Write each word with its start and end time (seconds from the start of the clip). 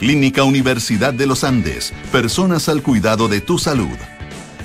Clínica 0.00 0.42
Universidad 0.42 1.14
de 1.14 1.26
los 1.26 1.44
Andes. 1.44 1.92
Personas 2.10 2.68
al 2.68 2.82
cuidado 2.82 3.28
de 3.28 3.40
tu 3.40 3.56
salud. 3.56 3.96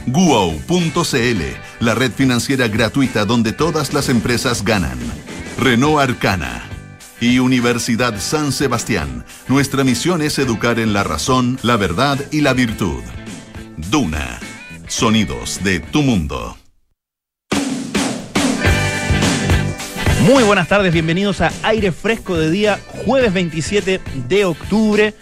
Guo.cl, 0.08 1.42
la 1.79 1.94
red 1.94 2.12
financiera 2.12 2.67
gratuita 2.67 3.25
donde 3.25 3.54
todas 3.54 3.93
las 3.93 4.09
empresas 4.09 4.66
ganan. 4.66 4.98
Renault 5.59 6.00
Arcana. 6.01 6.64
Y 7.19 7.38
Universidad 7.38 8.20
San 8.20 8.52
Sebastián. 8.52 9.25
Nuestra 9.48 9.84
misión 9.84 10.23
es 10.23 10.39
educar 10.39 10.80
en 10.80 10.92
la 10.92 11.04
razón, 11.04 11.60
la 11.62 11.78
verdad 11.78 12.20
y 12.32 12.42
la 12.42 12.54
virtud. 12.54 13.04
Duna. 13.78 14.39
Sonidos 14.88 15.64
de 15.64 15.82
tu 15.82 16.02
mundo. 16.02 16.58
Muy 20.22 20.44
buenas 20.44 20.68
tardes, 20.68 20.94
bienvenidos 20.94 21.42
a 21.42 21.52
Aire 21.64 21.92
Fresco 21.92 22.38
de 22.38 22.52
día, 22.52 22.80
jueves 23.06 23.34
27 23.34 24.00
de 24.30 24.46
octubre. 24.46 25.16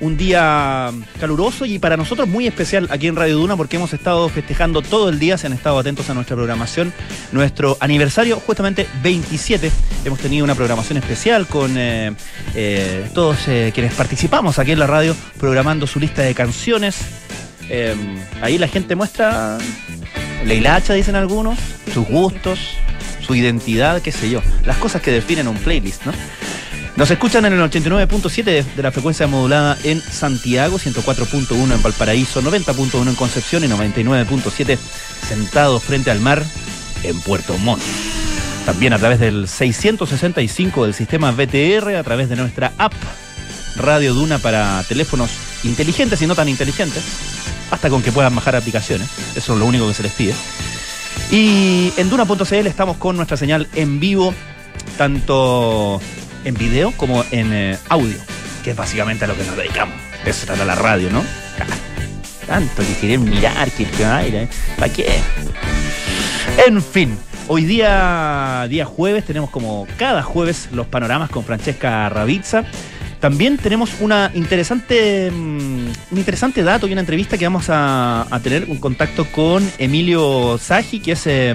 Un 0.00 0.18
día 0.18 0.90
caluroso 1.18 1.64
y 1.64 1.78
para 1.78 1.96
nosotros 1.96 2.28
muy 2.28 2.46
especial 2.46 2.86
aquí 2.90 3.06
en 3.06 3.16
Radio 3.16 3.38
Duna 3.38 3.56
porque 3.56 3.76
hemos 3.76 3.94
estado 3.94 4.28
festejando 4.28 4.82
todo 4.82 5.08
el 5.08 5.18
día, 5.18 5.38
se 5.38 5.46
han 5.46 5.54
estado 5.54 5.78
atentos 5.78 6.10
a 6.10 6.14
nuestra 6.14 6.36
programación, 6.36 6.92
nuestro 7.32 7.78
aniversario 7.80 8.38
justamente 8.38 8.86
27. 9.02 9.70
Hemos 10.04 10.18
tenido 10.18 10.44
una 10.44 10.54
programación 10.54 10.98
especial 10.98 11.46
con 11.46 11.78
eh, 11.78 12.12
eh, 12.54 13.08
todos 13.14 13.48
eh, 13.48 13.70
quienes 13.72 13.94
participamos 13.94 14.58
aquí 14.58 14.72
en 14.72 14.78
la 14.78 14.86
radio 14.86 15.16
programando 15.38 15.86
su 15.86 15.98
lista 15.98 16.20
de 16.20 16.34
canciones. 16.34 16.98
ahí 18.42 18.58
la 18.58 18.68
gente 18.68 18.94
muestra 18.94 19.56
la 20.44 20.52
hilacha, 20.52 20.92
dicen 20.92 21.16
algunos, 21.16 21.58
sus 21.94 22.06
gustos, 22.06 22.76
su 23.24 23.34
identidad, 23.34 24.02
qué 24.02 24.12
sé 24.12 24.30
yo, 24.30 24.40
las 24.64 24.76
cosas 24.76 25.02
que 25.02 25.10
definen 25.10 25.48
un 25.48 25.56
playlist, 25.56 26.04
¿no? 26.04 26.12
Nos 26.96 27.10
escuchan 27.10 27.44
en 27.44 27.54
el 27.54 27.60
89.7 27.60 28.64
de 28.76 28.82
la 28.82 28.92
frecuencia 28.92 29.26
modulada 29.26 29.76
en 29.82 30.00
Santiago, 30.00 30.78
104.1 30.78 31.74
en 31.74 31.82
Valparaíso, 31.82 32.40
90.1 32.40 33.08
en 33.08 33.14
Concepción 33.16 33.64
y 33.64 33.66
99.7 33.66 34.78
sentados 35.28 35.82
frente 35.82 36.12
al 36.12 36.20
mar 36.20 36.44
en 37.02 37.20
Puerto 37.20 37.58
Montt. 37.58 37.82
También 38.64 38.92
a 38.92 38.98
través 38.98 39.18
del 39.18 39.48
665 39.48 40.84
del 40.84 40.94
sistema 40.94 41.32
VTR, 41.32 41.96
a 41.96 42.04
través 42.04 42.28
de 42.28 42.36
nuestra 42.36 42.72
app 42.78 42.94
Radio 43.76 44.14
Duna 44.14 44.38
para 44.38 44.82
teléfonos 44.84 45.30
inteligentes 45.64 46.22
y 46.22 46.28
no 46.28 46.36
tan 46.36 46.48
inteligentes, 46.48 47.02
hasta 47.72 47.90
con 47.90 48.02
que 48.02 48.12
puedan 48.12 48.36
bajar 48.36 48.54
aplicaciones. 48.54 49.08
Eso 49.34 49.54
es 49.54 49.58
lo 49.58 49.66
único 49.66 49.88
que 49.88 49.94
se 49.94 50.04
les 50.04 50.12
pide. 50.12 50.34
Y 51.34 51.92
en 51.96 52.10
Duna.cl 52.10 52.66
estamos 52.68 52.96
con 52.96 53.16
nuestra 53.16 53.36
señal 53.36 53.66
en 53.74 53.98
vivo, 53.98 54.32
tanto 54.96 56.00
en 56.44 56.54
video 56.54 56.92
como 56.92 57.24
en 57.32 57.52
eh, 57.52 57.78
audio, 57.88 58.16
que 58.62 58.70
es 58.70 58.76
básicamente 58.76 59.24
a 59.24 59.26
lo 59.26 59.36
que 59.36 59.42
nos 59.42 59.56
dedicamos. 59.56 59.96
Eso 60.24 60.46
trata 60.46 60.64
la 60.64 60.76
radio, 60.76 61.10
¿no? 61.10 61.24
Tanto 62.46 62.82
que 62.86 62.94
quieren 63.00 63.24
mirar, 63.24 63.68
que 63.72 63.84
aire, 64.04 64.48
¿para 64.78 64.92
qué? 64.92 65.08
En 66.68 66.80
fin, 66.80 67.18
hoy 67.48 67.64
día, 67.64 68.68
día 68.68 68.84
jueves, 68.84 69.24
tenemos 69.24 69.50
como 69.50 69.88
cada 69.98 70.22
jueves 70.22 70.68
los 70.70 70.86
panoramas 70.86 71.30
con 71.30 71.42
Francesca 71.42 72.08
Ravizza. 72.10 72.64
También 73.24 73.56
tenemos 73.56 73.90
una 74.00 74.30
interesante, 74.34 75.30
mm, 75.30 75.86
un 76.10 76.18
interesante 76.18 76.62
dato 76.62 76.86
y 76.86 76.92
una 76.92 77.00
entrevista 77.00 77.38
que 77.38 77.46
vamos 77.46 77.68
a, 77.70 78.26
tener 78.42 78.66
un 78.68 78.76
contacto 78.76 79.24
con 79.24 79.66
Emilio 79.78 80.58
Saji, 80.58 81.00
que 81.00 81.12
es 81.12 81.26
eh, 81.26 81.54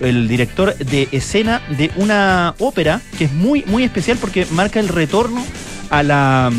el 0.00 0.26
director 0.26 0.74
de 0.74 1.06
escena 1.12 1.62
de 1.78 1.92
una 1.94 2.56
ópera 2.58 3.00
que 3.16 3.26
es 3.26 3.32
muy, 3.32 3.62
muy 3.68 3.84
especial 3.84 4.18
porque 4.20 4.44
marca 4.50 4.80
el 4.80 4.88
retorno 4.88 5.44
a 5.88 6.02
la 6.02 6.46
a 6.46 6.50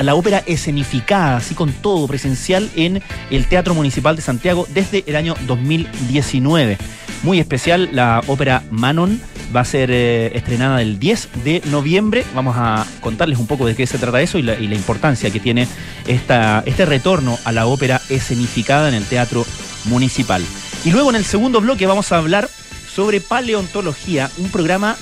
la 0.00 0.14
ópera 0.14 0.42
escenificada, 0.46 1.36
así 1.36 1.54
con 1.54 1.72
todo 1.72 2.06
presencial 2.06 2.70
en 2.76 3.02
el 3.30 3.46
Teatro 3.46 3.74
Municipal 3.74 4.16
de 4.16 4.22
Santiago 4.22 4.66
desde 4.72 5.04
el 5.06 5.16
año 5.16 5.34
2019. 5.46 6.78
Muy 7.22 7.38
especial 7.38 7.90
la 7.92 8.22
ópera 8.26 8.62
Manon 8.70 9.20
va 9.54 9.60
a 9.60 9.64
ser 9.64 9.90
eh, 9.92 10.32
estrenada 10.34 10.82
el 10.82 10.98
10 10.98 11.28
de 11.44 11.62
noviembre. 11.66 12.24
Vamos 12.34 12.56
a 12.58 12.86
contarles 13.00 13.38
un 13.38 13.46
poco 13.46 13.66
de 13.66 13.74
qué 13.74 13.86
se 13.86 13.98
trata 13.98 14.20
eso 14.20 14.38
y 14.38 14.42
la, 14.42 14.56
importancia 14.56 15.30
que 15.30 15.40
tiene 15.40 15.68
esta, 16.06 16.62
este 16.66 16.86
retorno 16.86 17.38
a 17.44 17.52
la 17.52 17.66
ópera 17.66 18.00
escenificada 18.08 18.88
en 18.88 18.94
el 18.94 19.04
Teatro 19.04 19.46
Municipal. 19.84 20.42
Y 20.84 20.90
luego 20.90 21.10
en 21.10 21.16
el 21.16 21.24
segundo 21.24 21.60
bloque 21.60 21.86
vamos 21.86 22.10
a 22.10 22.18
hablar 22.18 22.48
sobre 22.92 23.20
paleontología, 23.20 24.30
un 24.38 24.50
programa 24.50 24.96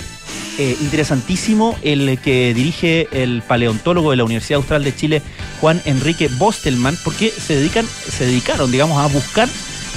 eh, 0.57 0.77
interesantísimo, 0.81 1.77
el 1.81 2.19
que 2.19 2.53
dirige 2.53 3.07
el 3.11 3.41
paleontólogo 3.41 4.11
de 4.11 4.17
la 4.17 4.23
Universidad 4.23 4.57
Austral 4.57 4.83
de 4.83 4.95
Chile, 4.95 5.21
Juan 5.59 5.81
Enrique 5.85 6.29
Bostelman, 6.37 6.97
porque 7.03 7.29
se, 7.29 7.55
dedican, 7.55 7.85
se 7.85 8.25
dedicaron, 8.25 8.71
digamos, 8.71 8.97
a 8.97 9.07
buscar 9.07 9.47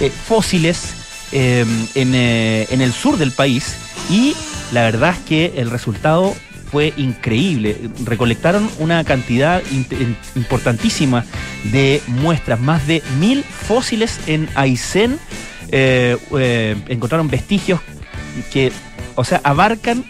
eh, 0.01 0.11
fósiles 0.11 0.95
en, 1.33 1.89
en 1.97 2.81
el 2.81 2.93
sur 2.93 3.17
del 3.17 3.33
país 3.33 3.75
y 4.09 4.35
la 4.73 4.83
verdad 4.83 5.11
es 5.11 5.19
que 5.27 5.53
el 5.57 5.71
resultado 5.71 6.35
fue 6.75 6.93
increíble. 6.97 7.77
Recolectaron 8.05 8.69
una 8.81 9.05
cantidad 9.05 9.63
importantísima 10.35 11.25
de 11.71 12.03
muestras, 12.09 12.59
más 12.59 12.85
de 12.89 13.01
mil 13.21 13.45
fósiles 13.45 14.19
en 14.27 14.49
Aysén. 14.57 15.21
Eh, 15.71 16.17
eh, 16.37 16.75
encontraron 16.89 17.29
vestigios 17.29 17.81
que, 18.53 18.73
o 19.15 19.25
sea, 19.25 19.41
abarcan, 19.45 20.05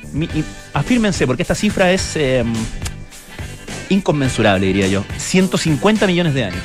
afírmense, 0.73 1.27
porque 1.27 1.43
esta 1.43 1.55
cifra 1.55 1.93
es 1.93 2.17
em, 2.17 2.53
inconmensurable, 3.89 4.67
diría 4.67 4.89
yo, 4.89 5.05
150 5.17 6.07
millones 6.07 6.35
de 6.35 6.45
años. 6.45 6.63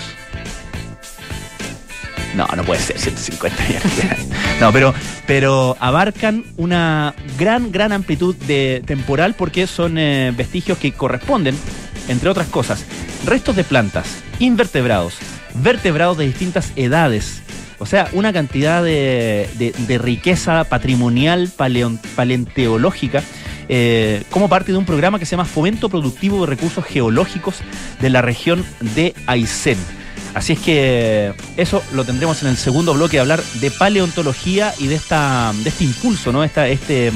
No, 2.35 2.47
no 2.55 2.63
puede 2.63 2.79
ser 2.79 2.97
150 3.00 3.63
millones 3.63 4.27
No, 4.59 4.72
pero, 4.72 4.94
pero 5.25 5.75
abarcan 5.79 6.45
una 6.57 7.16
gran, 7.38 7.72
gran 7.72 7.91
amplitud 7.91 8.35
de 8.35 8.83
temporal 8.85 9.33
porque 9.33 9.67
son 9.67 9.97
eh, 9.97 10.31
vestigios 10.35 10.77
que 10.77 10.91
corresponden, 10.91 11.57
entre 12.07 12.29
otras 12.29 12.47
cosas, 12.47 12.85
restos 13.25 13.56
de 13.56 13.63
plantas, 13.63 14.23
invertebrados, 14.39 15.16
vertebrados 15.56 16.17
de 16.17 16.25
distintas 16.25 16.71
edades. 16.75 17.41
O 17.79 17.85
sea, 17.85 18.09
una 18.12 18.34
cantidad 18.34 18.84
de, 18.84 19.73
riqueza 20.01 20.66
patrimonial 20.66 21.50
paleonteológica 22.16 23.23
eh, 23.69 24.23
como 24.29 24.50
parte 24.50 24.72
de 24.72 24.78
un 24.78 24.85
programa 24.85 25.17
que 25.17 25.25
se 25.25 25.31
llama 25.31 25.45
Fomento 25.45 25.89
Productivo 25.89 26.41
de 26.41 26.47
Recursos 26.47 26.84
Geológicos 26.84 27.56
de 28.01 28.09
la 28.09 28.22
región 28.22 28.66
de 28.95 29.13
Aysén. 29.28 29.78
Así 30.34 30.53
es 30.53 30.59
que 30.59 31.34
eso 31.57 31.81
lo 31.94 32.03
tendremos 32.03 32.41
en 32.44 32.50
el 32.50 32.57
segundo 32.57 32.94
bloque, 32.94 33.19
hablar 33.19 33.41
de 33.62 33.72
paleontología 33.72 34.73
y 34.78 34.88
de, 34.88 34.95
esta, 34.95 35.53
de 35.63 35.69
este 35.69 35.85
impulso, 35.85 36.31
¿no? 36.31 36.44
Este, 36.44 37.12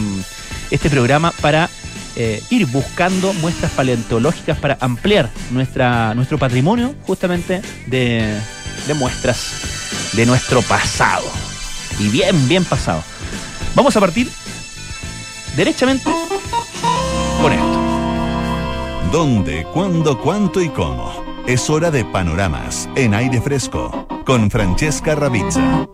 este 0.71 0.89
programa 0.89 1.31
para 1.41 1.69
eh, 2.15 2.41
ir 2.49 2.65
buscando 2.67 3.33
muestras 3.33 3.71
paleontológicas 3.71 4.57
para 4.57 4.77
ampliar 4.79 5.29
nuestra, 5.51 6.13
nuestro 6.15 6.37
patrimonio 6.37 6.95
justamente 7.05 7.61
de, 7.87 8.39
de 8.87 8.93
muestras 8.93 9.82
de 10.13 10.25
nuestro 10.25 10.61
pasado. 10.61 11.25
Y 11.99 12.07
bien, 12.09 12.47
bien 12.47 12.65
pasado. 12.65 13.03
Vamos 13.75 13.95
a 13.97 13.99
partir 13.99 14.29
derechamente 15.55 16.09
con 17.41 17.53
esto. 17.53 17.79
¿Dónde, 19.11 19.65
cuándo, 19.73 20.19
cuánto 20.19 20.61
y 20.61 20.69
cómo? 20.69 21.23
Es 21.45 21.69
hora 21.69 21.91
de 21.91 22.05
panoramas 22.05 22.89
en 22.95 23.13
aire 23.13 23.41
fresco 23.41 24.07
con 24.25 24.49
Francesca 24.49 25.13
Ravizza. 25.13 25.87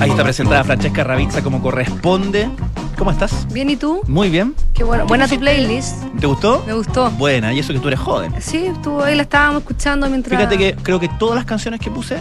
Ahí 0.00 0.10
está 0.10 0.24
presentada 0.24 0.64
Francesca 0.64 1.04
Ravizza 1.04 1.42
como 1.42 1.62
corresponde. 1.62 2.50
¿Cómo 2.96 3.10
estás? 3.10 3.46
Bien, 3.52 3.68
¿y 3.70 3.76
tú? 3.76 4.02
Muy 4.06 4.30
bien. 4.30 4.54
Qué 4.72 4.84
bueno. 4.84 5.06
Buena 5.06 5.26
tu 5.26 5.38
playlist. 5.38 6.02
¿Te 6.20 6.26
gustó? 6.26 6.62
Me 6.66 6.72
gustó. 6.72 7.10
Buena, 7.12 7.52
y 7.52 7.58
eso 7.58 7.72
que 7.72 7.80
tú 7.80 7.88
eres 7.88 8.00
joven. 8.00 8.32
Sí, 8.40 8.66
estuvo 8.66 9.02
ahí, 9.02 9.16
la 9.16 9.22
estábamos 9.22 9.62
escuchando 9.62 10.08
mientras. 10.08 10.38
Fíjate 10.38 10.56
que 10.56 10.76
creo 10.76 11.00
que 11.00 11.08
todas 11.08 11.34
las 11.34 11.44
canciones 11.44 11.80
que 11.80 11.90
puse, 11.90 12.18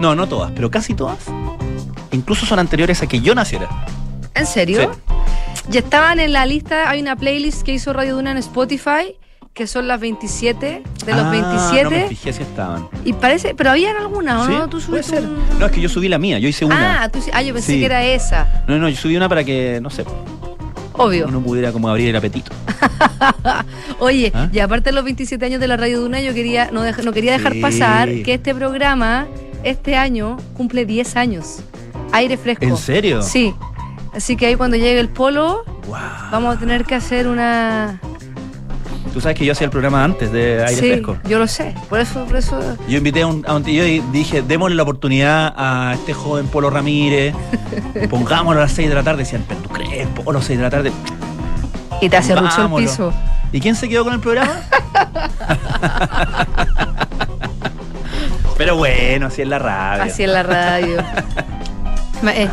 no, 0.00 0.14
no 0.14 0.26
todas, 0.26 0.50
pero 0.52 0.70
casi 0.70 0.94
todas, 0.94 1.18
incluso 2.10 2.44
son 2.44 2.58
anteriores 2.58 3.02
a 3.02 3.06
que 3.06 3.20
yo 3.20 3.34
naciera. 3.34 3.68
¿En 4.34 4.46
serio? 4.46 4.90
Ya 5.68 5.80
estaban 5.80 6.18
en 6.18 6.32
la 6.32 6.44
lista, 6.44 6.90
hay 6.90 7.00
una 7.00 7.16
playlist 7.16 7.62
que 7.62 7.72
hizo 7.72 7.92
Radio 7.92 8.16
Duna 8.16 8.32
en 8.32 8.38
Spotify 8.38 9.16
que 9.54 9.68
son 9.68 9.86
las 9.86 10.00
27 10.00 10.82
de 11.06 11.14
los 11.14 11.30
27. 11.30 11.80
Ah, 11.80 11.82
no 11.84 11.90
me 11.90 12.08
fijé 12.08 12.32
si 12.32 12.42
estaban. 12.42 12.88
Y 13.04 13.12
parece, 13.12 13.54
pero 13.54 13.70
habían 13.70 13.96
algunas, 13.96 14.48
¿no? 14.48 14.68
¿Tú 14.68 14.80
subiste 14.80 15.20
No, 15.60 15.66
es 15.66 15.72
que 15.72 15.80
yo 15.80 15.88
subí 15.88 16.08
la 16.08 16.18
mía, 16.18 16.40
yo 16.40 16.48
hice 16.48 16.64
una. 16.64 17.04
Ah, 17.04 17.08
tú, 17.08 17.20
ah 17.32 17.40
yo 17.40 17.54
pensé 17.54 17.78
que 17.78 17.84
era 17.84 18.04
esa. 18.04 18.64
No, 18.66 18.78
no, 18.78 18.88
yo 18.88 18.96
subí 18.96 19.16
una 19.16 19.28
para 19.28 19.44
que, 19.44 19.78
no 19.80 19.90
sé. 19.90 20.04
Obvio. 20.94 21.26
Uno 21.28 21.40
pudiera 21.40 21.70
como 21.70 21.88
abrir 21.88 22.08
el 22.08 22.16
apetito. 22.16 22.52
Oye, 24.00 24.32
¿Ah? 24.34 24.48
y 24.52 24.58
aparte 24.58 24.90
de 24.90 24.94
los 24.94 25.04
27 25.04 25.44
años 25.44 25.60
de 25.60 25.68
la 25.68 25.76
Radio 25.76 26.00
Duna, 26.00 26.20
yo 26.20 26.34
quería 26.34 26.70
no, 26.72 26.84
no 26.84 27.12
quería 27.12 27.32
dejar 27.32 27.54
pasar 27.60 28.08
que 28.08 28.34
este 28.34 28.54
programa 28.54 29.26
este 29.62 29.96
año 29.96 30.36
cumple 30.56 30.84
10 30.84 31.16
años. 31.16 31.60
Aire 32.12 32.36
fresco. 32.36 32.64
¿En 32.64 32.76
serio? 32.76 33.22
Sí. 33.22 33.54
Así 34.12 34.36
que 34.36 34.46
ahí 34.46 34.56
cuando 34.56 34.76
llegue 34.76 35.00
el 35.00 35.08
polo, 35.08 35.64
vamos 36.30 36.56
a 36.56 36.58
tener 36.58 36.84
que 36.84 36.94
hacer 36.94 37.26
una 37.26 38.00
Tú 39.14 39.20
sabes 39.20 39.38
que 39.38 39.44
yo 39.44 39.52
hacía 39.52 39.66
el 39.66 39.70
programa 39.70 40.02
antes 40.02 40.32
de 40.32 40.64
Aire 40.64 40.74
sí, 40.74 40.88
Fresco. 40.88 41.16
Yo 41.28 41.38
lo 41.38 41.46
sé, 41.46 41.72
por 41.88 42.00
eso, 42.00 42.24
por 42.24 42.34
eso. 42.34 42.60
Yo 42.88 42.98
invité 42.98 43.22
a 43.22 43.28
un, 43.28 43.44
a 43.46 43.54
un 43.54 43.64
yo 43.64 43.84
dije, 44.10 44.42
démosle 44.42 44.74
la 44.74 44.82
oportunidad 44.82 45.54
a 45.56 45.92
este 45.94 46.12
joven 46.12 46.48
Polo 46.48 46.68
Ramírez, 46.68 47.32
pongámoslo 48.10 48.60
a 48.60 48.64
las 48.64 48.72
6 48.72 48.88
de 48.88 48.94
la 48.96 49.04
tarde. 49.04 49.22
Decían, 49.22 49.44
pero 49.46 49.60
tú 49.60 49.68
crees, 49.68 50.08
Polo, 50.08 50.30
a 50.30 50.32
las 50.40 50.46
6 50.46 50.58
de 50.58 50.64
la 50.64 50.70
tarde. 50.70 50.92
Y 52.00 52.08
te 52.08 52.16
hace 52.16 52.34
mucho 52.34 52.66
el 52.66 52.74
piso. 52.82 53.14
¿Y 53.52 53.60
quién 53.60 53.76
se 53.76 53.88
quedó 53.88 54.02
con 54.02 54.14
el 54.14 54.20
programa? 54.20 54.62
pero 58.58 58.76
bueno, 58.76 59.28
así 59.28 59.42
es 59.42 59.48
la 59.48 59.60
radio. 59.60 60.02
Así 60.02 60.24
es 60.24 60.28
la 60.28 60.42
radio. 60.42 60.98
eh, 62.34 62.48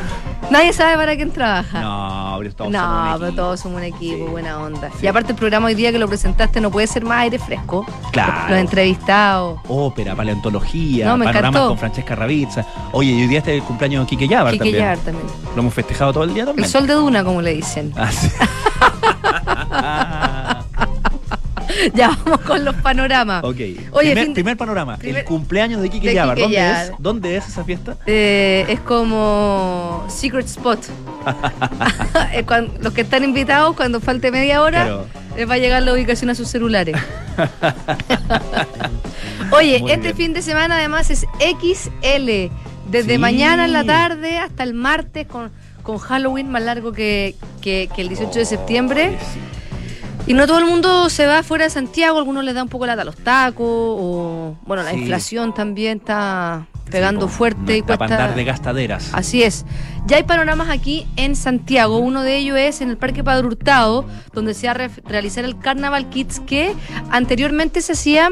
Nadie 0.52 0.74
sabe 0.74 0.98
para 0.98 1.16
quién 1.16 1.32
trabaja. 1.32 1.80
No, 1.80 2.21
pero 2.42 2.56
todos 2.56 2.72
no, 2.72 2.80
somos 2.80 3.14
un 3.14 3.20
pero 3.20 3.36
todos 3.36 3.60
somos 3.60 3.78
un 3.78 3.84
equipo, 3.84 4.26
buena 4.28 4.60
onda. 4.60 4.90
Y 5.02 5.08
aparte 5.08 5.34
el 5.34 5.38
programa 5.38 5.68
hoy 5.68 5.76
día 5.76 5.92
que 5.92 6.00
lo 6.00 6.08
presentaste 6.08 6.60
no 6.60 6.72
puede 6.72 6.88
ser 6.88 7.04
más 7.04 7.20
aire 7.20 7.38
fresco. 7.38 7.86
Claro. 8.12 8.50
Los 8.50 8.60
entrevistados. 8.60 9.60
Ópera, 9.68 10.16
paleontología, 10.16 11.16
no, 11.16 11.52
con 11.52 11.78
Francesca 11.78 12.16
Ravizza. 12.16 12.66
Oye, 12.94 13.12
y 13.12 13.22
hoy 13.22 13.28
día 13.28 13.40
este 13.40 13.56
el 13.56 13.64
cumpleaños 13.64 14.06
de 14.06 14.10
Quique 14.10 14.28
Yabar 14.28 14.54
Quique 14.54 14.64
también. 14.64 14.84
Yabar 14.84 14.98
también. 15.00 15.28
Lo 15.56 15.62
hemos 15.62 15.74
festejado 15.74 16.14
todo 16.14 16.24
el 16.24 16.34
día 16.34 16.46
también. 16.46 16.66
El 16.66 16.72
sol 16.72 16.88
de 16.88 16.94
Duna, 16.94 17.24
como 17.24 17.42
le 17.42 17.54
dicen. 17.54 17.94
Ah, 17.96 18.12
sí. 18.12 18.28
ya 21.94 22.18
vamos 22.24 22.42
con 22.42 22.66
los 22.66 22.76
panoramas. 22.76 23.44
Ok. 23.44 23.58
Oye, 23.92 24.32
primer, 24.34 24.58
panorama. 24.58 24.98
el 25.02 25.24
cumpleaños 25.24 25.82
de 25.82 25.90
Kike 25.90 26.14
Yabar. 26.14 26.38
¿Dónde 26.38 26.72
es? 26.72 26.92
¿Dónde 27.00 27.38
es 27.38 27.48
esa 27.48 27.64
fiesta? 27.64 27.98
Eh, 28.06 28.66
es 28.68 28.80
como 28.82 30.06
Secret 30.10 30.46
Spot. 30.46 30.80
los 32.82 32.94
que 32.94 33.02
están 33.02 33.24
invitados, 33.24 33.76
cuando 33.76 34.00
falte 34.00 34.32
media 34.32 34.62
hora, 34.62 35.06
les 35.36 35.50
va 35.50 35.56
a 35.56 35.58
llegar 35.58 35.84
la 35.84 35.94
ubicación 35.94 36.30
a 36.30 36.36
sus 36.36 36.48
celulares. 36.48 36.96
Oye, 39.52 39.84
este 39.88 40.14
fin 40.14 40.34
de 40.34 40.42
semana 40.42 40.76
además 40.76 41.10
es 41.10 41.26
XL. 41.40 42.52
Desde 42.90 43.18
mañana 43.18 43.66
en 43.66 43.74
la 43.74 43.86
tarde 43.86 44.38
hasta 44.38 44.64
el 44.64 44.74
martes 44.74 45.28
con, 45.28 45.52
con 45.84 45.98
Halloween 45.98 46.50
más 46.50 46.64
largo 46.64 46.92
que, 46.92 47.36
que, 47.62 47.90
el 47.98 48.10
18 48.10 48.40
de 48.40 48.46
septiembre. 48.46 49.18
Y 50.28 50.34
no 50.34 50.48
todo 50.48 50.60
el 50.60 50.66
mundo 50.66 51.10
se 51.10 51.26
va 51.26 51.44
fuera 51.44 51.66
de 51.66 51.70
Santiago, 51.72 52.18
algunos 52.18 52.44
les 52.44 52.54
da 52.54 52.64
un 52.64 52.70
poco 52.70 52.86
lata 52.86 53.02
a 53.02 53.06
los 53.06 53.18
tacos, 53.18 53.66
o 53.68 54.56
bueno, 54.66 54.84
la 54.84 54.94
inflación 54.94 55.54
también 55.54 55.98
está 55.98 56.68
pegando 56.92 57.28
fuerte 57.28 57.78
y 57.78 57.82
cuesta 57.82 58.06
andar 58.06 58.36
de 58.36 58.44
gastaderas. 58.44 59.10
Así 59.14 59.44
es. 59.44 59.66
Ya 60.06 60.18
hay 60.18 60.24
panoramas 60.24 60.70
aquí 60.70 61.08
en 61.16 61.36
Santiago. 61.36 61.98
Uno 61.98 62.22
de 62.22 62.38
ellos 62.38 62.58
es 62.58 62.82
en 62.82 62.90
el 62.90 62.98
Parque 62.98 63.24
Padre 63.24 63.48
Hurtado, 63.48 64.06
donde 64.34 64.54
se 64.54 64.68
va 64.68 64.74
a 64.74 64.90
realizar 65.06 65.46
el 65.46 65.58
Carnaval 65.58 66.10
Kids 66.10 66.42
que 66.42 66.76
anteriormente 67.10 67.82
se 67.82 67.94
hacía 67.94 68.30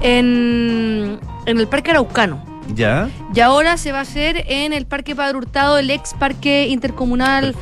en, 0.00 1.18
en 1.46 1.58
el 1.58 1.66
Parque 1.66 1.90
Araucano. 1.90 2.53
Ya. 2.74 3.10
Y 3.34 3.40
ahora 3.40 3.76
se 3.76 3.92
va 3.92 3.98
a 3.98 4.02
hacer 4.02 4.44
en 4.48 4.72
el 4.72 4.86
Parque 4.86 5.14
Padre 5.14 5.36
Hurtado, 5.38 5.78
el 5.78 5.90
ex 5.90 6.14
Parque 6.14 6.68
Intercomunal 6.68 7.54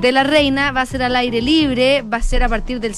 de 0.00 0.12
la 0.12 0.24
Reina. 0.24 0.72
Va 0.72 0.82
a 0.82 0.86
ser 0.86 1.02
al 1.02 1.16
aire 1.16 1.40
libre, 1.40 2.02
va 2.02 2.18
a 2.18 2.22
ser 2.22 2.42
a 2.42 2.48
partir 2.48 2.80
del 2.80 2.92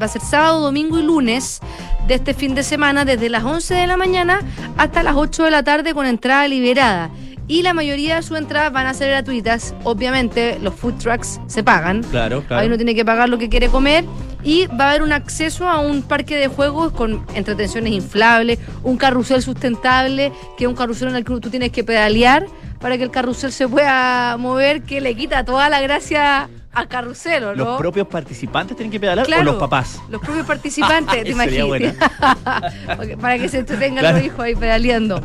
va 0.00 0.06
a 0.06 0.08
ser 0.08 0.22
sábado, 0.22 0.60
domingo 0.60 0.98
y 0.98 1.02
lunes 1.02 1.60
de 2.06 2.14
este 2.14 2.34
fin 2.34 2.54
de 2.54 2.62
semana, 2.62 3.04
desde 3.04 3.28
las 3.28 3.44
11 3.44 3.74
de 3.74 3.86
la 3.86 3.96
mañana 3.96 4.40
hasta 4.76 5.02
las 5.02 5.16
8 5.16 5.44
de 5.44 5.50
la 5.50 5.62
tarde 5.62 5.94
con 5.94 6.06
entrada 6.06 6.48
liberada 6.48 7.10
y 7.48 7.62
la 7.62 7.74
mayoría 7.74 8.16
de 8.16 8.22
sus 8.22 8.38
entradas 8.38 8.72
van 8.72 8.86
a 8.86 8.94
ser 8.94 9.10
gratuitas. 9.10 9.74
Obviamente, 9.84 10.58
los 10.60 10.74
food 10.74 10.94
trucks 10.94 11.40
se 11.46 11.62
pagan. 11.62 12.02
Claro, 12.04 12.42
claro. 12.42 12.62
Ahí 12.62 12.66
uno 12.68 12.76
tiene 12.76 12.94
que 12.94 13.04
pagar 13.04 13.28
lo 13.28 13.36
que 13.38 13.48
quiere 13.48 13.68
comer. 13.68 14.04
Y 14.44 14.66
va 14.66 14.86
a 14.86 14.90
haber 14.90 15.02
un 15.02 15.12
acceso 15.12 15.68
a 15.68 15.78
un 15.78 16.02
parque 16.02 16.36
de 16.36 16.48
juegos 16.48 16.92
con 16.92 17.24
entretenciones 17.34 17.92
inflables, 17.92 18.58
un 18.82 18.96
carrusel 18.96 19.42
sustentable, 19.42 20.32
que 20.56 20.64
es 20.64 20.68
un 20.68 20.74
carrusel 20.74 21.08
en 21.08 21.16
el 21.16 21.24
que 21.24 21.38
tú 21.40 21.50
tienes 21.50 21.70
que 21.70 21.84
pedalear 21.84 22.46
para 22.80 22.98
que 22.98 23.04
el 23.04 23.10
carrusel 23.10 23.52
se 23.52 23.68
pueda 23.68 24.36
mover, 24.36 24.82
que 24.82 25.00
le 25.00 25.14
quita 25.14 25.44
toda 25.44 25.68
la 25.68 25.80
gracia 25.80 26.48
a 26.72 26.86
carrusel, 26.86 27.44
¿no? 27.44 27.54
¿Los 27.54 27.78
propios 27.78 28.06
participantes 28.08 28.76
tienen 28.76 28.90
que 28.90 28.98
pedalar 28.98 29.26
o 29.26 29.42
los 29.42 29.56
papás? 29.56 30.00
Los 30.08 30.20
propios 30.20 30.46
participantes, 30.46 31.22
te 31.24 31.30
imaginas. 31.30 31.94
para 33.20 33.38
que 33.38 33.48
se 33.48 33.58
entretengan 33.58 34.14
los 34.14 34.24
hijos 34.24 34.40
ahí 34.40 34.54
pedaleando. 34.54 35.22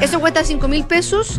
Eso 0.00 0.18
cuesta 0.18 0.42
5 0.42 0.66
mil 0.66 0.84
pesos 0.84 1.38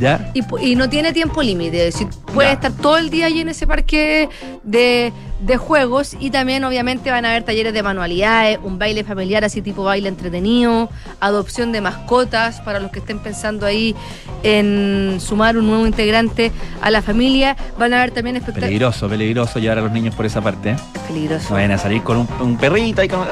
Y, 0.62 0.76
no 0.76 0.88
tiene 0.88 1.14
tiempo 1.14 1.42
límite. 1.42 1.88
Es 1.88 1.94
decir, 1.96 2.08
puede 2.34 2.52
estar 2.52 2.72
todo 2.72 2.98
el 2.98 3.10
día 3.10 3.26
allí 3.26 3.42
en 3.42 3.50
ese 3.50 3.66
parque 3.66 4.30
de, 4.64 5.12
juegos 5.58 6.16
y 6.20 6.30
también 6.30 6.64
obviamente 6.64 7.12
van 7.12 7.26
a 7.26 7.32
haber 7.32 7.44
talleres 7.44 7.74
de 7.74 7.84
manualidades, 7.84 8.60
un 8.64 8.78
baile 8.78 9.04
familiar 9.04 9.44
así 9.44 9.62
tipo 9.62 9.84
baile 9.84 10.08
entretenido, 10.10 10.90
adopción 11.20 11.72
de 11.72 11.82
mascotas 11.82 12.62
para 12.62 12.80
los 12.80 12.92
que 12.92 13.00
estén 13.00 13.20
pensando 13.20 13.66
ahí 13.66 13.96
en 14.44 15.18
sumar 15.20 15.58
un 15.58 15.68
nuevo 15.68 15.88
integrante 15.88 16.52
a 16.82 16.92
la 16.92 17.02
familia. 17.02 17.56
Van 17.78 17.94
a 17.94 17.98
haber 17.98 18.12
también 18.12 18.36
espectáculos. 18.36 18.68
Peligroso, 18.68 19.10
peligroso 19.10 19.60
llevar 19.60 19.80
a 19.80 19.82
los 19.82 19.92
niños 19.92 20.16
por 20.16 20.26
esa 20.26 20.42
parte. 20.42 20.72
¿eh? 20.72 20.76
Peligroso. 21.08 21.50
No 21.50 21.56
vayan 21.56 21.72
a 21.72 21.78
salir 21.78 22.04
con 22.04 22.28
un, 22.40 22.58
perrito 22.58 23.04
y 23.04 23.08
con... 23.08 23.26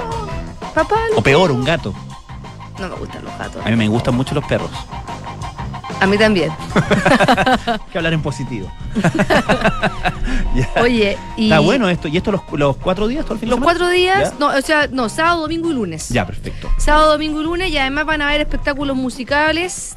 Papá, 0.73 0.97
o 1.15 1.21
peor, 1.21 1.51
un 1.51 1.63
gato. 1.63 1.93
No 2.79 2.89
me 2.89 2.95
gustan 2.95 3.25
los 3.25 3.37
gatos. 3.37 3.65
A 3.65 3.69
mí 3.69 3.75
me 3.75 3.87
gustan 3.87 4.15
mucho 4.15 4.33
los 4.35 4.45
perros. 4.45 4.71
A 5.99 6.07
mí 6.07 6.17
también. 6.17 6.51
que 7.91 7.97
hablar 7.97 8.13
en 8.13 8.21
positivo. 8.21 8.71
Oye, 10.81 11.17
y. 11.35 11.45
Está 11.45 11.59
bueno 11.59 11.89
esto. 11.89 12.07
¿Y 12.07 12.17
esto 12.17 12.31
los, 12.31 12.41
los 12.53 12.77
cuatro 12.77 13.07
días? 13.07 13.25
Todo 13.25 13.33
el 13.35 13.39
fin 13.39 13.49
los 13.49 13.59
cuatro 13.59 13.89
días, 13.89 14.33
no, 14.39 14.47
o 14.47 14.61
sea, 14.61 14.87
no, 14.87 15.09
sábado, 15.09 15.41
domingo 15.41 15.69
y 15.69 15.73
lunes. 15.73 16.09
Ya, 16.09 16.25
perfecto. 16.25 16.69
Sábado, 16.77 17.11
domingo 17.13 17.41
y 17.41 17.43
lunes, 17.43 17.69
y 17.69 17.77
además 17.77 18.05
van 18.05 18.21
a 18.21 18.29
haber 18.29 18.41
espectáculos 18.41 18.95
musicales 18.95 19.95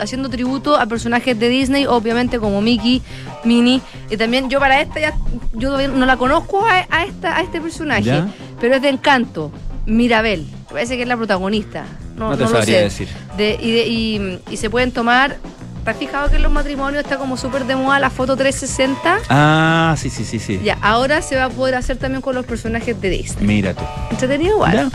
haciendo 0.00 0.28
tributo 0.28 0.76
a 0.76 0.86
personajes 0.86 1.38
de 1.38 1.48
Disney, 1.48 1.86
obviamente 1.86 2.38
como 2.38 2.60
Mickey, 2.60 3.02
Minnie. 3.44 3.80
Y 4.10 4.16
también 4.16 4.50
yo 4.50 4.58
para 4.60 4.80
esta 4.80 5.00
ya, 5.00 5.14
yo 5.54 5.88
no 5.88 6.06
la 6.06 6.16
conozco 6.16 6.64
a, 6.64 7.04
esta, 7.04 7.36
a 7.36 7.40
este 7.40 7.60
personaje, 7.60 8.24
pero 8.60 8.76
es 8.76 8.82
de 8.82 8.88
encanto. 8.88 9.50
Mirabel, 9.88 10.46
parece 10.70 10.96
que 10.96 11.02
es 11.02 11.08
la 11.08 11.16
protagonista. 11.16 11.84
No, 12.16 12.36
te 12.36 12.46
sabría 12.46 12.80
decir. 12.80 13.08
y, 13.38 14.38
y, 14.50 14.56
se 14.56 14.70
pueden 14.70 14.92
tomar 14.92 15.36
¿Te 15.84 15.92
has 15.92 15.96
fijado 15.96 16.28
que 16.28 16.36
en 16.36 16.42
los 16.42 16.52
matrimonios 16.52 17.02
está 17.02 17.16
como 17.16 17.38
súper 17.38 17.64
de 17.64 17.74
moda 17.74 17.98
la 17.98 18.10
foto 18.10 18.36
360? 18.36 19.20
Ah, 19.30 19.94
sí, 19.96 20.10
sí, 20.10 20.22
sí, 20.22 20.38
sí. 20.38 20.60
Ya, 20.62 20.76
ahora 20.82 21.22
se 21.22 21.34
va 21.36 21.44
a 21.44 21.48
poder 21.48 21.76
hacer 21.76 21.96
también 21.96 22.20
con 22.20 22.34
los 22.34 22.44
personajes 22.44 23.00
de 23.00 23.08
Disney. 23.08 23.46
Mira 23.46 23.72
tú. 23.72 23.84
Entretenido 24.10 24.56
igual. 24.56 24.92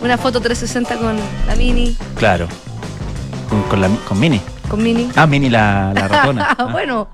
Una 0.00 0.18
foto 0.18 0.40
360 0.40 0.96
con 0.96 1.16
la 1.46 1.54
Mini. 1.54 1.96
Claro. 2.16 2.48
Con, 3.48 3.62
con, 3.62 3.80
la, 3.80 3.88
con 4.08 4.18
Mini. 4.18 4.40
Con 4.68 4.82
Mini. 4.82 5.08
Ah, 5.14 5.28
Mini 5.28 5.50
la, 5.50 5.92
la 5.94 6.08
ratona. 6.08 6.56
Ah. 6.58 6.64
bueno. 6.64 7.06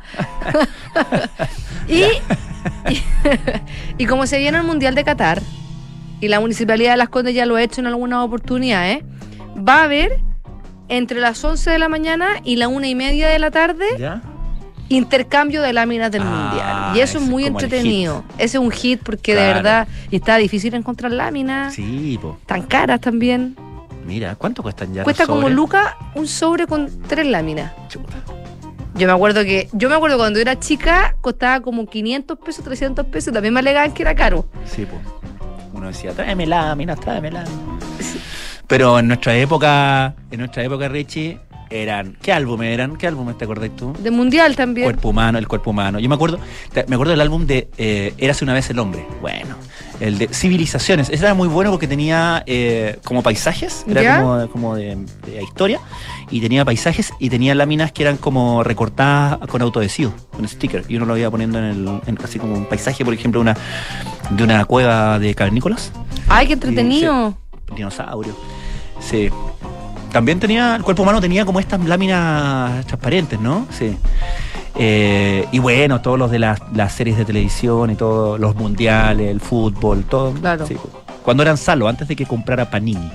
y, 1.88 2.04
y 4.02 4.06
como 4.06 4.26
se 4.26 4.38
viene 4.38 4.56
el 4.56 4.64
Mundial 4.64 4.94
de 4.94 5.04
Qatar, 5.04 5.42
y 6.20 6.28
la 6.28 6.40
Municipalidad 6.40 6.92
de 6.92 6.96
Las 6.96 7.08
Condes 7.08 7.34
ya 7.34 7.46
lo 7.46 7.56
ha 7.56 7.62
hecho 7.62 7.80
en 7.80 7.86
algunas 7.86 8.24
oportunidades, 8.24 9.02
va 9.56 9.80
a 9.80 9.84
haber 9.84 10.20
entre 10.88 11.20
las 11.20 11.42
11 11.42 11.70
de 11.70 11.78
la 11.78 11.88
mañana 11.88 12.40
y 12.44 12.56
la 12.56 12.68
una 12.68 12.88
y 12.88 12.94
media 12.94 13.28
de 13.28 13.38
la 13.38 13.50
tarde 13.50 13.86
intercambio 14.90 15.62
de 15.62 15.72
láminas 15.72 16.10
del 16.10 16.22
ah, 16.22 16.24
Mundial. 16.24 16.96
Y 16.96 17.00
eso 17.00 17.18
es 17.18 17.24
muy 17.24 17.44
entretenido. 17.44 18.24
Ese 18.36 18.58
es 18.58 18.62
un 18.62 18.70
hit 18.70 19.00
porque 19.02 19.34
de 19.34 19.42
verdad 19.42 19.88
y 20.10 20.16
está 20.16 20.36
difícil 20.36 20.74
encontrar 20.74 21.12
láminas. 21.12 21.74
Sí, 21.74 22.18
po. 22.20 22.38
Tan 22.44 22.62
caras 22.62 23.00
también. 23.00 23.56
Mira, 24.04 24.34
¿cuánto 24.34 24.62
cuestan 24.62 24.92
ya? 24.92 25.04
Cuesta 25.04 25.26
como 25.26 25.48
Luca 25.48 25.96
un 26.16 26.26
sobre 26.26 26.66
con 26.66 26.90
tres 27.02 27.26
láminas. 27.26 27.72
Yo 28.96 29.06
me 29.06 29.12
acuerdo 29.12 29.44
que, 29.44 29.68
yo 29.72 29.88
me 29.88 29.94
acuerdo 29.94 30.18
cuando 30.18 30.40
era 30.40 30.58
chica, 30.58 31.14
costaba 31.20 31.60
como 31.60 31.86
500 31.86 32.38
pesos, 32.38 32.64
300 32.64 33.06
pesos, 33.06 33.32
también 33.32 33.54
me 33.54 33.60
alegaban 33.60 33.94
que 33.94 34.02
era 34.02 34.14
caro. 34.16 34.46
Sí, 34.66 34.84
pues 34.84 35.00
decía, 35.92 36.12
tráeme 36.12 36.46
láminas, 36.46 36.98
tráeme 37.00 37.30
Pero 38.66 38.98
en 38.98 39.08
nuestra 39.08 39.36
época, 39.36 40.14
en 40.30 40.38
nuestra 40.38 40.62
época, 40.62 40.88
Richie, 40.88 41.38
eran. 41.70 42.16
¿Qué 42.20 42.32
álbumes 42.32 42.72
eran? 42.72 42.96
¿Qué 42.96 43.06
álbumes 43.06 43.38
te 43.38 43.44
acordás 43.44 43.70
tú? 43.76 43.94
De 43.98 44.10
Mundial 44.10 44.56
también. 44.56 44.86
Cuerpo 44.86 45.10
humano, 45.10 45.38
el 45.38 45.48
cuerpo 45.48 45.70
humano. 45.70 45.98
Yo 45.98 46.08
me 46.08 46.14
acuerdo, 46.14 46.38
me 46.86 46.94
acuerdo 46.94 47.12
del 47.12 47.20
álbum 47.20 47.46
de 47.46 47.68
eh, 47.78 48.14
Érase 48.18 48.44
una 48.44 48.54
vez 48.54 48.68
el 48.70 48.78
hombre. 48.78 49.06
Bueno. 49.20 49.56
El 50.00 50.16
de 50.16 50.28
Civilizaciones. 50.28 51.10
Ese 51.10 51.24
era 51.24 51.34
muy 51.34 51.46
bueno 51.46 51.70
porque 51.70 51.86
tenía 51.86 52.42
eh, 52.46 52.98
como 53.04 53.22
paisajes, 53.22 53.84
era 53.86 54.48
como, 54.50 54.74
de, 54.74 54.96
historia, 55.42 55.78
y 56.30 56.40
tenía 56.40 56.64
paisajes 56.64 57.12
y 57.18 57.28
tenía 57.28 57.54
láminas 57.54 57.92
que 57.92 58.04
eran 58.04 58.16
como 58.16 58.64
recortadas 58.64 59.38
con 59.48 59.60
autoadhesivo, 59.60 60.14
con 60.30 60.48
sticker, 60.48 60.84
y 60.88 60.96
uno 60.96 61.04
lo 61.04 61.18
iba 61.18 61.30
poniendo 61.30 61.58
en 61.58 61.64
el, 61.64 62.18
así 62.24 62.38
como 62.38 62.54
un 62.54 62.64
paisaje, 62.64 63.04
por 63.04 63.12
ejemplo, 63.12 63.42
una 63.42 63.54
de 64.30 64.42
una 64.42 64.64
cueva 64.64 65.18
de 65.18 65.34
cavernícolas. 65.34 65.92
¡Ay, 66.28 66.46
qué 66.46 66.54
entretenido! 66.54 67.36
dinosaurio. 67.74 68.34
Sí. 69.00 69.30
También 70.12 70.40
tenía, 70.40 70.76
el 70.76 70.82
cuerpo 70.82 71.02
humano 71.02 71.20
tenía 71.20 71.44
como 71.44 71.60
estas 71.60 71.80
láminas 71.84 72.84
transparentes, 72.86 73.40
¿no? 73.40 73.66
Sí. 73.70 73.96
Eh, 74.76 75.46
y 75.52 75.58
bueno, 75.58 76.00
todos 76.00 76.18
los 76.18 76.30
de 76.30 76.38
las, 76.38 76.60
series 76.92 77.16
de 77.16 77.24
televisión 77.24 77.90
y 77.90 77.94
todos 77.94 78.38
los 78.40 78.54
mundiales, 78.56 79.28
el 79.30 79.40
fútbol, 79.40 80.04
todo. 80.04 80.32
Claro. 80.32 80.66
Cuando 81.22 81.42
eran 81.42 81.56
Salo, 81.56 81.88
antes 81.88 82.08
de 82.08 82.16
que 82.16 82.26
comprara 82.26 82.70
Panini. 82.70 83.10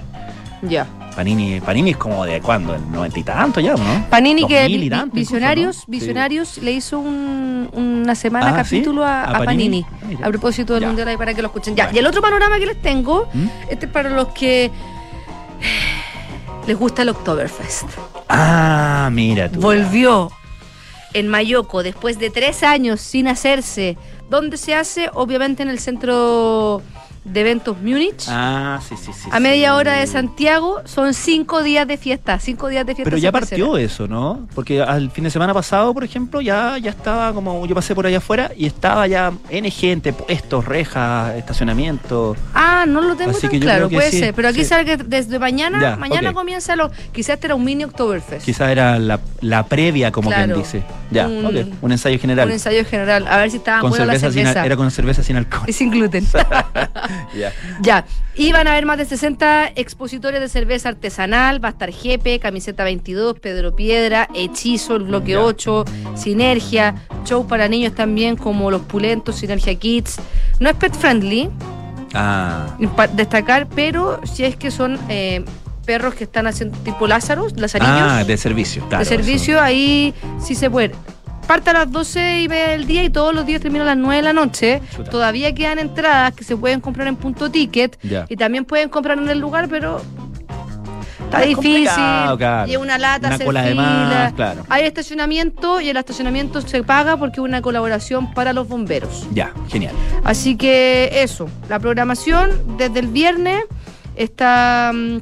Ya. 0.61 0.87
Panini, 1.15 1.61
Panini 1.61 1.91
es 1.91 1.97
como 1.97 2.25
de 2.25 2.41
cuándo, 2.41 2.75
el 2.75 2.91
noventa 2.91 3.17
y 3.19 3.23
tanto 3.23 3.61
ya, 3.61 3.73
¿no? 3.75 4.05
Panini 4.09 4.45
que 4.45 4.67
Visionarios, 5.13 5.85
Visionarios 5.87 6.57
le 6.57 6.73
hizo 6.73 6.99
una 6.99 8.15
semana 8.15 8.49
ah, 8.49 8.55
capítulo 8.57 9.05
a, 9.05 9.41
Panini, 9.45 9.85
a, 10.21 10.27
propósito 10.27 10.73
del 10.73 10.87
Mundial 10.87 11.07
ahí 11.07 11.17
para 11.17 11.33
que 11.33 11.41
lo 11.41 11.47
escuchen. 11.47 11.75
Ya. 11.75 11.89
Y 11.93 11.97
el 11.97 12.05
otro 12.05 12.21
panorama 12.21 12.59
que 12.59 12.65
les 12.65 12.81
tengo, 12.81 13.29
¿Mm? 13.33 13.47
este 13.69 13.85
es 13.85 13.91
para 13.91 14.09
los 14.09 14.27
que 14.29 14.71
les 16.67 16.77
gusta 16.77 17.03
el 17.03 17.09
Oktoberfest. 17.09 17.85
Ah, 18.29 19.09
mira 19.11 19.49
tú. 19.49 19.59
Volvió 19.59 20.31
en 21.13 21.27
Mayoco 21.27 21.83
después 21.83 22.19
de 22.19 22.29
tres 22.29 22.63
años 22.63 23.01
sin 23.01 23.27
hacerse. 23.27 23.97
¿Dónde 24.29 24.57
se 24.57 24.73
hace? 24.73 25.09
Obviamente 25.13 25.63
en 25.63 25.69
el 25.69 25.79
centro 25.79 26.81
de 27.25 27.41
eventos 27.41 27.77
Múnich. 27.81 28.25
Ah, 28.29 28.79
sí, 28.87 28.95
sí, 28.95 29.11
sí. 29.11 29.29
A 29.31 29.39
media 29.39 29.75
hora 29.75 29.93
de 29.93 30.07
Santiago 30.07 30.81
son 30.85 31.13
cinco 31.13 31.63
días 31.63 31.87
de 31.87 31.97
fiesta, 31.97 32.39
cinco 32.39 32.67
días 32.67 32.85
de 32.85 32.93
fiesta. 32.93 33.09
Pero 33.09 33.17
ya 33.17 33.31
partió 33.31 33.77
eso, 33.77 34.07
¿no? 34.07 34.47
Porque 34.53 34.81
al 34.81 35.09
fin 35.09 35.23
de 35.23 35.31
semana 35.31 35.53
pasado, 35.53 35.93
por 35.93 36.03
ejemplo, 36.03 36.39
ya, 36.39 36.77
ya 36.77 36.91
estaba 36.91 37.33
como 37.33 37.65
yo 37.65 37.73
pasé 37.73 37.95
por 37.95 38.05
allá 38.05 38.19
afuera 38.19 38.51
y 38.55 38.67
estaba 38.67 39.07
ya 39.07 39.33
N 39.49 39.69
gente, 39.71 40.13
puestos, 40.13 40.65
rejas, 40.65 41.35
estacionamiento. 41.35 42.35
Ah, 42.53 42.85
no 42.87 43.01
lo 43.01 43.15
tengo 43.15 43.37
tan 43.37 43.59
claro, 43.59 43.89
puede 43.89 44.11
ser. 44.11 44.33
Pero 44.33 44.49
aquí 44.49 44.63
sale 44.63 44.85
que 44.85 44.97
desde 44.97 45.39
mañana, 45.39 45.95
mañana 45.97 46.31
comienza 46.33 46.75
lo. 46.75 46.91
Quizás 47.11 47.35
este 47.35 47.47
era 47.47 47.55
un 47.55 47.63
mini 47.63 47.85
Oktoberfest. 47.85 48.45
Quizás 48.45 48.69
era 48.69 48.99
la, 48.99 49.19
la, 49.41 49.65
previa, 49.65 50.11
como 50.11 50.29
quien 50.29 50.53
dice. 50.53 50.83
Ya, 51.09 51.27
un, 51.27 51.75
un 51.81 51.91
ensayo 51.91 52.19
general. 52.19 52.47
Un 52.47 52.53
ensayo 52.53 52.85
general. 52.85 53.25
A 53.27 53.37
ver 53.37 53.51
si 53.51 53.57
estaba 53.57 53.81
con 53.81 53.93
cerveza 53.93 54.27
la 54.27 54.31
cerveza. 54.31 54.65
era 54.65 54.75
con 54.75 54.91
cerveza 54.91 55.23
sin 55.23 55.37
alcohol. 55.37 55.65
Y 55.67 55.73
sin 55.73 55.89
gluten. 55.89 56.25
Ya. 57.81 58.05
Y 58.35 58.51
van 58.51 58.67
a 58.67 58.71
haber 58.71 58.85
más 58.85 58.97
de 58.97 59.05
60 59.05 59.71
expositores 59.75 60.41
de 60.41 60.49
cerveza 60.49 60.89
artesanal. 60.89 61.63
Va 61.63 61.69
a 61.69 61.71
estar 61.71 61.91
Jepe, 61.91 62.39
Camiseta 62.39 62.83
22, 62.83 63.39
Pedro 63.39 63.75
Piedra, 63.75 64.27
Hechizo, 64.33 64.95
el 64.95 65.03
Bloque 65.03 65.37
8, 65.37 65.85
Sinergia, 66.15 66.95
show 67.23 67.47
para 67.47 67.67
niños 67.67 67.95
también 67.95 68.35
como 68.35 68.71
Los 68.71 68.81
Pulentos, 68.81 69.37
Sinergia 69.37 69.75
Kids. 69.75 70.17
No 70.59 70.69
es 70.69 70.75
pet 70.75 70.93
friendly. 70.93 71.49
Ah. 72.13 72.77
Destacar, 73.13 73.67
pero 73.67 74.19
si 74.25 74.43
es 74.43 74.55
que 74.55 74.71
son 74.71 74.99
eh, 75.09 75.43
perros 75.85 76.15
que 76.15 76.25
están 76.25 76.47
haciendo 76.47 76.77
tipo 76.79 77.07
Lázaro, 77.07 77.47
Lazariños. 77.55 77.95
Ah, 77.99 78.23
de 78.23 78.37
servicio, 78.37 78.85
De 78.89 79.05
servicio, 79.05 79.61
ahí 79.61 80.13
sí 80.39 80.55
se 80.55 80.69
puede 80.69 80.91
parte 81.45 81.69
a 81.69 81.73
las 81.73 81.91
12 81.91 82.41
y 82.41 82.47
ve 82.47 82.73
el 82.73 82.87
día 82.87 83.03
y 83.03 83.09
todos 83.09 83.33
los 83.33 83.45
días 83.45 83.61
termina 83.61 83.83
a 83.83 83.87
las 83.87 83.97
9 83.97 84.15
de 84.17 84.21
la 84.21 84.33
noche. 84.33 84.81
Todavía 85.09 85.53
quedan 85.53 85.79
entradas 85.79 86.33
que 86.33 86.43
se 86.43 86.57
pueden 86.57 86.81
comprar 86.81 87.07
en 87.07 87.15
punto 87.15 87.49
ticket 87.49 87.97
y 88.29 88.35
también 88.35 88.65
pueden 88.65 88.89
comprar 88.89 89.17
en 89.17 89.29
el 89.29 89.39
lugar, 89.39 89.67
pero 89.69 90.01
está 91.23 91.41
difícil. 91.41 91.87
Y 92.67 92.75
una 92.77 92.97
lata, 92.97 93.27
una 93.35 93.39
cola 93.39 93.63
fila. 93.63 94.33
claro. 94.35 94.63
Hay 94.69 94.83
estacionamiento 94.83 95.81
y 95.81 95.89
el 95.89 95.97
estacionamiento 95.97 96.61
se 96.61 96.83
paga 96.83 97.17
porque 97.17 97.35
es 97.35 97.45
una 97.45 97.61
colaboración 97.61 98.33
para 98.33 98.53
los 98.53 98.67
bomberos. 98.67 99.27
Ya, 99.33 99.53
genial. 99.67 99.93
Así 100.23 100.55
que 100.55 101.09
eso, 101.13 101.49
la 101.69 101.79
programación 101.79 102.77
desde 102.77 102.99
el 102.99 103.07
viernes 103.07 103.63
está 104.15 104.91
mm, 104.93 105.17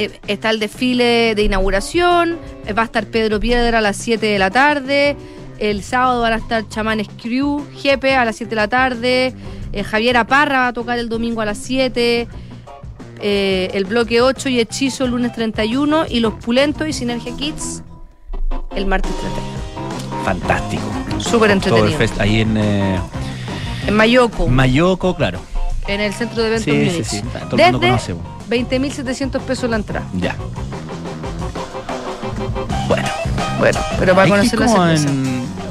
eh, 0.00 0.18
está 0.28 0.48
el 0.48 0.60
desfile 0.60 1.34
de 1.34 1.42
inauguración, 1.42 2.38
va 2.76 2.82
a 2.82 2.84
estar 2.86 3.06
Pedro 3.06 3.38
Piedra 3.38 3.78
a 3.78 3.80
las 3.82 3.96
7 3.96 4.24
de 4.24 4.38
la 4.38 4.50
tarde, 4.50 5.14
el 5.60 5.82
sábado 5.82 6.22
van 6.22 6.32
a 6.32 6.36
estar 6.36 6.66
Chamanes 6.68 7.08
Crew, 7.22 7.64
Jepe 7.76 8.16
a 8.16 8.24
las 8.24 8.36
7 8.36 8.50
de 8.50 8.56
la 8.56 8.68
tarde. 8.68 9.34
Eh, 9.72 9.84
Javier 9.84 10.16
Aparra 10.16 10.60
va 10.60 10.68
a 10.68 10.72
tocar 10.72 10.98
el 10.98 11.08
domingo 11.08 11.42
a 11.42 11.44
las 11.44 11.58
7. 11.58 12.26
Eh, 13.22 13.70
el 13.74 13.84
bloque 13.84 14.22
8 14.22 14.48
y 14.48 14.58
Hechizo 14.58 15.04
el 15.04 15.10
lunes 15.10 15.32
31. 15.34 16.06
Y 16.08 16.20
los 16.20 16.34
Pulentos 16.34 16.88
y 16.88 16.92
Sinergia 16.92 17.36
Kids 17.36 17.82
el 18.74 18.86
martes 18.86 19.12
31. 19.20 20.24
Fantástico. 20.24 20.82
Súper 21.18 21.50
entretenido. 21.50 21.98
ahí 22.18 22.40
en. 22.40 22.56
Eh, 22.56 22.98
en 23.86 23.94
Mayoco. 23.94 24.48
Mayoco, 24.48 25.14
claro. 25.14 25.40
En 25.86 26.00
el 26.00 26.14
centro 26.14 26.42
de 26.42 26.48
eventos 26.48 26.74
sí, 26.74 27.04
sí, 27.04 27.20
sí. 27.20 27.22
Todo 27.50 27.60
el 27.60 27.72
mundo 27.72 27.80
conoce. 27.80 28.14
20.700 28.48 29.40
pesos 29.40 29.68
la 29.68 29.76
entrada. 29.76 30.06
Ya. 30.14 30.36
Bueno. 32.88 33.08
Bueno, 33.58 33.78
pero 33.98 34.14
para 34.14 34.26
conocer 34.26 34.58
la 34.58 34.68
cerveza 34.68 35.29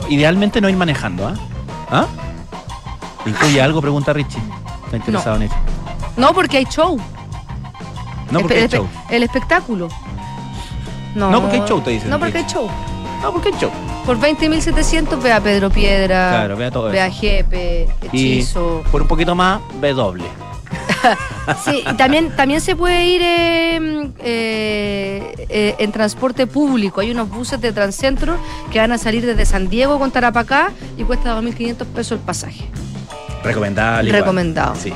idealmente 0.09 0.59
no 0.61 0.69
ir 0.69 0.75
manejando, 0.75 1.27
¿ah? 1.27 1.33
¿Ah? 1.91 2.05
¿Incluye 3.25 3.61
algo? 3.61 3.81
Pregunta 3.81 4.13
Richie. 4.13 4.41
Está 4.85 4.97
interesado 4.97 5.35
en 5.37 5.43
eso. 5.43 5.55
No, 6.17 6.33
porque 6.33 6.57
hay 6.57 6.65
show. 6.65 6.99
No, 8.31 8.41
porque 8.41 8.61
hay 8.61 8.67
show. 8.67 8.87
El 9.09 9.23
espectáculo. 9.23 9.87
No, 11.15 11.31
no 11.31 11.41
porque 11.41 11.57
hay 11.57 11.67
show, 11.67 11.81
te 11.81 11.91
dicen. 11.91 12.09
No, 12.09 12.19
porque 12.19 12.39
hay 12.39 12.45
show. 12.45 12.69
No, 13.21 13.31
porque 13.31 13.49
hay 13.49 13.59
show. 13.59 13.71
Por 14.05 14.19
20.700 14.19 15.21
ve 15.21 15.31
a 15.31 15.41
Pedro 15.41 15.69
Piedra. 15.69 16.29
Claro, 16.29 16.57
ve 16.57 16.65
a 16.65 16.71
todo 16.71 16.89
Ve 16.89 17.01
a 17.01 17.11
Jepe, 17.11 17.87
Hechizo. 18.01 18.83
Y 18.85 18.89
por 18.89 19.01
un 19.01 19.07
poquito 19.07 19.35
más, 19.35 19.61
ve 19.79 19.93
doble. 19.93 20.25
Sí, 21.65 21.83
también, 21.97 22.35
también 22.35 22.61
se 22.61 22.75
puede 22.75 23.05
ir 23.05 23.21
eh, 23.23 24.13
eh, 25.49 25.75
en 25.77 25.91
transporte 25.91 26.47
público. 26.47 27.01
Hay 27.01 27.11
unos 27.11 27.29
buses 27.29 27.59
de 27.61 27.71
Transcentro 27.71 28.37
que 28.71 28.79
van 28.79 28.91
a 28.91 28.97
salir 28.97 29.25
desde 29.25 29.45
San 29.45 29.69
Diego 29.69 29.99
con 29.99 30.11
Tarapacá 30.11 30.71
y 30.97 31.03
cuesta 31.03 31.39
2.500 31.39 31.85
pesos 31.87 32.19
el 32.19 32.25
pasaje. 32.25 32.69
Recomendado. 33.43 34.03
Recomendado. 34.03 34.75
Sí. 34.75 34.93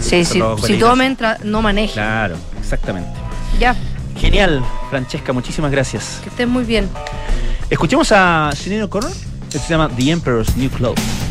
Sí, 0.00 0.24
si, 0.24 0.40
si 0.64 0.78
tomen, 0.78 1.16
no 1.42 1.62
manejen. 1.62 1.94
Claro, 1.94 2.36
exactamente. 2.60 3.10
Ya. 3.58 3.74
Genial, 4.18 4.62
Francesca, 4.90 5.32
muchísimas 5.32 5.70
gracias. 5.70 6.20
Que 6.22 6.28
estén 6.28 6.48
muy 6.48 6.64
bien. 6.64 6.88
Escuchemos 7.68 8.12
a 8.12 8.50
Sinead 8.54 8.84
O'Connor, 8.84 9.10
que 9.50 9.58
se 9.58 9.68
llama 9.68 9.88
The 9.88 10.10
Emperor's 10.10 10.56
New 10.56 10.70
Clothes. 10.70 11.25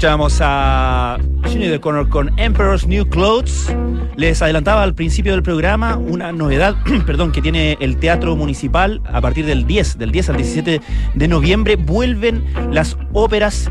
Escuchábamos 0.00 0.40
a 0.40 1.18
de 1.42 1.78
Connor 1.78 2.08
con 2.08 2.30
Emperor's 2.38 2.86
New 2.86 3.06
Clothes. 3.10 3.70
Les 4.16 4.40
adelantaba 4.40 4.82
al 4.82 4.94
principio 4.94 5.32
del 5.32 5.42
programa 5.42 5.98
una 5.98 6.32
novedad, 6.32 6.74
perdón, 7.06 7.32
que 7.32 7.42
tiene 7.42 7.76
el 7.80 7.98
Teatro 7.98 8.34
Municipal 8.34 9.02
a 9.12 9.20
partir 9.20 9.44
del 9.44 9.66
10, 9.66 9.98
del 9.98 10.10
10 10.10 10.30
al 10.30 10.36
17 10.38 10.80
de 11.14 11.28
noviembre. 11.28 11.76
Vuelven 11.76 12.42
las 12.72 12.96
óperas 13.12 13.70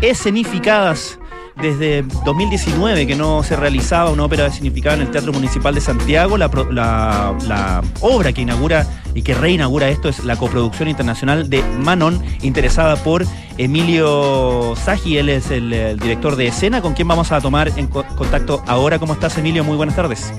escenificadas 0.00 1.18
desde 1.60 2.02
2019 2.24 3.06
que 3.06 3.16
no 3.16 3.42
se 3.42 3.56
realizaba 3.56 4.10
una 4.10 4.24
ópera 4.24 4.50
significada 4.50 4.96
en 4.96 5.02
el 5.02 5.10
Teatro 5.10 5.32
Municipal 5.32 5.74
de 5.74 5.80
Santiago. 5.82 6.38
La, 6.38 7.82
obra 8.00 8.32
que 8.32 8.40
inaugura 8.40 8.86
y 9.18 9.22
que 9.22 9.34
reinaugura 9.34 9.88
esto 9.88 10.08
es 10.08 10.24
la 10.24 10.36
coproducción 10.36 10.88
internacional 10.88 11.50
de 11.50 11.60
Manon, 11.80 12.22
interesada 12.42 12.94
por 12.94 13.26
Emilio 13.56 14.74
Saji. 14.76 15.18
Él 15.18 15.28
es 15.28 15.50
el, 15.50 15.98
director 15.98 16.36
de 16.36 16.46
escena, 16.46 16.80
con 16.80 16.94
quien 16.94 17.08
vamos 17.08 17.32
a 17.32 17.40
tomar 17.40 17.72
en 17.76 17.88
contacto 17.88 18.62
ahora. 18.68 19.00
¿Cómo 19.00 19.14
estás, 19.14 19.36
Emilio? 19.36 19.64
Muy 19.64 19.76
buenas 19.76 19.96
tardes. 19.96 20.32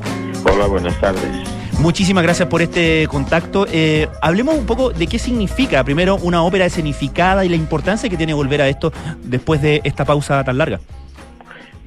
Hola, 0.46 0.68
buenas 0.68 0.98
tardes. 1.02 1.22
Muchísimas 1.80 2.24
gracias 2.24 2.48
por 2.48 2.62
este 2.62 3.06
contacto. 3.10 3.68
Eh, 3.70 4.08
hablemos 4.22 4.56
un 4.56 4.66
poco 4.66 4.92
de 4.92 5.08
qué 5.08 5.20
significa, 5.20 5.84
primero, 5.84 6.16
una 6.16 6.42
ópera 6.44 6.66
escenificada 6.66 7.44
y 7.44 7.50
la 7.50 7.58
importancia 7.58 8.10
que 8.10 8.16
tiene 8.16 8.34
volver 8.34 8.62
a 8.62 8.70
esto 8.70 8.94
después 9.22 9.62
de 9.62 9.82
esta 9.84 10.06
pausa 10.06 10.42
tan 10.46 10.58
larga. 10.58 10.80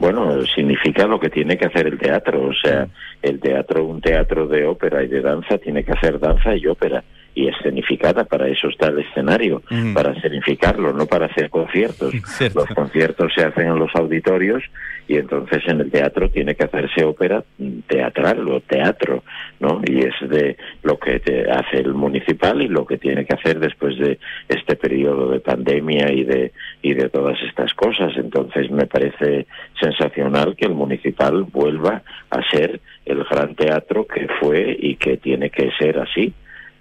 Bueno, 0.02 0.44
significa 0.46 1.06
lo 1.06 1.20
que 1.20 1.30
tiene 1.30 1.56
que 1.56 1.66
hacer 1.66 1.86
el 1.86 1.96
teatro. 1.96 2.48
O 2.48 2.52
sea, 2.52 2.88
el 3.22 3.38
teatro, 3.38 3.84
un 3.84 4.00
teatro 4.00 4.48
de 4.48 4.66
ópera 4.66 5.00
y 5.04 5.06
de 5.06 5.20
danza, 5.20 5.58
tiene 5.58 5.84
que 5.84 5.92
hacer 5.92 6.18
danza 6.18 6.56
y 6.56 6.66
ópera 6.66 7.04
y 7.34 7.48
escenificada, 7.48 8.24
para 8.24 8.48
eso 8.48 8.68
está 8.68 8.88
el 8.88 8.98
escenario, 8.98 9.62
para 9.94 10.12
escenificarlo, 10.12 10.92
no 10.92 11.06
para 11.06 11.26
hacer 11.26 11.48
conciertos. 11.48 12.12
Los 12.54 12.66
conciertos 12.66 13.32
se 13.34 13.44
hacen 13.44 13.68
en 13.68 13.78
los 13.78 13.90
auditorios 13.94 14.62
y 15.08 15.16
entonces 15.16 15.62
en 15.66 15.80
el 15.80 15.90
teatro 15.90 16.30
tiene 16.30 16.54
que 16.54 16.64
hacerse 16.64 17.04
ópera 17.04 17.42
teatral 17.86 18.46
o 18.48 18.60
teatro, 18.60 19.24
¿no? 19.60 19.80
Y 19.84 20.00
es 20.00 20.14
de 20.28 20.56
lo 20.82 20.98
que 20.98 21.20
te 21.20 21.50
hace 21.50 21.78
el 21.78 21.94
municipal 21.94 22.62
y 22.62 22.68
lo 22.68 22.86
que 22.86 22.98
tiene 22.98 23.24
que 23.24 23.34
hacer 23.34 23.58
después 23.58 23.98
de 23.98 24.18
este 24.48 24.76
periodo 24.76 25.30
de 25.30 25.40
pandemia 25.40 26.12
y 26.12 26.24
de 26.24 26.52
y 26.82 26.94
de 26.94 27.08
todas 27.08 27.40
estas 27.42 27.74
cosas. 27.74 28.12
Entonces 28.16 28.70
me 28.70 28.86
parece 28.86 29.46
sensacional 29.80 30.54
que 30.56 30.66
el 30.66 30.74
municipal 30.74 31.44
vuelva 31.44 32.02
a 32.30 32.50
ser 32.50 32.80
el 33.04 33.24
gran 33.24 33.54
teatro 33.54 34.06
que 34.06 34.28
fue 34.40 34.76
y 34.78 34.96
que 34.96 35.16
tiene 35.16 35.50
que 35.50 35.70
ser 35.78 35.98
así 35.98 36.32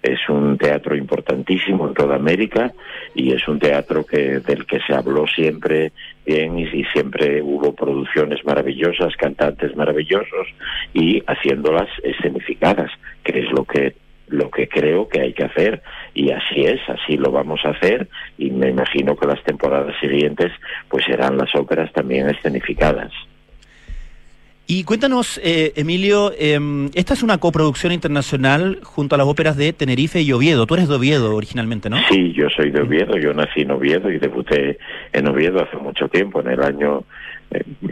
es 0.02 0.28
un 0.28 0.58
teatro 0.58 0.96
importantísimo 0.96 1.86
en 1.86 1.94
toda 1.94 2.16
América 2.16 2.72
y 3.14 3.32
es 3.32 3.46
un 3.46 3.58
teatro 3.58 4.04
que 4.04 4.40
del 4.40 4.66
que 4.66 4.80
se 4.80 4.94
habló 4.94 5.26
siempre 5.26 5.92
bien 6.26 6.58
y, 6.58 6.84
siempre 6.92 7.40
hubo 7.42 7.74
producciones 7.74 8.44
maravillosas, 8.44 9.14
cantantes 9.16 9.76
maravillosos 9.76 10.48
y 10.92 11.22
haciéndolas 11.26 11.88
escenificadas, 12.02 12.90
que 13.22 13.40
es 13.40 13.52
lo 13.52 13.64
que 13.64 13.94
lo 14.28 14.50
que 14.50 14.66
creo 14.66 15.08
que 15.08 15.20
hay 15.20 15.34
que 15.34 15.44
hacer 15.44 15.82
y 16.14 16.30
así 16.30 16.64
es, 16.64 16.80
así 16.88 17.18
lo 17.18 17.30
vamos 17.30 17.60
a 17.64 17.70
hacer 17.70 18.08
y 18.38 18.50
me 18.50 18.70
imagino 18.70 19.14
que 19.14 19.26
las 19.26 19.42
temporadas 19.44 19.94
siguientes 20.00 20.50
pues 20.88 21.04
serán 21.04 21.36
las 21.36 21.54
óperas 21.54 21.92
también 21.92 22.30
escenificadas. 22.30 23.12
Y 24.74 24.84
cuéntanos, 24.84 25.38
eh, 25.44 25.74
Emilio, 25.76 26.32
em, 26.38 26.86
esta 26.94 27.12
es 27.12 27.22
una 27.22 27.36
coproducción 27.36 27.92
internacional 27.92 28.78
junto 28.82 29.14
a 29.14 29.18
las 29.18 29.26
óperas 29.26 29.58
de 29.58 29.74
Tenerife 29.74 30.22
y 30.22 30.32
Oviedo. 30.32 30.64
Tú 30.64 30.72
eres 30.72 30.88
de 30.88 30.94
Oviedo 30.94 31.36
originalmente, 31.36 31.90
¿no? 31.90 31.98
Sí, 32.08 32.32
yo 32.32 32.48
soy 32.48 32.70
de 32.70 32.80
Oviedo, 32.80 33.18
yo 33.18 33.34
nací 33.34 33.60
en 33.60 33.70
Oviedo 33.72 34.10
y 34.10 34.18
debuté 34.18 34.78
en 35.12 35.28
Oviedo 35.28 35.62
hace 35.62 35.76
mucho 35.76 36.08
tiempo, 36.08 36.40
en 36.40 36.52
el 36.52 36.62
año 36.62 37.04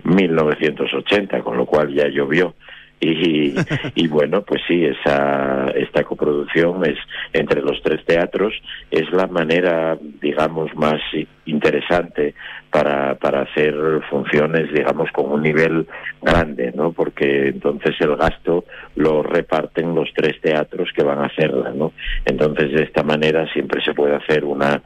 1980, 0.04 1.36
eh, 1.36 1.42
con 1.42 1.58
lo 1.58 1.66
cual 1.66 1.92
ya 1.92 2.08
llovió. 2.08 2.54
Y, 3.00 3.54
y, 3.94 4.08
bueno, 4.08 4.42
pues 4.42 4.60
sí, 4.68 4.84
esa, 4.84 5.70
esta 5.70 6.04
coproducción 6.04 6.84
es 6.84 6.98
entre 7.32 7.62
los 7.62 7.80
tres 7.82 8.04
teatros, 8.04 8.52
es 8.90 9.10
la 9.10 9.26
manera, 9.26 9.96
digamos, 10.20 10.74
más 10.76 11.00
interesante 11.46 12.34
para, 12.70 13.14
para 13.14 13.42
hacer 13.42 13.74
funciones, 14.10 14.70
digamos, 14.72 15.10
con 15.12 15.32
un 15.32 15.42
nivel 15.42 15.86
grande, 16.20 16.72
¿no? 16.74 16.92
Porque 16.92 17.48
entonces 17.48 17.96
el 18.00 18.16
gasto 18.16 18.64
lo 18.96 19.22
reparten 19.22 19.94
los 19.94 20.10
tres 20.14 20.38
teatros 20.42 20.90
que 20.94 21.02
van 21.02 21.20
a 21.20 21.26
hacerla, 21.26 21.72
¿no? 21.74 21.92
Entonces 22.26 22.70
de 22.72 22.82
esta 22.82 23.02
manera 23.02 23.50
siempre 23.52 23.82
se 23.82 23.94
puede 23.94 24.16
hacer 24.16 24.44
una 24.44 24.82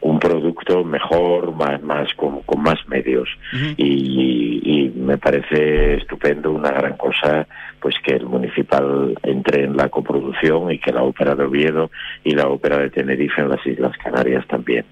un 0.00 0.18
producto 0.18 0.57
mejor, 0.84 1.54
más, 1.54 1.82
más 1.82 2.08
con, 2.14 2.42
más 2.58 2.78
medios. 2.88 3.28
y, 3.76 4.92
me 4.94 5.16
parece 5.16 5.94
estupendo, 5.94 6.52
una 6.52 6.70
gran 6.70 6.96
cosa, 6.96 7.46
pues 7.80 7.94
que 8.04 8.14
el 8.14 8.26
municipal 8.26 9.18
entre 9.22 9.64
en 9.64 9.76
la 9.76 9.88
coproducción 9.88 10.70
y 10.70 10.78
que 10.78 10.92
la 10.92 11.02
ópera 11.02 11.34
de 11.34 11.44
Oviedo 11.44 11.90
y 12.24 12.32
la 12.32 12.48
ópera 12.48 12.78
de 12.78 12.90
Tenerife 12.90 13.40
en 13.40 13.48
las 13.48 13.66
Islas 13.66 13.96
Canarias 14.02 14.46
también. 14.46 14.84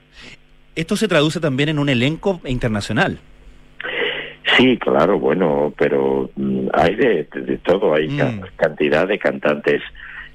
Esto 0.75 0.97
se 0.97 1.09
traduce 1.09 1.41
también 1.41 1.69
en 1.69 1.79
un 1.79 1.89
elenco 1.89 2.41
internacional. 2.47 3.19
Sí, 4.57 4.79
claro, 4.79 5.19
bueno, 5.19 5.75
pero 5.77 6.31
mm, 6.37 6.69
hay 6.73 6.95
de, 6.95 7.25
todo, 7.65 7.95
hay 7.95 8.09
mm. 8.09 8.43
cantidad 8.57 9.07
de 9.07 9.19
cantantes 9.19 9.83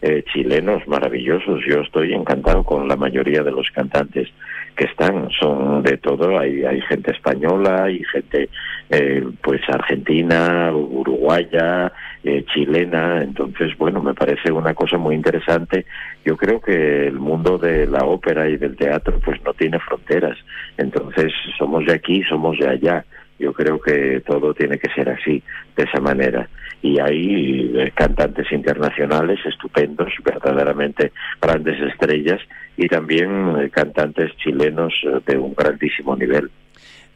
eh, 0.02 0.24
chilenos 0.34 0.88
maravillosos. 0.88 1.62
Yo 1.68 1.82
estoy 1.82 2.14
encantado 2.14 2.64
con 2.64 2.88
la 2.88 2.96
mayoría 2.96 3.44
de 3.44 3.52
los 3.52 3.70
cantantes 3.72 4.30
que 4.76 4.86
están. 4.86 5.30
Son 5.40 5.84
de 5.84 5.98
todo. 5.98 6.40
Hay, 6.40 6.64
hay 6.64 6.82
gente 6.82 7.12
española, 7.12 7.90
y 7.90 8.04
gente 8.06 8.50
eh, 8.90 9.24
pues 9.42 9.62
argentina, 9.70 10.72
uruguaya, 10.74 11.92
eh, 12.24 12.44
chilena. 12.54 13.24
Entonces, 13.24 13.78
bueno, 13.78 14.02
me 14.02 14.14
parece 14.14 14.52
una 14.52 14.74
cosa 14.74 14.98
muy 14.98 15.16
interesante. 15.16 15.86
Yo 16.26 16.36
creo 16.36 16.60
que 16.60 17.08
el 17.08 17.20
mundo 17.20 17.58
de 17.58 17.88
la 17.88 18.06
ópera 18.06 18.50
y 18.50 18.58
del 18.58 18.76
teatro 18.76 19.20
pues 19.24 19.42
no 19.44 19.54
tiene 19.54 19.80
fronteras. 19.80 20.38
Entonces, 20.78 21.32
somos 21.58 21.86
de 21.86 21.94
aquí, 21.94 22.24
somos 22.24 22.58
de 22.58 22.70
allá. 22.70 23.06
Yo 23.42 23.54
creo 23.54 23.82
que 23.82 24.22
todo 24.26 24.54
tiene 24.54 24.78
que 24.78 24.92
ser 24.94 25.10
así, 25.10 25.42
de 25.76 25.84
esa 25.84 26.00
manera. 26.00 26.48
Y 26.84 27.00
hay 27.00 27.72
eh, 27.76 27.92
cantantes 27.96 28.52
internacionales 28.52 29.40
estupendos, 29.46 30.10
verdaderamente 30.24 31.12
grandes 31.42 31.80
estrellas, 31.82 32.40
y 32.78 32.88
también 32.88 33.56
eh, 33.60 33.70
cantantes 33.70 34.32
chilenos 34.38 34.94
eh, 35.04 35.20
de 35.26 35.38
un 35.38 35.56
grandísimo 35.56 36.16
nivel. 36.16 36.52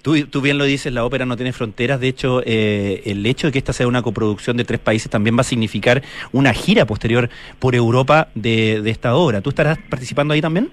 Tú, 0.01 0.15
tú, 0.27 0.41
bien 0.41 0.57
lo 0.57 0.65
dices, 0.65 0.91
la 0.93 1.05
ópera 1.05 1.25
no 1.25 1.35
tiene 1.35 1.51
fronteras. 1.51 1.99
De 1.99 2.07
hecho, 2.07 2.43
el 2.45 3.25
hecho 3.25 3.47
de 3.47 3.51
que 3.51 3.57
esta 3.57 3.73
sea 3.73 3.88
una 3.88 4.03
coproducción 4.03 4.55
de 4.55 4.63
tres 4.63 4.79
países 4.79 5.09
también 5.09 5.35
va 5.35 5.41
a 5.41 5.43
significar 5.43 6.03
una 6.31 6.53
gira 6.53 6.85
posterior 6.85 7.27
por 7.57 7.73
Europa 7.73 8.27
de, 8.35 8.81
de 8.83 8.91
esta 8.91 9.15
obra. 9.15 9.41
¿Tú 9.41 9.49
estarás 9.49 9.79
participando 9.89 10.35
ahí 10.35 10.41
también? 10.41 10.69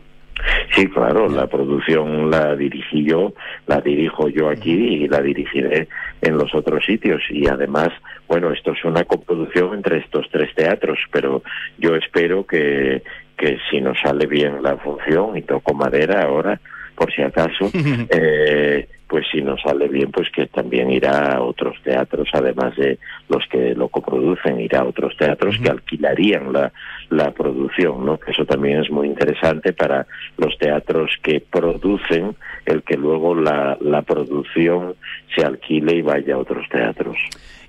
Sí, 0.75 0.87
claro, 0.89 1.29
la 1.29 1.47
producción 1.47 2.31
la 2.31 2.57
dirigí 2.57 3.05
yo, 3.05 3.35
la 3.67 3.81
dirijo 3.81 4.29
yo 4.29 4.49
aquí 4.49 4.73
y 4.73 5.09
la 5.09 5.21
dirigiré 5.21 5.89
en 6.21 6.39
los 6.39 6.55
otros 6.55 6.85
sitios. 6.85 7.23
Y 7.31 7.47
además, 7.47 7.91
bueno, 8.29 8.53
esto 8.53 8.73
es 8.73 8.85
una 8.85 9.05
coproducción 9.05 9.75
entre 9.75 9.99
estos 9.99 10.29
tres 10.31 10.55
teatros, 10.55 10.99
pero 11.11 11.43
yo 11.79 11.95
espero 11.97 12.47
que, 12.47 13.03
que 13.37 13.59
si 13.71 13.81
nos 13.81 14.01
sale 14.01 14.27
bien 14.27 14.63
la 14.63 14.77
función, 14.77 15.37
y 15.37 15.43
toco 15.43 15.75
madera 15.75 16.23
ahora, 16.23 16.61
por 16.95 17.13
si 17.13 17.23
acaso, 17.23 17.71
eh, 18.11 18.89
pues 19.13 19.27
si 19.31 19.43
nos 19.43 19.61
sale 19.61 19.89
bien, 19.89 20.11
pues 20.11 20.31
que 20.31 20.47
también 20.47 20.91
irá 20.91 21.35
a 21.35 21.43
otros 21.43 21.77
teatros, 21.85 22.31
además 22.33 22.75
de 22.77 22.99
los 23.29 23.47
que 23.51 23.75
lo 23.75 23.89
coproducen, 23.89 24.59
irá 24.59 24.81
a 24.81 24.85
otros 24.87 25.15
teatros 25.19 25.59
que 25.63 25.69
alquilarían 25.69 26.51
la, 26.51 26.73
la 27.11 27.31
producción, 27.31 28.07
¿no? 28.07 28.19
Eso 28.27 28.47
también 28.47 28.81
es 28.81 28.91
muy 28.91 29.09
interesante 29.09 29.75
para 29.75 30.07
los 30.39 30.57
teatros 30.57 31.11
que 31.23 31.41
producen, 31.41 32.35
el 32.65 32.83
que 32.85 32.97
luego 32.97 33.35
la, 33.35 33.77
la 33.83 34.01
producción 34.01 34.95
se 35.37 35.45
alquile 35.45 35.97
y 35.97 36.01
vaya 36.01 36.37
a 36.37 36.39
otros 36.39 36.67
teatros. 36.71 37.19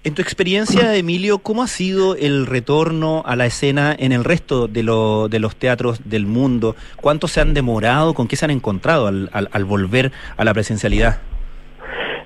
En 0.06 0.14
tu 0.14 0.22
experiencia, 0.22 0.96
Emilio, 0.96 1.40
¿cómo 1.40 1.62
ha 1.62 1.68
sido 1.68 2.16
el 2.16 2.46
retorno 2.46 3.22
a 3.26 3.36
la 3.36 3.48
escena 3.48 3.94
en 4.00 4.14
el 4.14 4.24
resto 4.24 4.70
de, 4.70 4.84
lo, 4.84 5.28
de 5.28 5.40
los 5.40 5.58
teatros 5.58 6.10
del 6.10 6.26
mundo? 6.26 6.78
¿Cuánto 6.96 7.28
se 7.28 7.42
han 7.42 7.54
demorado? 7.54 8.14
¿Con 8.14 8.30
qué 8.30 8.38
se 8.38 8.46
han 8.46 8.52
encontrado 8.52 9.08
al, 9.08 9.30
al 9.34 9.66
volver 9.66 10.14
a 10.38 10.46
la 10.46 10.54
presencialidad? 10.54 11.20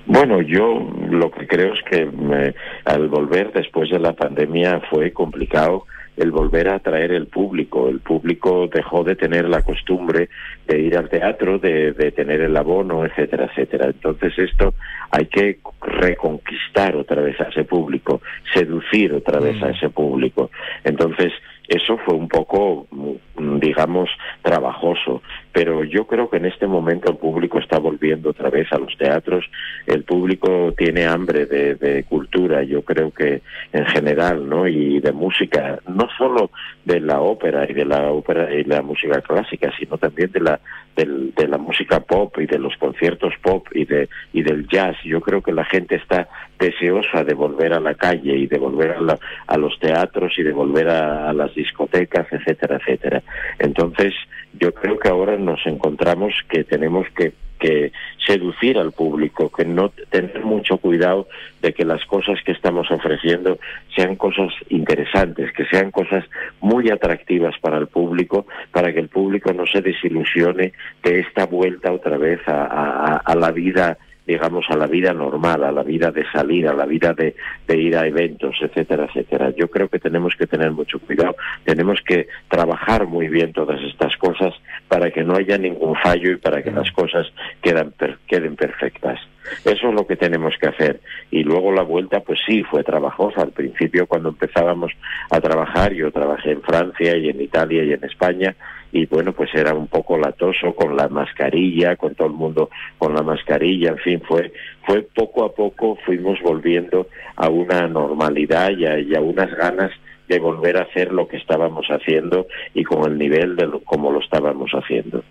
Bueno, 0.08 0.40
yo 0.40 0.90
lo 1.10 1.30
que 1.30 1.46
creo 1.46 1.74
es 1.74 1.82
que 1.82 2.54
al 2.86 3.08
volver 3.08 3.52
después 3.52 3.90
de 3.90 3.98
la 3.98 4.14
pandemia 4.14 4.80
fue 4.90 5.12
complicado 5.12 5.84
el 6.16 6.30
volver 6.30 6.70
a 6.70 6.76
atraer 6.76 7.12
el 7.12 7.26
público. 7.26 7.90
El 7.90 8.00
público 8.00 8.68
dejó 8.72 9.04
de 9.04 9.16
tener 9.16 9.46
la 9.46 9.60
costumbre 9.60 10.30
de 10.66 10.80
ir 10.80 10.96
al 10.96 11.10
teatro, 11.10 11.58
de, 11.58 11.92
de 11.92 12.10
tener 12.12 12.40
el 12.40 12.56
abono, 12.56 13.04
etcétera, 13.04 13.50
etcétera. 13.50 13.88
Entonces 13.88 14.32
esto 14.38 14.72
hay 15.10 15.26
que 15.26 15.58
reconquistar 15.82 16.96
otra 16.96 17.20
vez 17.20 17.38
a 17.42 17.44
ese 17.44 17.64
público, 17.64 18.22
seducir 18.54 19.12
otra 19.12 19.40
vez 19.40 19.62
a 19.62 19.66
mm. 19.66 19.70
ese 19.72 19.90
público. 19.90 20.50
Entonces 20.84 21.34
eso 21.68 21.98
fue 21.98 22.14
un 22.14 22.28
poco 22.28 22.86
mm, 22.90 23.58
digamos, 23.60 24.08
trabajoso. 24.42 25.22
Pero 25.52 25.84
yo 25.84 26.06
creo 26.06 26.28
que 26.30 26.38
en 26.38 26.46
este 26.46 26.66
momento 26.66 27.10
el 27.10 27.16
público 27.16 27.58
está 27.58 27.78
volviendo 27.78 28.30
otra 28.30 28.50
vez 28.50 28.72
a 28.72 28.78
los 28.78 28.96
teatros, 28.96 29.44
el 29.86 30.04
público 30.04 30.72
tiene 30.76 31.06
hambre 31.06 31.46
de, 31.46 31.74
de 31.74 32.04
cultura, 32.04 32.62
yo 32.62 32.82
creo 32.82 33.10
que 33.10 33.42
en 33.72 33.86
general, 33.86 34.48
¿no? 34.48 34.66
Y 34.66 35.00
de 35.00 35.12
música, 35.12 35.78
no 35.88 36.08
solo 36.16 36.50
de 36.84 37.00
la 37.00 37.20
ópera 37.20 37.66
y 37.68 37.74
de 37.74 37.84
la 37.84 38.10
ópera 38.10 38.52
y 38.54 38.64
la 38.64 38.82
música 38.82 39.20
clásica, 39.20 39.72
sino 39.78 39.98
también 39.98 40.30
de 40.32 40.40
la 40.40 40.60
de 41.04 41.48
la 41.48 41.58
música 41.58 42.00
pop 42.00 42.36
y 42.38 42.46
de 42.46 42.58
los 42.58 42.76
conciertos 42.76 43.32
pop 43.42 43.66
y 43.72 43.84
de 43.84 44.08
y 44.32 44.42
del 44.42 44.66
jazz. 44.66 44.96
Yo 45.04 45.20
creo 45.20 45.42
que 45.42 45.52
la 45.52 45.64
gente 45.64 45.96
está 45.96 46.28
deseosa 46.58 47.24
de 47.24 47.34
volver 47.34 47.72
a 47.72 47.80
la 47.80 47.94
calle 47.94 48.36
y 48.36 48.46
de 48.46 48.58
volver 48.58 48.90
a, 48.92 49.18
a 49.46 49.58
los 49.58 49.78
teatros 49.78 50.32
y 50.38 50.42
de 50.42 50.52
volver 50.52 50.88
a, 50.88 51.32
las 51.32 51.54
discotecas, 51.54 52.26
etcétera, 52.32 52.76
etcétera. 52.76 53.22
Entonces, 53.58 54.12
yo 54.58 54.72
creo 54.74 54.98
que 54.98 55.08
ahora 55.08 55.36
nos 55.36 55.64
encontramos 55.66 56.34
que 56.48 56.64
tenemos 56.64 57.06
que 57.16 57.32
que 57.58 57.92
seducir 58.26 58.78
al 58.78 58.92
público, 58.92 59.50
que 59.50 59.64
no 59.64 59.90
tener 60.10 60.44
mucho 60.44 60.78
cuidado 60.78 61.28
de 61.62 61.72
que 61.72 61.84
las 61.84 62.04
cosas 62.06 62.38
que 62.44 62.52
estamos 62.52 62.90
ofreciendo 62.90 63.58
sean 63.94 64.16
cosas 64.16 64.52
interesantes, 64.68 65.52
que 65.52 65.64
sean 65.66 65.90
cosas 65.90 66.24
muy 66.60 66.90
atractivas 66.90 67.54
para 67.60 67.78
el 67.78 67.88
público, 67.88 68.46
para 68.70 68.92
que 68.92 69.00
el 69.00 69.08
público 69.08 69.52
no 69.52 69.66
se 69.66 69.80
desilusione 69.80 70.72
de 71.02 71.20
esta 71.20 71.46
vuelta 71.46 71.92
otra 71.92 72.16
vez 72.18 72.40
a, 72.46 73.34
la 73.34 73.50
vida 73.52 73.98
digamos, 74.28 74.66
a 74.68 74.76
la 74.76 74.86
vida 74.86 75.14
normal, 75.14 75.64
a 75.64 75.72
la 75.72 75.82
vida 75.82 76.10
de 76.10 76.22
salir, 76.30 76.68
a 76.68 76.74
la 76.74 76.84
vida 76.84 77.14
de, 77.14 77.34
ir 77.74 77.96
a 77.96 78.06
eventos, 78.06 78.54
etcétera, 78.60 79.06
etcétera. 79.06 79.54
Yo 79.56 79.70
creo 79.70 79.88
que 79.88 79.98
tenemos 79.98 80.34
que 80.36 80.46
tener 80.46 80.70
mucho 80.70 80.98
cuidado, 80.98 81.34
tenemos 81.64 81.98
que 82.06 82.28
trabajar 82.46 83.06
muy 83.06 83.28
bien 83.28 83.54
todas 83.54 83.80
estas 83.80 84.14
cosas 84.18 84.52
para 84.86 85.10
que 85.10 85.24
no 85.24 85.34
haya 85.34 85.56
ningún 85.56 85.96
fallo 85.96 86.30
y 86.30 86.36
para 86.36 86.62
que 86.62 86.70
las 86.70 86.92
cosas 86.92 87.26
quedan, 87.62 87.94
queden 88.26 88.54
perfectas. 88.54 89.18
Eso 89.64 89.88
es 89.88 89.94
lo 89.94 90.06
que 90.06 90.16
tenemos 90.16 90.54
que 90.60 90.68
hacer. 90.68 91.00
Y 91.30 91.42
luego 91.42 91.72
la 91.72 91.82
vuelta, 91.82 92.20
pues 92.20 92.38
sí, 92.46 92.62
fue 92.64 92.84
trabajosa. 92.84 93.40
Al 93.40 93.52
principio, 93.52 94.06
cuando 94.06 94.28
empezábamos 94.28 94.92
a 95.30 95.40
trabajar, 95.40 95.94
yo 95.94 96.10
trabajé 96.10 96.50
en 96.50 96.60
Francia 96.60 97.16
y 97.16 97.30
en 97.30 97.40
Italia 97.40 97.82
y 97.82 97.94
en 97.94 98.04
España, 98.04 98.54
y 98.92 99.06
bueno, 99.06 99.32
pues 99.32 99.50
era 99.54 99.74
un 99.74 99.86
poco 99.86 100.16
latoso 100.18 100.74
con 100.74 100.96
la 100.96 101.08
mascarilla, 101.08 101.96
con 101.96 102.14
todo 102.14 102.28
el 102.28 102.34
mundo 102.34 102.70
con 102.96 103.14
la 103.14 103.22
mascarilla, 103.22 103.90
en 103.90 103.98
fin, 103.98 104.22
fue, 104.26 104.52
fue 104.86 105.02
poco 105.02 105.44
a 105.44 105.52
poco 105.52 105.96
fuimos 106.04 106.40
volviendo 106.42 107.08
a 107.36 107.48
una 107.48 107.86
normalidad 107.86 108.70
y 108.70 109.14
a, 109.14 109.20
unas 109.20 109.54
ganas 109.54 109.90
de 110.26 110.38
volver 110.38 110.76
a 110.76 110.82
hacer 110.82 111.12
lo 111.12 111.26
que 111.26 111.36
estábamos 111.36 111.86
haciendo 111.88 112.46
y 112.74 112.84
con 112.84 113.10
el 113.10 113.18
nivel 113.18 113.56
de 113.56 113.66
lo, 113.66 113.80
como 113.80 114.10
lo 114.10 114.20
estábamos 114.20 114.70
haciendo. 114.72 115.22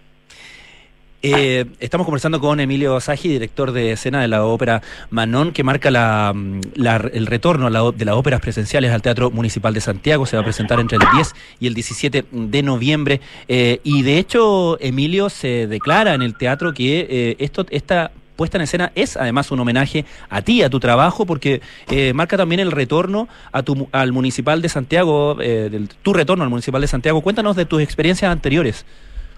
Eh, 1.23 1.65
estamos 1.80 2.06
conversando 2.06 2.39
con 2.39 2.60
Emilio 2.60 2.99
Sagi, 2.99 3.27
director 3.27 3.71
de 3.71 3.93
escena 3.93 4.21
de 4.21 4.27
la 4.27 4.45
ópera 4.45 4.84
Manon, 5.10 5.51
que 5.51 5.63
marca 5.63 6.32
mm, 6.32 6.62
el 7.12 7.25
retorno 7.25 7.91
de 7.91 8.06
las 8.06 8.15
óperas 8.15 8.39
presenciales 8.39 8.91
al 8.91 9.01
Teatro 9.01 9.32
Municipal 9.32 9.73
de 9.73 9.82
Santiago. 9.82 10.27
Se 10.27 10.36
va 10.36 10.41
a 10.41 10.45
presentar 10.45 10.80
entre 10.80 10.97
el 10.97 11.03
10 11.15 11.34
y 11.60 11.67
el 11.67 11.73
17 11.73 12.25
de 12.32 12.63
noviembre. 12.63 13.19
Eh, 13.47 13.80
y 13.84 14.03
de 14.03 14.19
hecho, 14.19 14.77
Emilio 14.80 15.30
se 15.30 15.65
declara 15.65 16.13
en 16.13 16.21
el 16.21 16.38
teatro 16.38 16.73
que 16.73 17.08
eh, 17.10 17.36
esto, 17.39 17.65
esta 17.71 18.12
puesta 18.36 18.60
en 18.60 18.62
escena 18.62 18.91
es 18.93 19.17
además 19.17 19.49
un 19.49 19.60
homenaje 19.60 20.06
a 20.30 20.43
ti, 20.43 20.62
a 20.62 20.69
tu 20.69 20.80
trabajo, 20.80 21.25
porque 21.25 21.62
marca 22.13 22.38
también 22.38 22.60
el 22.60 22.71
retorno 22.71 23.27
a 23.51 23.63
tu, 23.63 23.89
al 23.91 24.12
Municipal 24.12 24.62
de 24.62 24.69
Santiago, 24.69 25.36
tu 26.03 26.13
retorno 26.13 26.43
al 26.43 26.51
Municipal 26.51 26.80
de 26.80 26.88
Santiago. 26.88 27.21
Cuéntanos 27.21 27.56
de 27.56 27.65
tus 27.65 27.82
experiencias 27.82 28.32
anteriores. 28.32 28.86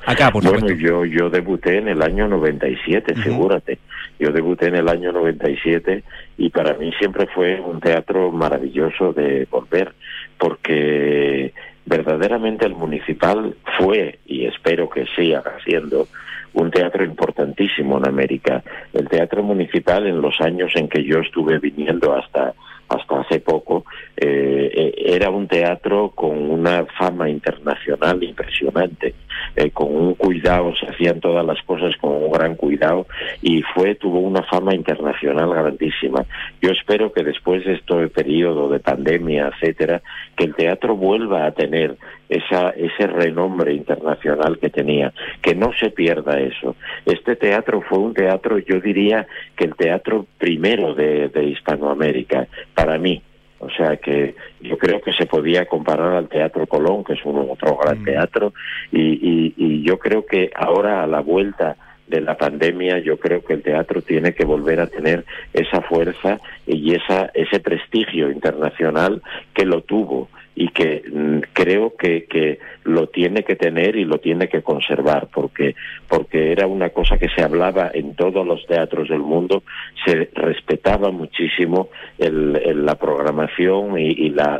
Acá, 0.06 0.32
por 0.32 0.44
bueno, 0.44 0.70
yo, 0.70 1.06
yo 1.06 1.30
debuté 1.30 1.78
en 1.78 1.90
el 1.90 2.02
año 2.02 2.28
97, 2.28 3.14
y 3.16 3.22
figúrate. 3.22 3.80
Yo 4.18 4.32
debuté 4.32 4.68
en 4.68 4.76
el 4.76 4.90
año 4.90 5.12
97 5.12 6.04
y 6.38 6.50
para 6.50 6.74
mí 6.74 6.92
siempre 7.00 7.28
fue 7.28 7.60
un 7.60 7.80
teatro 7.80 8.32
maravilloso 8.32 9.14
de 9.14 9.48
volver, 9.50 9.94
porque 10.38 11.54
verdaderamente 11.86 12.66
el 12.66 12.76
municipal 12.76 13.56
fue, 13.78 14.20
y 14.26 14.46
espero 14.46 14.90
que 14.90 15.06
siga 15.16 15.44
siendo, 15.64 16.08
un 16.54 16.72
teatro 16.72 17.04
importantísimo 17.04 17.98
en 17.98 18.08
América. 18.08 18.64
El 18.94 19.08
teatro 19.08 19.44
municipal 19.44 20.08
en 20.08 20.22
los 20.22 20.40
años 20.42 20.72
en 20.76 20.90
que 20.90 21.04
yo 21.04 21.20
estuve 21.20 21.60
viniendo 21.60 22.16
hasta 22.16 22.54
hasta 22.90 23.22
hace 23.22 23.40
poco, 23.40 23.86
eh, 24.18 24.72
eh, 24.74 24.94
era 24.98 25.30
un 25.30 25.48
teatro 25.48 26.10
con 26.10 26.36
una 26.50 26.86
fama 26.98 27.30
internacional 27.30 28.24
impresionante, 28.24 29.14
eh, 29.56 29.72
con 29.72 29.96
un 29.96 30.14
cuidado, 30.16 30.74
se 30.76 30.88
hacían 30.88 31.20
todas 31.20 31.46
las 31.46 31.62
cosas 31.64 31.96
con 31.98 32.12
un 32.12 32.32
gran 32.32 32.56
cuidado 32.56 33.08
y 33.42 33.62
fue, 33.62 33.96
tuvo 33.96 34.20
una 34.20 34.44
fama 34.44 34.76
internacional 34.76 35.50
grandísima. 35.50 36.26
Yo 36.62 36.72
espero 36.72 37.12
que 37.12 37.24
después 37.24 37.66
de 37.66 37.74
este 37.74 38.08
periodo 38.10 38.70
de 38.70 38.80
pandemia, 38.80 39.52
etcétera, 39.54 40.02
que 40.36 40.46
el 40.46 40.56
teatro 40.56 40.96
vuelva 40.96 41.46
a 41.46 41.52
tener 41.52 41.98
esa, 42.30 42.70
ese 42.70 43.08
renombre 43.08 43.74
internacional 43.74 44.60
que 44.60 44.70
tenía, 44.70 45.12
que 45.42 45.56
no 45.56 45.72
se 45.74 45.90
pierda 45.90 46.40
eso. 46.40 46.76
Este 47.06 47.36
teatro 47.36 47.82
fue 47.82 48.00
un 48.00 48.14
teatro, 48.14 48.60
yo 48.60 48.80
diría 48.80 49.28
que 49.56 49.66
el 49.66 49.76
teatro 49.76 50.26
primero 50.38 50.94
de, 50.94 51.30
de 51.30 51.44
Hispanoamérica, 51.46 52.48
para 52.76 52.98
mí. 52.98 53.22
O 53.60 53.70
sea 53.70 53.98
que 53.98 54.36
yo 54.62 54.78
creo 54.78 55.02
que 55.02 55.14
se 55.14 55.26
podía 55.26 55.66
comparar 55.66 56.14
al 56.14 56.30
Teatro 56.30 56.66
Colón, 56.66 57.04
que 57.04 57.14
es 57.14 57.26
un 57.26 57.50
otro 57.50 57.78
gran 57.78 58.02
mm. 58.02 58.06
teatro, 58.06 58.54
y, 58.92 59.54
y, 59.58 59.84
yo 59.84 59.98
creo 60.00 60.26
que 60.26 60.52
ahora 60.56 61.04
a 61.04 61.08
la 61.08 61.20
vuelta 61.20 61.76
de 62.08 62.22
la 62.22 62.38
pandemia, 62.38 63.00
yo 63.00 63.18
creo 63.18 63.44
que 63.44 63.54
el 63.54 63.62
teatro 63.62 64.02
tiene 64.02 64.34
que 64.34 64.46
volver 64.46 64.80
a 64.80 64.88
tener 64.88 65.26
esa 65.54 65.82
fuerza 65.82 66.40
y 66.66 66.96
esa, 66.96 67.30
ese 67.34 67.60
prestigio 67.60 68.32
internacional 68.32 69.22
que 69.54 69.66
lo 69.66 69.82
tuvo 69.82 70.30
y 70.60 70.68
que 70.68 71.04
mm, 71.10 71.40
creo 71.54 71.96
que, 71.96 72.26
que 72.26 72.60
lo 72.84 73.08
tiene 73.08 73.44
que 73.44 73.56
tener 73.56 73.96
y 73.96 74.04
lo 74.04 74.20
tiene 74.20 74.50
que 74.50 74.62
conservar 74.62 75.30
porque 75.34 75.74
porque 76.10 76.52
era 76.52 76.68
una 76.68 76.90
cosa 76.90 77.18
que 77.18 77.30
se 77.30 77.42
hablaba 77.42 77.90
en 77.94 78.14
todos 78.14 78.46
los 78.46 78.66
teatros 78.68 79.08
del 79.08 79.22
mundo 79.22 79.64
se 80.06 80.30
respetaba 80.36 81.12
muchísimo 81.12 81.88
el, 82.18 82.86
la 82.86 82.96
programación 82.96 83.98
y, 83.98 84.30
la, 84.32 84.60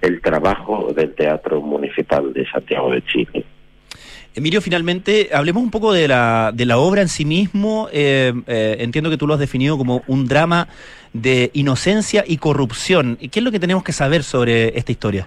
el 0.00 0.20
trabajo 0.22 0.94
del 0.96 1.14
teatro 1.14 1.60
municipal 1.60 2.32
de 2.32 2.46
Santiago 2.50 2.90
de 2.90 3.02
Chile 3.02 3.44
Emilio, 4.36 4.60
finalmente, 4.60 5.28
hablemos 5.32 5.62
un 5.62 5.70
poco 5.70 5.92
de 5.92 6.08
la, 6.08 6.50
de 6.52 6.66
la 6.66 6.78
obra 6.78 7.02
en 7.02 7.08
sí 7.08 7.24
mismo. 7.24 7.88
Eh, 7.92 8.32
eh, 8.48 8.76
entiendo 8.80 9.08
que 9.08 9.16
tú 9.16 9.28
lo 9.28 9.34
has 9.34 9.38
definido 9.38 9.78
como 9.78 10.02
un 10.08 10.26
drama 10.26 10.66
de 11.14 11.50
inocencia 11.54 12.24
y 12.26 12.36
corrupción. 12.36 13.16
¿Qué 13.16 13.40
es 13.40 13.42
lo 13.42 13.50
que 13.50 13.60
tenemos 13.60 13.82
que 13.82 13.92
saber 13.92 14.22
sobre 14.22 14.76
esta 14.76 14.92
historia? 14.92 15.26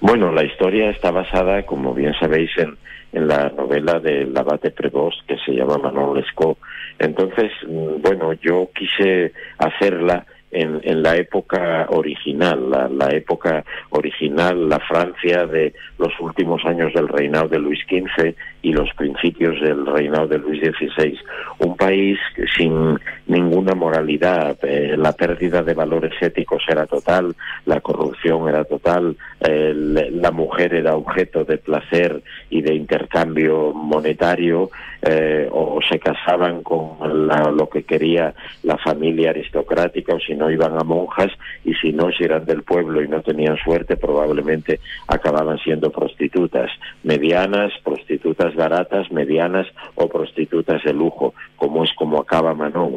Bueno, 0.00 0.32
la 0.32 0.44
historia 0.44 0.90
está 0.90 1.10
basada, 1.10 1.66
como 1.66 1.92
bien 1.92 2.14
sabéis, 2.18 2.50
en, 2.56 2.78
en 3.12 3.26
la 3.26 3.50
novela 3.50 3.98
del 3.98 4.34
abate 4.36 4.70
Prevost 4.70 5.26
que 5.26 5.36
se 5.44 5.52
llama 5.52 5.76
Manon 5.76 6.16
Lescaut. 6.16 6.56
Entonces, 6.98 7.50
mm, 7.66 8.00
bueno, 8.00 8.32
yo 8.34 8.70
quise 8.74 9.32
hacerla 9.58 10.24
en, 10.50 10.80
en 10.84 11.02
la 11.02 11.16
época 11.16 11.86
original, 11.90 12.70
la, 12.70 12.88
la, 12.88 13.08
época 13.10 13.64
original, 13.90 14.68
la 14.68 14.78
Francia 14.78 15.46
de 15.46 15.74
los 15.98 16.12
últimos 16.20 16.64
años 16.64 16.92
del 16.94 17.08
reinado 17.08 17.48
de 17.48 17.58
Luis 17.58 17.80
XV 17.86 18.34
y 18.62 18.72
los 18.72 18.92
principios 18.94 19.60
del 19.60 19.86
reinado 19.86 20.26
de 20.26 20.38
Luis 20.38 20.60
XVI. 20.60 21.18
Un 21.60 21.76
país 21.76 22.18
sin 22.56 22.98
ninguna 23.26 23.74
moralidad, 23.74 24.56
eh, 24.62 24.96
la 24.96 25.12
pérdida 25.12 25.62
de 25.62 25.74
valores 25.74 26.14
éticos 26.20 26.62
era 26.68 26.86
total, 26.86 27.34
la 27.66 27.80
corrupción 27.80 28.48
era 28.48 28.64
total, 28.64 29.16
la 29.40 30.30
mujer 30.32 30.74
era 30.74 30.96
objeto 30.96 31.44
de 31.44 31.58
placer 31.58 32.22
y 32.50 32.62
de 32.62 32.74
intercambio 32.74 33.72
monetario, 33.72 34.70
eh, 35.00 35.48
o 35.52 35.78
se 35.88 36.00
casaban 36.00 36.62
con 36.62 36.98
lo 37.28 37.68
que 37.68 37.84
quería 37.84 38.34
la 38.64 38.76
familia 38.78 39.30
aristocrática, 39.30 40.14
o 40.14 40.20
si 40.20 40.34
no 40.34 40.50
iban 40.50 40.78
a 40.78 40.82
monjas, 40.82 41.30
y 41.64 41.74
si 41.74 41.92
no, 41.92 42.10
si 42.10 42.24
eran 42.24 42.44
del 42.44 42.62
pueblo 42.62 43.02
y 43.02 43.08
no 43.08 43.22
tenían 43.22 43.56
suerte, 43.58 43.96
probablemente 43.96 44.80
acababan 45.06 45.58
siendo 45.58 45.90
prostitutas 45.90 46.70
medianas, 47.04 47.72
prostitutas 47.84 48.47
baratas, 48.54 49.10
medianas 49.10 49.66
o 49.94 50.08
prostitutas 50.08 50.82
de 50.84 50.92
lujo, 50.92 51.34
como 51.56 51.84
es 51.84 51.92
como 51.94 52.20
acaba 52.20 52.54
Manon. 52.54 52.92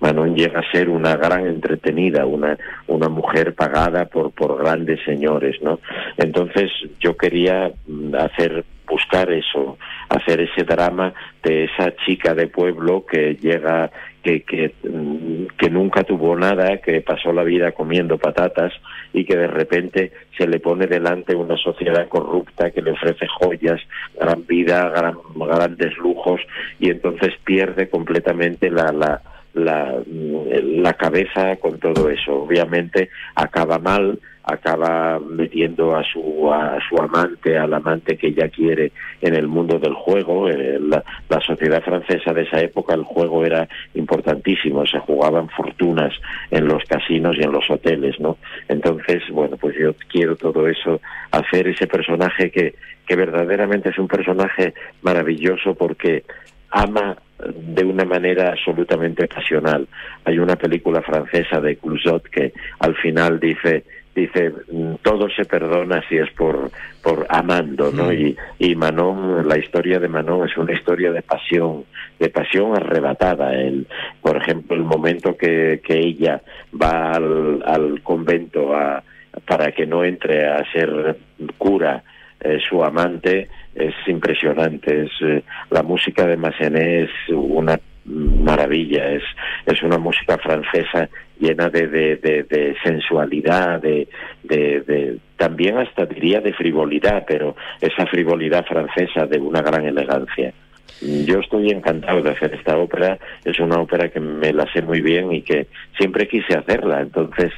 Manon, 0.00 0.34
llega 0.34 0.60
a 0.60 0.72
ser 0.72 0.88
una 0.88 1.16
gran 1.16 1.46
entretenida, 1.46 2.26
una, 2.26 2.56
una 2.86 3.08
mujer 3.08 3.54
pagada 3.54 4.06
por, 4.06 4.32
por 4.32 4.58
grandes 4.58 5.00
señores, 5.04 5.60
¿no? 5.62 5.80
Entonces 6.16 6.70
yo 7.00 7.16
quería 7.16 7.72
mm, 7.86 8.14
hacer 8.14 8.64
buscar 8.86 9.30
eso, 9.32 9.78
hacer 10.08 10.40
ese 10.40 10.64
drama 10.64 11.14
de 11.42 11.64
esa 11.64 11.94
chica 12.04 12.34
de 12.34 12.46
pueblo 12.46 13.06
que 13.06 13.36
llega 13.36 13.90
que, 14.22 14.42
que, 14.42 14.74
mm, 14.82 15.46
que, 15.56 15.70
nunca 15.70 16.04
tuvo 16.04 16.36
nada, 16.36 16.76
que 16.78 17.00
pasó 17.00 17.32
la 17.32 17.42
vida 17.42 17.72
comiendo 17.72 18.18
patatas 18.18 18.72
y 19.12 19.24
que 19.24 19.36
de 19.36 19.46
repente 19.46 20.12
se 20.36 20.46
le 20.46 20.60
pone 20.60 20.86
delante 20.86 21.34
una 21.34 21.56
sociedad 21.56 22.08
corrupta 22.08 22.70
que 22.70 22.82
le 22.82 22.92
ofrece 22.92 23.26
joyas, 23.28 23.80
gran 24.18 24.46
vida, 24.46 24.88
gran, 24.88 25.16
grandes 25.34 25.96
lujos 25.98 26.40
y 26.78 26.90
entonces 26.90 27.34
pierde 27.44 27.88
completamente 27.88 28.70
la, 28.70 28.92
la, 28.92 29.22
la, 29.54 30.02
mm, 30.06 30.80
la 30.82 30.92
cabeza 30.94 31.56
con 31.56 31.78
todo 31.78 32.08
eso. 32.08 32.42
Obviamente 32.42 33.10
acaba 33.34 33.78
mal, 33.78 34.18
acaba 34.44 35.20
metiendo 35.20 35.94
a 35.94 36.02
su 36.04 36.50
a 36.52 36.78
su 36.88 36.96
amante, 37.00 37.56
al 37.56 37.72
amante 37.74 38.16
que 38.16 38.28
ella 38.28 38.48
quiere 38.48 38.92
en 39.20 39.34
el 39.34 39.46
mundo 39.46 39.78
del 39.78 39.94
juego. 39.94 40.48
Eh, 40.48 40.78
la, 40.80 41.04
la, 41.28 41.40
sociedad 41.40 41.82
francesa 41.82 42.32
de 42.32 42.42
esa 42.42 42.60
época, 42.60 42.94
el 42.94 43.04
juego 43.04 43.44
era 43.44 43.68
importantísimo, 43.94 44.86
se 44.86 44.98
jugaban 44.98 45.48
fortunas 45.50 46.12
en 46.50 46.66
los 46.66 46.82
casinos 46.84 47.36
y 47.38 47.42
en 47.42 47.52
los 47.52 47.70
hoteles, 47.70 48.18
¿no? 48.20 48.38
Entonces, 48.68 49.22
bueno, 49.30 49.56
pues 49.56 49.76
yo 49.78 49.94
quiero 50.08 50.36
todo 50.36 50.66
eso, 50.66 51.00
hacer 51.30 51.68
ese 51.68 51.86
personaje 51.86 52.50
que, 52.50 52.74
que 53.06 53.16
verdaderamente 53.16 53.90
es 53.90 53.98
un 53.98 54.08
personaje 54.08 54.74
maravilloso 55.02 55.74
porque 55.74 56.24
ama 56.72 57.16
de 57.54 57.84
una 57.84 58.04
manera 58.04 58.50
absolutamente 58.50 59.26
pasional. 59.28 59.86
Hay 60.24 60.38
una 60.38 60.56
película 60.56 61.02
francesa 61.02 61.60
de 61.60 61.76
Clusot 61.76 62.28
que 62.28 62.52
al 62.80 62.94
final 62.96 63.38
dice 63.38 63.84
dice 64.14 64.52
todo 65.00 65.30
se 65.30 65.46
perdona 65.46 66.02
si 66.06 66.18
es 66.18 66.30
por 66.32 66.70
por 67.02 67.24
amando 67.30 67.90
no 67.90 68.08
mm. 68.08 68.12
y, 68.12 68.36
y 68.58 68.76
Manon 68.76 69.48
la 69.48 69.56
historia 69.56 69.98
de 69.98 70.08
Manon 70.08 70.46
es 70.46 70.54
una 70.58 70.74
historia 70.74 71.10
de 71.12 71.22
pasión 71.22 71.84
de 72.18 72.28
pasión 72.28 72.76
arrebatada 72.76 73.54
el 73.54 73.86
por 74.20 74.36
ejemplo 74.36 74.76
el 74.76 74.82
momento 74.82 75.34
que, 75.34 75.80
que 75.82 75.98
ella 75.98 76.42
va 76.80 77.12
al, 77.12 77.62
al 77.64 78.02
convento 78.02 78.74
a, 78.74 79.02
para 79.46 79.72
que 79.72 79.86
no 79.86 80.04
entre 80.04 80.46
a 80.46 80.62
ser 80.72 81.16
cura 81.56 82.02
eh, 82.40 82.58
su 82.68 82.84
amante 82.84 83.48
es 83.74 83.94
impresionante 84.06 85.04
es 85.04 85.10
eh, 85.22 85.42
la 85.70 85.82
música 85.82 86.26
de 86.26 86.36
Massenet 86.36 87.08
es 87.08 87.34
una 87.34 87.78
maravilla 88.04 89.12
es 89.12 89.22
es 89.66 89.82
una 89.82 89.98
música 89.98 90.36
francesa 90.38 91.08
llena 91.42 91.68
de, 91.68 91.88
de, 91.88 92.16
de, 92.16 92.76
sensualidad, 92.84 93.82
de, 93.82 94.06
de, 94.44 95.18
también 95.36 95.76
hasta 95.76 96.06
diría 96.06 96.40
de 96.40 96.52
frivolidad, 96.52 97.24
pero 97.26 97.56
esa 97.80 98.06
frivolidad 98.06 98.64
francesa 98.64 99.26
de 99.26 99.38
una 99.38 99.60
gran 99.60 99.84
elegancia. 99.84 100.52
Yo 101.00 101.40
estoy 101.40 101.70
encantado 101.70 102.22
de 102.22 102.30
hacer 102.30 102.54
esta 102.54 102.78
ópera, 102.78 103.18
es 103.44 103.58
una 103.58 103.80
ópera 103.80 104.08
que 104.08 104.20
me 104.20 104.52
la 104.52 104.72
sé 104.72 104.82
muy 104.82 105.00
bien 105.00 105.32
y 105.32 105.42
que 105.42 105.66
siempre 105.98 106.28
quise 106.28 106.54
hacerla, 106.56 107.00
entonces 107.00 107.50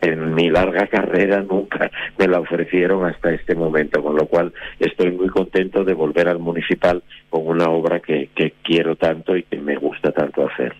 en 0.00 0.34
mi 0.34 0.50
larga 0.50 0.86
carrera 0.86 1.42
nunca 1.42 1.90
me 2.18 2.26
la 2.26 2.40
ofrecieron 2.40 3.06
hasta 3.06 3.32
este 3.32 3.54
momento, 3.54 4.02
con 4.02 4.16
lo 4.16 4.26
cual 4.26 4.52
estoy 4.78 5.10
muy 5.10 5.28
contento 5.28 5.84
de 5.84 5.94
volver 5.94 6.28
al 6.28 6.38
municipal 6.38 7.02
con 7.30 7.46
una 7.46 7.70
obra 7.70 8.00
que, 8.00 8.30
que 8.34 8.54
quiero 8.62 8.96
tanto 8.96 9.36
y 9.36 9.42
que 9.42 9.58
me 9.58 9.76
gusta 9.76 10.12
tanto 10.12 10.48
hacer. 10.48 10.74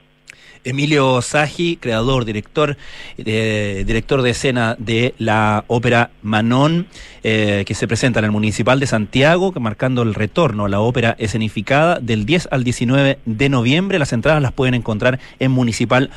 Emilio 0.65 1.21
Saji, 1.23 1.77
creador, 1.77 2.25
director, 2.25 2.77
eh, 3.19 3.85
director 3.87 4.23
de 4.23 4.31
escena 4.31 4.77
de 4.79 5.15
la 5.19 5.65
ópera 5.67 6.11
Manon, 6.23 6.87
eh, 7.23 7.65
que 7.67 7.75
se 7.75 7.87
presenta 7.87 8.19
en 8.19 8.27
el 8.27 8.31
Municipal 8.31 8.81
de 8.81 8.87
Santiago, 8.87 9.53
marcando 9.61 10.03
el 10.03 10.15
retorno 10.15 10.67
a 10.67 10.69
la 10.69 10.81
ópera 10.81 11.17
escenificada 11.19 11.99
del 12.01 12.27
10 12.27 12.49
al 12.51 12.65
19 12.65 13.19
de 13.25 13.49
noviembre. 13.49 13.99
Las 13.99 14.13
entradas 14.13 14.43
las 14.43 14.53
pueden 14.53 14.75
encontrar 14.75 15.19
en 15.39 15.51
municipal.cl. 15.51 16.13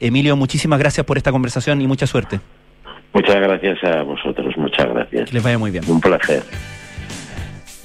Emilio, 0.00 0.36
muchísimas 0.36 0.78
gracias 0.78 1.06
por 1.06 1.16
esta 1.16 1.32
conversación 1.32 1.80
y 1.80 1.86
mucha 1.86 2.06
suerte. 2.06 2.40
Muchas 3.12 3.36
gracias 3.36 3.82
a 3.84 4.02
vosotros, 4.02 4.56
muchas 4.56 4.86
gracias. 4.88 5.28
Que 5.28 5.34
les 5.34 5.42
vaya 5.42 5.58
muy 5.58 5.70
bien. 5.70 5.84
Un 5.88 6.00
placer. 6.00 6.42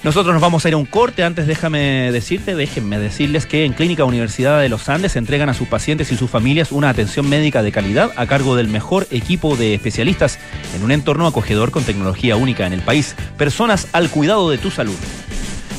Nosotros 0.06 0.36
nos 0.36 0.42
vamos 0.42 0.64
a 0.64 0.68
ir 0.68 0.76
a 0.76 0.78
un 0.78 0.86
corte. 0.86 1.24
Antes 1.24 1.48
déjame 1.48 2.12
decirte, 2.12 2.54
déjenme 2.54 3.00
decirles 3.00 3.48
que 3.48 3.66
en 3.66 3.74
Clínica 3.74 4.06
Universidad 4.06 4.62
de 4.62 4.70
los 4.70 4.88
Andes 4.88 5.16
entregan 5.16 5.50
a 5.50 5.56
sus 5.56 5.68
pacientes 5.68 6.12
y 6.12 6.16
sus 6.16 6.30
familias 6.30 6.72
una 6.72 6.90
atención 6.90 7.28
médica 7.28 7.64
de 7.64 7.72
calidad 7.72 8.12
a 8.16 8.28
cargo 8.28 8.56
del 8.56 8.68
mejor 8.68 9.08
equipo 9.10 9.56
de 9.56 9.74
especialistas 9.74 10.38
en 10.76 10.84
un 10.84 10.92
entorno 10.92 11.26
acogedor 11.26 11.72
con 11.72 11.84
tecnología 11.86 12.36
única 12.36 12.68
en 12.68 12.74
el 12.74 12.82
país. 12.82 13.16
Personas 13.36 13.88
al 13.94 14.12
cuidado 14.12 14.52
de 14.52 14.60
tu 14.60 14.70
salud. 14.70 14.96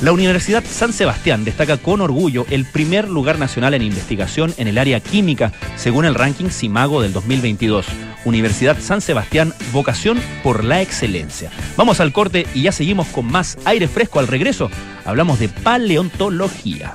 La 0.02 0.12
Universidad 0.12 0.62
San 0.62 0.92
Sebastián 0.92 1.46
destaca 1.46 1.78
con 1.78 2.02
orgullo 2.02 2.44
el 2.50 2.66
primer 2.66 3.08
lugar 3.08 3.38
nacional 3.38 3.72
en 3.72 3.80
investigación 3.80 4.52
en 4.58 4.68
el 4.68 4.76
área 4.76 5.00
química, 5.00 5.52
según 5.76 6.04
el 6.04 6.14
ranking 6.14 6.50
CIMAGO 6.50 7.00
del 7.00 7.14
2022. 7.14 7.86
Universidad 8.26 8.78
San 8.78 9.00
Sebastián, 9.00 9.54
vocación 9.72 10.20
por 10.42 10.64
la 10.64 10.82
excelencia. 10.82 11.50
Vamos 11.78 12.00
al 12.00 12.12
corte 12.12 12.46
y 12.54 12.62
ya 12.62 12.72
seguimos 12.72 13.06
con 13.06 13.24
más 13.24 13.56
aire 13.64 13.88
fresco 13.88 14.18
al 14.18 14.26
regreso. 14.26 14.70
Hablamos 15.06 15.38
de 15.38 15.48
paleontología. 15.48 16.94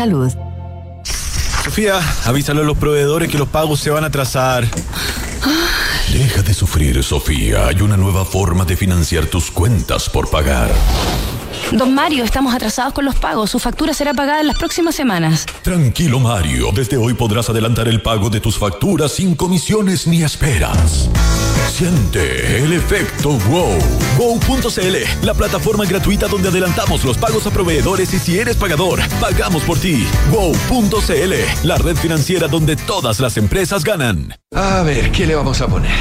salud. 0.01 0.31
Sofía, 1.63 1.99
avísale 2.25 2.61
a 2.61 2.63
los 2.63 2.77
proveedores 2.77 3.29
que 3.29 3.37
los 3.37 3.47
pagos 3.47 3.79
se 3.79 3.91
van 3.91 4.03
a 4.03 4.07
atrasar. 4.07 4.67
Deja 6.11 6.41
de 6.41 6.53
sufrir, 6.55 7.03
Sofía. 7.03 7.67
Hay 7.67 7.81
una 7.81 7.97
nueva 7.97 8.25
forma 8.25 8.65
de 8.65 8.75
financiar 8.75 9.27
tus 9.27 9.51
cuentas 9.51 10.09
por 10.09 10.27
pagar. 10.31 10.71
Don 11.71 11.93
Mario, 11.93 12.23
estamos 12.23 12.55
atrasados 12.55 12.93
con 12.93 13.05
los 13.05 13.15
pagos. 13.15 13.51
Su 13.51 13.59
factura 13.59 13.93
será 13.93 14.15
pagada 14.15 14.41
en 14.41 14.47
las 14.47 14.57
próximas 14.57 14.95
semanas. 14.95 15.45
Tranquilo, 15.61 16.19
Mario. 16.19 16.71
Desde 16.73 16.97
hoy 16.97 17.13
podrás 17.13 17.49
adelantar 17.51 17.87
el 17.87 18.01
pago 18.01 18.31
de 18.31 18.39
tus 18.39 18.57
facturas 18.57 19.11
sin 19.11 19.35
comisiones 19.35 20.07
ni 20.07 20.23
esperas. 20.23 21.09
El 21.79 22.73
efecto 22.73 23.29
WOW. 23.49 23.77
WOW.cl, 24.17 25.25
la 25.25 25.33
plataforma 25.33 25.85
gratuita 25.85 26.27
donde 26.27 26.49
adelantamos 26.49 27.05
los 27.05 27.17
pagos 27.17 27.47
a 27.47 27.49
proveedores 27.49 28.13
y 28.13 28.19
si 28.19 28.37
eres 28.37 28.57
pagador, 28.57 28.99
pagamos 29.21 29.63
por 29.63 29.79
ti. 29.79 30.05
WOW.cl, 30.31 31.33
la 31.63 31.77
red 31.77 31.95
financiera 31.95 32.49
donde 32.49 32.75
todas 32.75 33.21
las 33.21 33.37
empresas 33.37 33.85
ganan. 33.85 34.35
A 34.53 34.81
ver, 34.83 35.13
¿qué 35.13 35.25
le 35.25 35.33
vamos 35.33 35.61
a 35.61 35.67
poner? 35.67 35.95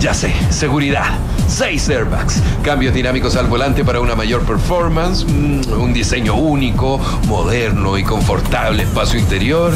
Ya 0.00 0.12
sé, 0.12 0.34
seguridad. 0.50 1.16
Seis 1.46 1.88
airbags. 1.88 2.42
Cambios 2.64 2.92
dinámicos 2.92 3.36
al 3.36 3.46
volante 3.46 3.84
para 3.84 4.00
una 4.00 4.16
mayor 4.16 4.42
performance. 4.42 5.24
Mm, 5.24 5.80
un 5.80 5.92
diseño 5.92 6.34
único, 6.34 6.98
moderno 7.28 7.96
y 7.98 8.02
confortable 8.02 8.82
espacio 8.82 9.20
interior. 9.20 9.72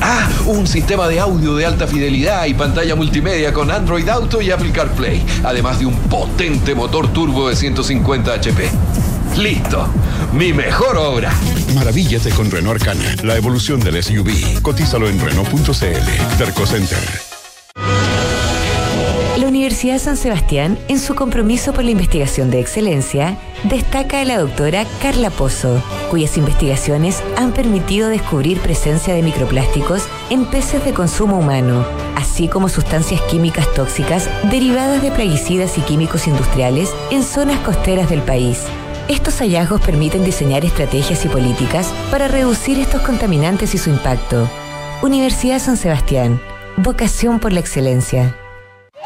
Ah, 0.00 0.28
un 0.46 0.66
sistema 0.66 1.08
de 1.08 1.20
audio 1.20 1.54
de 1.54 1.66
alta 1.66 1.86
fidelidad 1.86 2.46
y 2.46 2.54
pantalla 2.54 2.94
multimedia 2.94 3.52
con 3.52 3.70
Android 3.70 4.08
Auto 4.08 4.40
y 4.40 4.50
Apple 4.50 4.70
CarPlay, 4.72 5.24
además 5.42 5.78
de 5.78 5.86
un 5.86 5.96
potente 5.96 6.74
motor 6.74 7.12
turbo 7.12 7.48
de 7.48 7.56
150 7.56 8.32
HP. 8.32 8.70
Listo, 9.36 9.88
mi 10.32 10.52
mejor 10.52 10.96
obra. 10.96 11.32
Maravíllate 11.74 12.30
con 12.30 12.50
Renault 12.50 12.80
Arcana, 12.80 13.16
la 13.22 13.36
evolución 13.36 13.80
del 13.80 14.02
SUV. 14.02 14.62
Cotízalo 14.62 15.08
en 15.08 15.18
Renault.cl. 15.18 16.36
Terco 16.38 16.66
Center. 16.66 17.25
Universidad 19.66 19.98
San 19.98 20.16
Sebastián, 20.16 20.78
en 20.86 21.00
su 21.00 21.16
compromiso 21.16 21.72
por 21.72 21.82
la 21.82 21.90
investigación 21.90 22.52
de 22.52 22.60
excelencia, 22.60 23.36
destaca 23.64 24.20
a 24.20 24.24
la 24.24 24.38
doctora 24.38 24.86
Carla 25.02 25.28
Pozo, 25.28 25.82
cuyas 26.08 26.36
investigaciones 26.36 27.20
han 27.36 27.50
permitido 27.52 28.08
descubrir 28.08 28.60
presencia 28.60 29.12
de 29.12 29.24
microplásticos 29.24 30.04
en 30.30 30.44
peces 30.44 30.84
de 30.84 30.92
consumo 30.92 31.40
humano, 31.40 31.84
así 32.14 32.46
como 32.46 32.68
sustancias 32.68 33.20
químicas 33.22 33.66
tóxicas 33.74 34.30
derivadas 34.52 35.02
de 35.02 35.10
plaguicidas 35.10 35.76
y 35.78 35.80
químicos 35.80 36.28
industriales 36.28 36.94
en 37.10 37.24
zonas 37.24 37.58
costeras 37.62 38.08
del 38.08 38.22
país. 38.22 38.62
Estos 39.08 39.40
hallazgos 39.40 39.80
permiten 39.80 40.24
diseñar 40.24 40.64
estrategias 40.64 41.24
y 41.24 41.28
políticas 41.28 41.92
para 42.12 42.28
reducir 42.28 42.78
estos 42.78 43.00
contaminantes 43.00 43.74
y 43.74 43.78
su 43.78 43.90
impacto. 43.90 44.48
Universidad 45.02 45.58
San 45.58 45.76
Sebastián, 45.76 46.40
vocación 46.76 47.40
por 47.40 47.52
la 47.52 47.58
excelencia. 47.58 48.36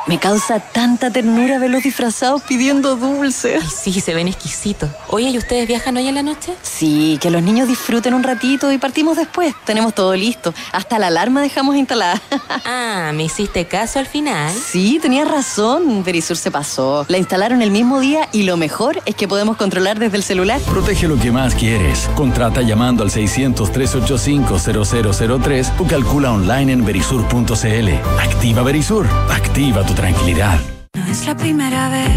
Me 0.06 0.18
causa 0.18 0.60
tanta 0.60 1.10
ternura 1.10 1.58
verlos 1.58 1.82
disfrazados 1.82 2.42
pidiendo 2.42 2.96
dulces. 2.96 3.62
sí, 3.72 4.00
se 4.00 4.14
ven 4.14 4.28
exquisitos. 4.28 4.88
Oye, 5.08 5.28
¿y 5.28 5.38
ustedes 5.38 5.66
viajan 5.68 5.96
hoy 5.96 6.08
en 6.08 6.14
la 6.14 6.22
noche? 6.22 6.54
Sí, 6.62 7.18
que 7.20 7.30
los 7.30 7.42
niños 7.42 7.68
disfruten 7.68 8.14
un 8.14 8.22
ratito 8.22 8.72
y 8.72 8.78
partimos 8.78 9.16
después. 9.16 9.54
Tenemos 9.64 9.94
todo 9.94 10.14
listo. 10.16 10.52
Hasta 10.72 10.98
la 10.98 11.08
alarma 11.08 11.42
dejamos 11.42 11.76
instalada. 11.76 12.20
ah, 12.64 13.12
¿me 13.14 13.24
hiciste 13.24 13.66
caso 13.66 13.98
al 13.98 14.06
final? 14.06 14.52
Sí, 14.54 14.98
tenías 15.00 15.30
razón. 15.30 16.02
Verisur 16.02 16.36
se 16.36 16.50
pasó. 16.50 17.04
La 17.08 17.18
instalaron 17.18 17.62
el 17.62 17.70
mismo 17.70 18.00
día 18.00 18.28
y 18.32 18.42
lo 18.44 18.56
mejor 18.56 19.00
es 19.04 19.14
que 19.14 19.28
podemos 19.28 19.56
controlar 19.56 19.98
desde 19.98 20.16
el 20.16 20.22
celular. 20.22 20.60
Protege 20.62 21.08
lo 21.08 21.18
que 21.18 21.30
más 21.30 21.54
quieres. 21.54 22.08
Contrata 22.16 22.62
llamando 22.62 23.02
al 23.02 23.10
600-385-0003 23.10 25.72
o 25.78 25.86
calcula 25.86 26.32
online 26.32 26.72
en 26.72 26.84
verisur.cl. 26.84 27.88
Activa 28.18 28.62
Verisur. 28.62 29.06
Activa 29.30 29.84
tu 29.84 29.89
tranquilidad. 29.94 30.59
No 30.94 31.07
es 31.07 31.26
la 31.26 31.37
primera 31.37 31.88
vez. 31.88 32.11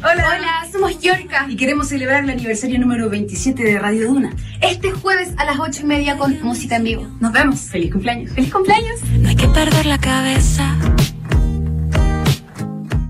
Hola. 0.00 0.24
Hola, 0.36 0.66
somos 0.70 1.00
Yorka 1.00 1.46
y 1.48 1.56
queremos 1.56 1.88
celebrar 1.88 2.24
el 2.24 2.30
aniversario 2.30 2.78
número 2.78 3.10
27 3.10 3.62
de 3.62 3.78
Radio 3.78 4.08
Duna. 4.08 4.34
Este 4.60 4.90
jueves 4.92 5.30
a 5.36 5.44
las 5.44 5.58
8 5.58 5.82
y 5.82 5.84
media 5.84 6.16
con 6.16 6.40
música 6.42 6.76
en 6.76 6.84
vivo. 6.84 7.06
Nos 7.20 7.32
vemos. 7.32 7.60
Feliz 7.60 7.92
cumpleaños. 7.92 8.32
Feliz 8.32 8.52
cumpleaños. 8.52 9.00
No 9.20 9.28
hay 9.28 9.36
que 9.36 9.48
perder 9.48 9.86
la 9.86 9.98
cabeza. 9.98 10.76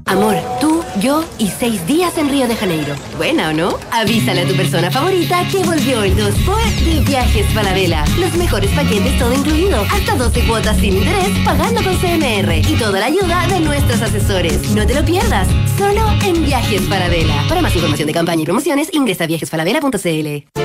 Amor, 0.08 0.36
tú, 0.58 0.82
yo 1.02 1.22
y 1.38 1.48
seis 1.48 1.86
días 1.86 2.16
en 2.16 2.30
Río 2.30 2.48
de 2.48 2.56
Janeiro. 2.56 2.94
¿Buena 3.18 3.50
o 3.50 3.52
no? 3.52 3.78
Avísale 3.92 4.40
a 4.40 4.48
tu 4.48 4.56
persona 4.56 4.90
favorita 4.90 5.46
que 5.52 5.58
volvió 5.58 6.02
el 6.02 6.16
2 6.16 6.34
por 6.46 6.56
de 6.56 7.00
Viajes 7.00 7.46
Falabella. 7.52 8.06
Los 8.18 8.34
mejores 8.34 8.70
paquetes 8.70 9.18
todo 9.18 9.34
incluido. 9.34 9.82
Hasta 9.92 10.16
12 10.16 10.46
cuotas 10.46 10.78
sin 10.78 10.96
interés 10.96 11.28
pagando 11.44 11.82
con 11.84 11.94
CMR. 11.96 12.56
Y 12.56 12.78
toda 12.78 13.00
la 13.00 13.06
ayuda 13.06 13.46
de 13.48 13.60
nuestros 13.60 14.00
asesores. 14.00 14.70
No 14.70 14.86
te 14.86 14.94
lo 14.94 15.04
pierdas. 15.04 15.46
Solo 15.76 16.06
en 16.24 16.42
Viajes 16.42 16.88
Falabella. 16.88 17.44
Para 17.46 17.60
más 17.60 17.74
información 17.74 18.06
de 18.06 18.14
campaña 18.14 18.42
y 18.42 18.46
promociones, 18.46 18.88
ingresa 18.94 19.24
a 19.24 19.26
viajesfalabella.cl. 19.26 20.58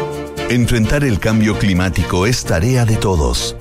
Enfrentar 0.49 1.03
el 1.03 1.19
cambio 1.19 1.59
climático 1.59 2.25
es 2.27 2.45
tarea 2.45 2.85
de 2.85 2.95
todos. 2.95 3.57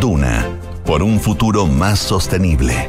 Duna, 0.00 0.44
por 0.84 1.04
un 1.04 1.20
futuro 1.20 1.68
más 1.68 2.00
sostenible. 2.00 2.88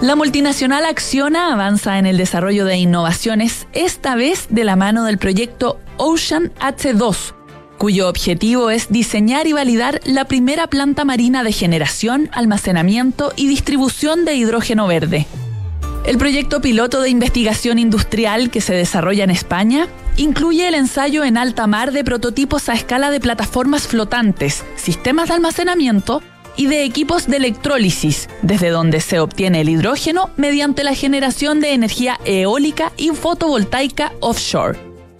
La 0.00 0.14
multinacional 0.14 0.84
Acciona 0.84 1.52
avanza 1.52 1.98
en 1.98 2.06
el 2.06 2.16
desarrollo 2.16 2.64
de 2.64 2.76
innovaciones, 2.76 3.66
esta 3.72 4.14
vez 4.14 4.46
de 4.48 4.62
la 4.62 4.76
mano 4.76 5.02
del 5.02 5.18
proyecto 5.18 5.80
Ocean 5.96 6.52
H2, 6.60 7.34
cuyo 7.78 8.08
objetivo 8.08 8.70
es 8.70 8.90
diseñar 8.90 9.48
y 9.48 9.54
validar 9.54 10.00
la 10.04 10.26
primera 10.26 10.68
planta 10.68 11.04
marina 11.04 11.42
de 11.42 11.50
generación, 11.50 12.30
almacenamiento 12.32 13.32
y 13.34 13.48
distribución 13.48 14.24
de 14.24 14.36
hidrógeno 14.36 14.86
verde. 14.86 15.26
El 16.06 16.16
proyecto 16.16 16.60
piloto 16.60 17.00
de 17.02 17.10
investigación 17.10 17.80
industrial 17.80 18.50
que 18.50 18.60
se 18.60 18.74
desarrolla 18.74 19.24
en 19.24 19.30
España 19.30 19.88
incluye 20.16 20.68
el 20.68 20.76
ensayo 20.76 21.24
en 21.24 21.36
alta 21.36 21.66
mar 21.66 21.90
de 21.90 22.04
prototipos 22.04 22.68
a 22.68 22.74
escala 22.74 23.10
de 23.10 23.18
plataformas 23.18 23.88
flotantes, 23.88 24.64
sistemas 24.76 25.28
de 25.28 25.34
almacenamiento, 25.34 26.22
y 26.58 26.66
de 26.66 26.84
equipos 26.84 27.26
de 27.28 27.38
electrólisis, 27.38 28.28
desde 28.42 28.68
donde 28.68 29.00
se 29.00 29.20
obtiene 29.20 29.62
el 29.62 29.70
hidrógeno 29.70 30.28
mediante 30.36 30.84
la 30.84 30.94
generación 30.94 31.60
de 31.60 31.72
energía 31.72 32.20
eólica 32.26 32.92
y 32.98 33.10
fotovoltaica 33.10 34.12
offshore. 34.20 34.78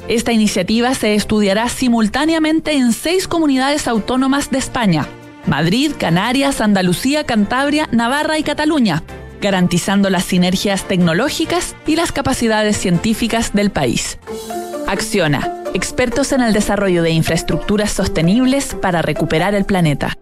Esta 0.09 0.33
iniciativa 0.33 0.95
se 0.95 1.15
estudiará 1.15 1.69
simultáneamente 1.69 2.73
en 2.73 2.93
seis 2.93 3.29
comunidades 3.29 3.87
autónomas 3.87 4.51
de 4.51 4.59
España, 4.59 5.07
Madrid, 5.47 5.93
Canarias, 5.97 6.61
Andalucía, 6.61 7.25
Cantabria, 7.25 7.89
Navarra 7.93 8.39
y 8.39 8.43
Cataluña, 8.43 9.05
garantizando 9.41 10.11
las 10.11 10.25
sinergias 10.25 10.89
tecnológicas 10.89 11.77
y 11.87 11.95
las 11.95 12.11
capacidades 12.11 12.77
científicas 12.77 13.53
del 13.53 13.71
país. 13.71 14.19
Acciona, 14.89 15.63
expertos 15.73 16.33
en 16.33 16.41
el 16.41 16.53
desarrollo 16.53 17.03
de 17.03 17.11
infraestructuras 17.11 17.93
sostenibles 17.93 18.75
para 18.75 19.03
recuperar 19.03 19.55
el 19.55 19.65
planeta. 19.65 20.17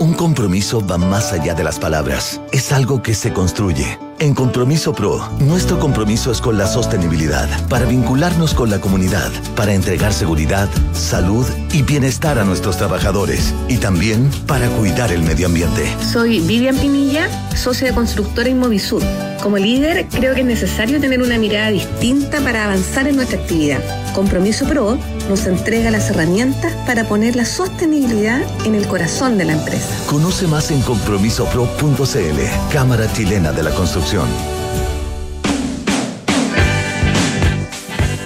Un 0.00 0.14
compromiso 0.14 0.84
va 0.84 0.98
más 0.98 1.32
allá 1.32 1.54
de 1.54 1.64
las 1.64 1.78
palabras. 1.78 2.40
Es 2.52 2.72
algo 2.72 3.02
que 3.02 3.14
se 3.14 3.32
construye. 3.32 3.98
En 4.18 4.34
Compromiso 4.34 4.92
Pro, 4.92 5.28
nuestro 5.40 5.80
compromiso 5.80 6.30
es 6.30 6.40
con 6.40 6.56
la 6.56 6.68
sostenibilidad, 6.68 7.48
para 7.68 7.86
vincularnos 7.86 8.54
con 8.54 8.70
la 8.70 8.80
comunidad, 8.80 9.32
para 9.56 9.74
entregar 9.74 10.12
seguridad, 10.12 10.68
salud 10.92 11.44
y 11.72 11.82
bienestar 11.82 12.38
a 12.38 12.44
nuestros 12.44 12.76
trabajadores 12.76 13.52
y 13.66 13.78
también 13.78 14.30
para 14.46 14.68
cuidar 14.68 15.10
el 15.10 15.22
medio 15.22 15.46
ambiente. 15.46 15.92
Soy 16.12 16.38
Vivian 16.38 16.76
Pinilla, 16.76 17.28
socia 17.56 17.88
de 17.88 17.94
constructora 17.94 18.48
Inmovisur. 18.48 19.02
Como 19.42 19.58
líder, 19.58 20.06
creo 20.08 20.36
que 20.36 20.42
es 20.42 20.46
necesario 20.46 21.00
tener 21.00 21.20
una 21.20 21.36
mirada 21.36 21.70
distinta 21.70 22.40
para 22.42 22.64
avanzar 22.66 23.08
en 23.08 23.16
nuestra 23.16 23.40
actividad. 23.40 23.80
Compromiso 24.14 24.66
Pro 24.66 24.98
nos 25.28 25.46
entrega 25.46 25.90
las 25.90 26.10
herramientas 26.10 26.72
para 26.86 27.08
poner 27.08 27.34
la 27.34 27.44
sostenibilidad 27.44 28.40
en 28.64 28.76
el 28.76 28.86
corazón 28.86 29.36
de 29.36 29.46
la 29.46 29.54
empresa. 29.54 29.91
Conoce 30.06 30.46
más 30.46 30.70
en 30.70 30.82
compromisopro.cl, 30.82 32.72
Cámara 32.72 33.12
Chilena 33.12 33.52
de 33.52 33.62
la 33.62 33.70
Construcción. 33.70 34.26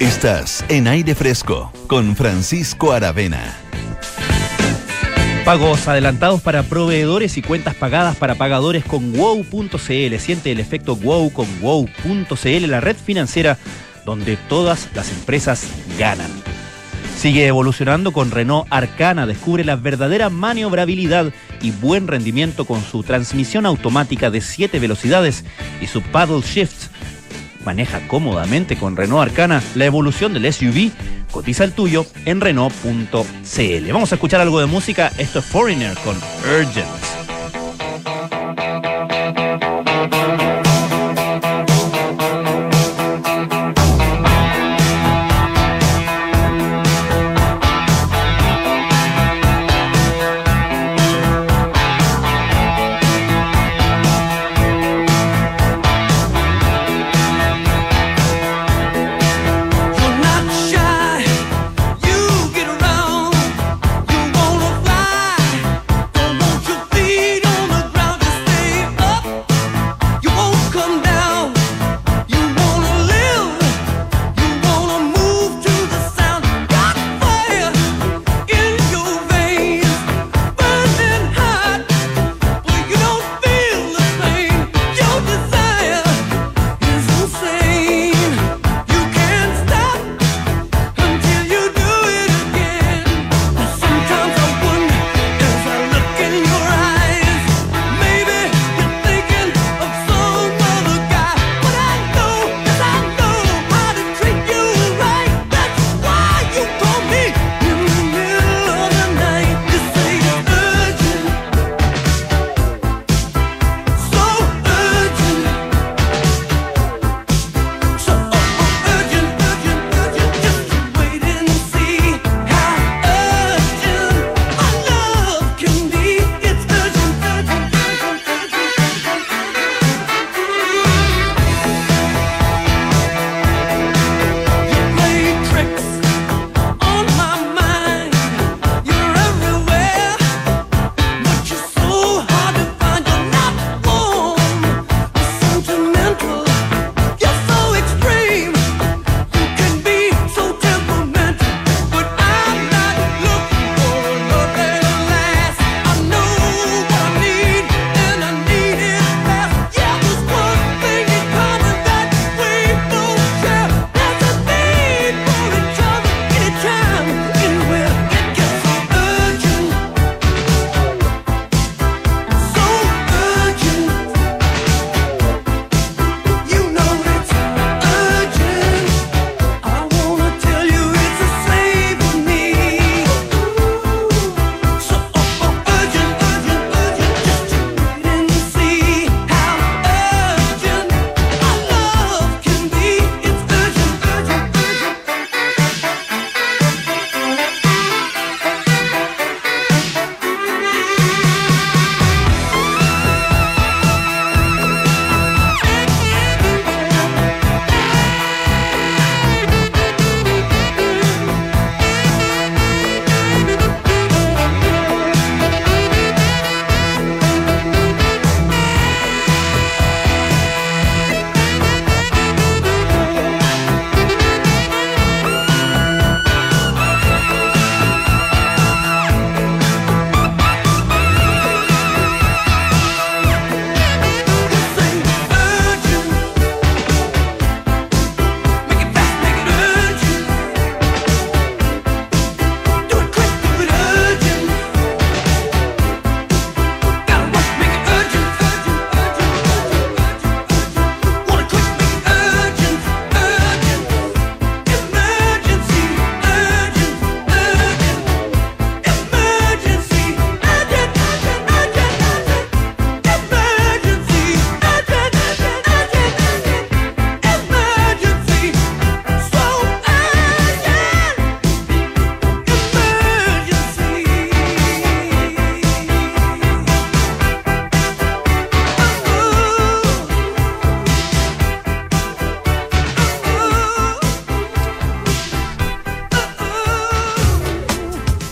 Estás 0.00 0.64
en 0.68 0.88
aire 0.88 1.14
fresco 1.14 1.72
con 1.86 2.16
Francisco 2.16 2.92
Aravena. 2.92 3.56
Pagos 5.46 5.86
adelantados 5.86 6.42
para 6.42 6.64
proveedores 6.64 7.36
y 7.36 7.42
cuentas 7.42 7.74
pagadas 7.76 8.16
para 8.16 8.34
pagadores 8.34 8.84
con 8.84 9.12
wow.cl. 9.12 10.18
Siente 10.18 10.52
el 10.52 10.60
efecto 10.60 10.96
wow 10.96 11.32
con 11.32 11.46
wow.cl, 11.60 12.66
la 12.66 12.80
red 12.80 12.96
financiera 12.96 13.56
donde 14.04 14.36
todas 14.36 14.88
las 14.94 15.10
empresas 15.10 15.66
ganan. 15.98 16.30
Sigue 17.16 17.46
evolucionando 17.46 18.12
con 18.12 18.30
Renault 18.30 18.66
Arcana. 18.70 19.26
Descubre 19.26 19.64
la 19.64 19.76
verdadera 19.76 20.28
maniobrabilidad 20.28 21.32
y 21.62 21.70
buen 21.70 22.06
rendimiento 22.06 22.66
con 22.66 22.82
su 22.84 23.02
transmisión 23.02 23.64
automática 23.64 24.30
de 24.30 24.42
7 24.42 24.78
velocidades 24.78 25.44
y 25.80 25.86
su 25.86 26.02
paddle 26.02 26.42
shift. 26.42 26.90
Maneja 27.64 28.06
cómodamente 28.06 28.76
con 28.76 28.96
Renault 28.96 29.30
Arcana 29.30 29.62
la 29.74 29.86
evolución 29.86 30.34
del 30.34 30.52
SUV. 30.52 30.92
Cotiza 31.32 31.64
el 31.64 31.72
tuyo 31.72 32.06
en 32.26 32.40
Renault.cl. 32.40 33.92
Vamos 33.92 34.12
a 34.12 34.14
escuchar 34.14 34.40
algo 34.40 34.60
de 34.60 34.66
música. 34.66 35.10
Esto 35.16 35.38
es 35.38 35.44
Foreigner 35.46 35.94
con 36.04 36.16
Urgent. 36.60 37.15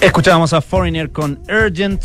Escuchábamos 0.04 0.52
a 0.52 0.60
Foreigner 0.60 1.10
con 1.10 1.40
Urgent. 1.48 2.02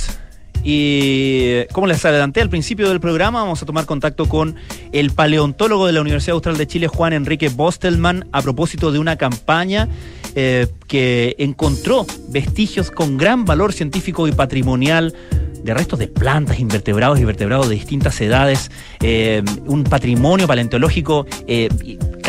Y 0.64 1.66
como 1.74 1.86
les 1.86 2.04
adelanté 2.06 2.40
al 2.40 2.50
principio 2.50 2.88
del 2.88 3.02
programa, 3.02 3.42
vamos 3.42 3.62
a 3.62 3.66
tomar 3.66 3.86
contacto 3.86 4.30
con 4.30 4.56
el 4.94 5.12
paleontólogo 5.12 5.86
de 5.86 5.92
la 5.92 6.00
Universidad 6.00 6.36
Austral 6.36 6.58
de 6.58 6.66
Chile, 6.66 6.88
Juan 6.88 7.12
Enrique 7.12 7.50
Bostelman, 7.50 8.26
a 8.32 8.42
propósito 8.42 8.94
de 8.94 9.00
una 9.00 9.18
campaña 9.18 9.90
eh, 10.34 10.68
que 10.88 11.36
encontró 11.40 12.06
vestigios 12.30 12.90
con 12.90 13.18
gran 13.18 13.44
valor 13.44 13.74
científico 13.74 14.30
y 14.30 14.32
patrimonial 14.32 15.14
de 15.62 15.74
restos 15.74 16.00
de 16.00 16.08
plantas, 16.08 16.58
invertebrados 16.58 17.20
y 17.20 17.26
vertebrados 17.26 17.68
de 17.68 17.76
distintas 17.76 18.20
edades, 18.22 18.72
eh, 19.02 19.44
un 19.66 19.84
patrimonio 19.84 20.48
paleontológico 20.48 21.26
eh, 21.48 21.68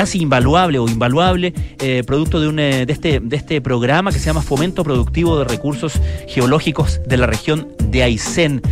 casi 0.01 0.23
invaluable 0.23 0.79
o 0.79 0.89
invaluable, 0.89 1.53
eh, 1.79 2.03
producto 2.07 2.41
de, 2.41 2.49
un, 2.49 2.57
de, 2.57 2.87
este, 2.89 3.21
de 3.21 3.37
este 3.37 3.61
programa 3.61 4.11
que 4.11 4.19
se 4.19 4.25
llama 4.25 4.41
Fomento 4.41 4.83
Productivo 4.83 5.39
de 5.39 5.45
Recursos 5.45 6.01
Geológicos 6.27 7.03
de 7.07 7.19
la 7.19 7.27
región 7.27 7.69
de 7.85 8.03
Aysén. 8.03 8.63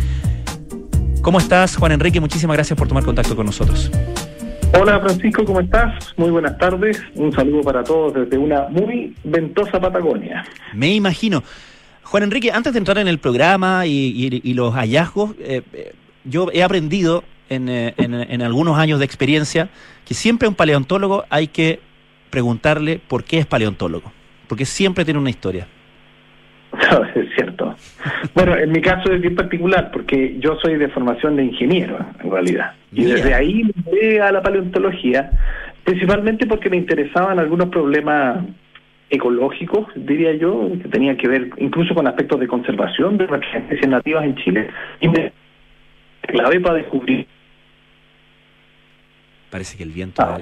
¿Cómo 1.21 1.37
estás, 1.37 1.75
Juan 1.75 1.91
Enrique? 1.91 2.19
Muchísimas 2.19 2.57
gracias 2.57 2.75
por 2.79 2.87
tomar 2.87 3.03
contacto 3.03 3.35
con 3.35 3.45
nosotros. 3.45 3.91
Hola 4.73 4.99
Francisco, 5.01 5.45
¿cómo 5.45 5.59
estás? 5.59 6.15
Muy 6.17 6.31
buenas 6.31 6.57
tardes. 6.57 6.99
Un 7.13 7.31
saludo 7.31 7.61
para 7.61 7.83
todos 7.83 8.11
desde 8.15 8.35
una 8.35 8.67
muy 8.69 9.15
ventosa 9.23 9.79
Patagonia. 9.79 10.43
Me 10.73 10.95
imagino. 10.95 11.43
Juan 12.05 12.23
Enrique, 12.23 12.51
antes 12.51 12.73
de 12.73 12.79
entrar 12.79 12.97
en 12.97 13.07
el 13.07 13.19
programa 13.19 13.85
y, 13.85 14.53
los 14.55 14.73
hallazgos, 14.73 15.35
eh, 15.41 15.61
eh, 15.73 15.93
yo 16.23 16.47
he 16.51 16.63
aprendido 16.63 17.23
eh, 17.49 17.93
en, 17.97 18.41
algunos 18.41 18.77
años 18.77 18.99
de 18.99 19.05
experiencia 19.05 19.69
que 20.05 20.13
siempre 20.13 20.45
a 20.45 20.49
un 20.49 20.55
paleontólogo 20.55 21.25
hay 21.29 21.47
que 21.47 21.79
preguntarle 22.29 22.99
por 23.07 23.23
qué 23.23 23.39
es 23.39 23.45
paleontólogo, 23.45 24.11
porque 24.47 24.65
siempre 24.65 25.03
tiene 25.03 25.19
una 25.19 25.29
historia. 25.29 25.67
es 27.15 27.25
cierto. 27.35 27.75
Bueno, 28.35 28.55
en 28.55 28.71
mi 28.71 28.81
caso 28.81 29.11
es 29.11 29.21
bien 29.21 29.35
particular, 29.35 29.89
porque 29.91 30.37
yo 30.39 30.57
soy 30.61 30.77
de 30.77 30.89
formación 30.89 31.35
de 31.35 31.45
ingeniero, 31.45 31.97
en 32.23 32.31
realidad. 32.31 32.73
Y 32.91 33.05
desde 33.05 33.33
ahí 33.33 33.63
me 33.63 33.91
llegué 33.91 34.21
a 34.21 34.31
la 34.31 34.41
paleontología, 34.41 35.31
principalmente 35.83 36.45
porque 36.45 36.69
me 36.69 36.77
interesaban 36.77 37.39
algunos 37.39 37.69
problemas 37.69 38.45
ecológicos, 39.09 39.87
diría 39.95 40.33
yo, 40.35 40.69
que 40.81 40.87
tenían 40.87 41.17
que 41.17 41.27
ver 41.27 41.49
incluso 41.57 41.95
con 41.95 42.05
aspectos 42.07 42.39
de 42.39 42.47
conservación 42.47 43.17
de 43.17 43.27
nuestras 43.27 43.55
especies 43.55 43.87
nativas 43.87 44.23
en 44.23 44.35
Chile. 44.35 44.69
Y 45.01 45.07
me 45.07 45.33
clave 46.21 46.59
para 46.59 46.75
descubrir. 46.75 47.27
Parece 49.49 49.77
que 49.77 49.83
el 49.83 49.91
viento. 49.91 50.21
Ah. 50.21 50.39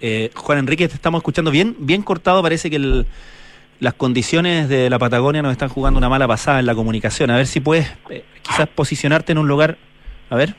Eh, 0.00 0.30
Juan 0.34 0.58
Enrique, 0.58 0.88
te 0.88 0.94
estamos 0.94 1.20
escuchando 1.20 1.50
bien, 1.50 1.76
bien 1.78 2.02
cortado. 2.02 2.42
Parece 2.42 2.70
que 2.70 3.04
las 3.80 3.94
condiciones 3.94 4.68
de 4.68 4.90
la 4.90 4.98
Patagonia 4.98 5.42
nos 5.42 5.52
están 5.52 5.68
jugando 5.68 5.98
una 5.98 6.08
mala 6.08 6.26
pasada 6.26 6.60
en 6.60 6.66
la 6.66 6.74
comunicación. 6.74 7.30
A 7.30 7.36
ver 7.36 7.46
si 7.46 7.60
puedes 7.60 7.88
eh, 8.10 8.24
quizás 8.42 8.68
posicionarte 8.68 9.32
en 9.32 9.38
un 9.38 9.48
lugar. 9.48 9.78
A 10.30 10.36
ver. 10.36 10.54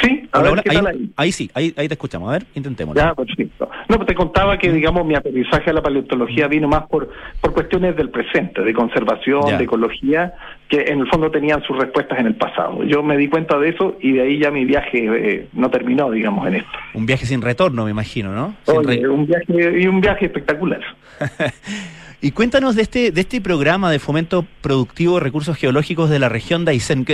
Sí, 0.00 0.28
a 0.30 0.42
ver, 0.42 0.62
¿qué 0.62 0.70
ahí, 0.76 1.12
ahí? 1.16 1.32
sí, 1.32 1.50
ahí, 1.54 1.72
ahí 1.76 1.88
te 1.88 1.94
escuchamos. 1.94 2.28
A 2.28 2.32
ver, 2.32 2.46
intentemos. 2.54 2.94
Ya, 2.94 3.14
perfecto. 3.14 3.70
No, 3.88 3.96
pues 3.96 4.06
te 4.08 4.14
contaba 4.14 4.58
que, 4.58 4.70
digamos, 4.70 5.06
mi 5.06 5.14
aterrizaje 5.14 5.70
a 5.70 5.72
la 5.72 5.82
paleontología 5.82 6.48
vino 6.48 6.68
más 6.68 6.86
por, 6.86 7.10
por 7.40 7.54
cuestiones 7.54 7.96
del 7.96 8.10
presente, 8.10 8.62
de 8.62 8.74
conservación, 8.74 9.56
de 9.56 9.64
ecología, 9.64 10.34
que 10.68 10.82
en 10.82 11.00
el 11.00 11.08
fondo 11.08 11.30
tenían 11.30 11.62
sus 11.62 11.78
respuestas 11.78 12.18
en 12.18 12.26
el 12.26 12.34
pasado. 12.34 12.84
Yo 12.84 13.02
me 13.02 13.16
di 13.16 13.28
cuenta 13.28 13.58
de 13.58 13.70
eso 13.70 13.96
y 14.00 14.12
de 14.12 14.22
ahí 14.22 14.38
ya 14.38 14.50
mi 14.50 14.64
viaje 14.64 15.06
eh, 15.06 15.48
no 15.54 15.70
terminó, 15.70 16.10
digamos, 16.10 16.46
en 16.48 16.56
esto. 16.56 16.78
Un 16.94 17.06
viaje 17.06 17.24
sin 17.24 17.40
retorno, 17.40 17.84
me 17.84 17.90
imagino, 17.90 18.32
¿no? 18.32 18.54
un 18.66 19.26
viaje 19.26 19.80
y 19.80 19.86
un 19.86 20.00
viaje 20.00 20.26
espectacular. 20.26 20.80
Y 22.20 22.30
cuéntanos 22.30 22.74
de 22.76 22.82
este, 22.82 23.10
de 23.12 23.20
este 23.20 23.40
programa 23.40 23.90
de 23.90 23.98
fomento 23.98 24.46
productivo 24.62 25.14
de 25.14 25.20
recursos 25.20 25.56
geológicos 25.56 26.08
de 26.08 26.18
la 26.18 26.28
región 26.28 26.64
de 26.64 26.72
Aysén. 26.72 27.06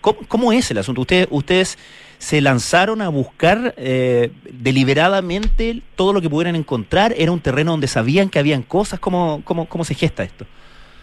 ¿Cómo, 0.00 0.18
cómo 0.28 0.52
es 0.52 0.70
el 0.70 0.78
asunto? 0.78 1.00
Ustedes, 1.00 1.26
ustedes 1.30 1.78
se 2.18 2.40
lanzaron 2.40 3.02
a 3.02 3.08
buscar 3.08 3.74
eh, 3.76 4.30
deliberadamente 4.52 5.82
todo 5.96 6.12
lo 6.12 6.20
que 6.20 6.30
pudieran 6.30 6.54
encontrar. 6.54 7.12
Era 7.16 7.32
un 7.32 7.40
terreno 7.40 7.72
donde 7.72 7.88
sabían 7.88 8.28
que 8.28 8.38
habían 8.38 8.62
cosas. 8.62 9.00
¿Cómo, 9.00 9.42
cómo, 9.44 9.66
cómo 9.66 9.84
se 9.84 9.94
gesta 9.94 10.22
esto? 10.22 10.46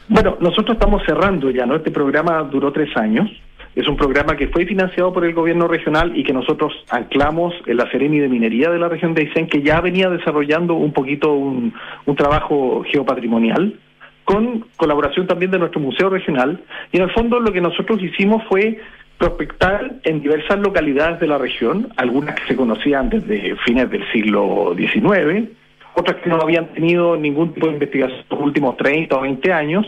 Bueno, 0.08 0.38
nosotros 0.40 0.76
estamos 0.76 1.04
cerrando 1.06 1.52
ya, 1.52 1.66
¿no? 1.66 1.76
Este 1.76 1.92
programa 1.92 2.44
duró 2.44 2.72
tres 2.72 2.90
años. 2.96 3.30
Es 3.76 3.88
un 3.88 3.96
programa 3.96 4.36
que 4.36 4.50
fue 4.50 4.66
financiado 4.66 5.14
por 5.14 5.24
el 5.24 5.34
gobierno 5.34 5.68
regional 5.68 6.18
y 6.18 6.24
que 6.24 6.34
nosotros 6.34 6.74
anclamos 6.90 7.54
en 7.66 7.78
la 7.78 7.90
Seremi 7.90 8.20
de 8.20 8.28
Minería 8.28 8.70
de 8.70 8.80
la 8.80 8.90
región 8.90 9.14
de 9.14 9.22
Aysén, 9.22 9.48
que 9.48 9.62
ya 9.62 9.80
venía 9.80 10.10
desarrollando 10.10 10.74
un 10.74 10.92
poquito 10.92 11.34
un, 11.34 11.74
un 12.06 12.16
trabajo 12.16 12.84
geopatrimonial 12.86 13.80
con 14.26 14.66
colaboración 14.78 15.28
también 15.28 15.52
de 15.52 15.60
nuestro 15.60 15.80
museo 15.80 16.10
regional. 16.10 16.60
Y 16.92 16.98
en 16.98 17.04
el 17.04 17.12
fondo 17.12 17.40
lo 17.40 17.52
que 17.52 17.62
nosotros 17.62 18.02
hicimos 18.02 18.44
fue 18.50 18.80
prospectar 19.18 19.98
en 20.04 20.22
diversas 20.22 20.60
localidades 20.60 21.20
de 21.20 21.28
la 21.28 21.38
región, 21.38 21.90
algunas 21.96 22.36
que 22.36 22.48
se 22.48 22.56
conocían 22.56 23.10
desde 23.10 23.56
fines 23.58 23.90
del 23.90 24.04
siglo 24.12 24.74
XIX, 24.76 25.48
otras 25.94 26.18
que 26.18 26.30
no 26.30 26.38
habían 26.38 26.68
tenido 26.74 27.16
ningún 27.18 27.54
tipo 27.54 27.68
de 27.68 27.74
investigación 27.74 28.20
en 28.20 28.38
los 28.38 28.40
últimos 28.48 28.78
30 28.78 29.16
o 29.16 29.22
20 29.22 29.54
años, 29.54 29.86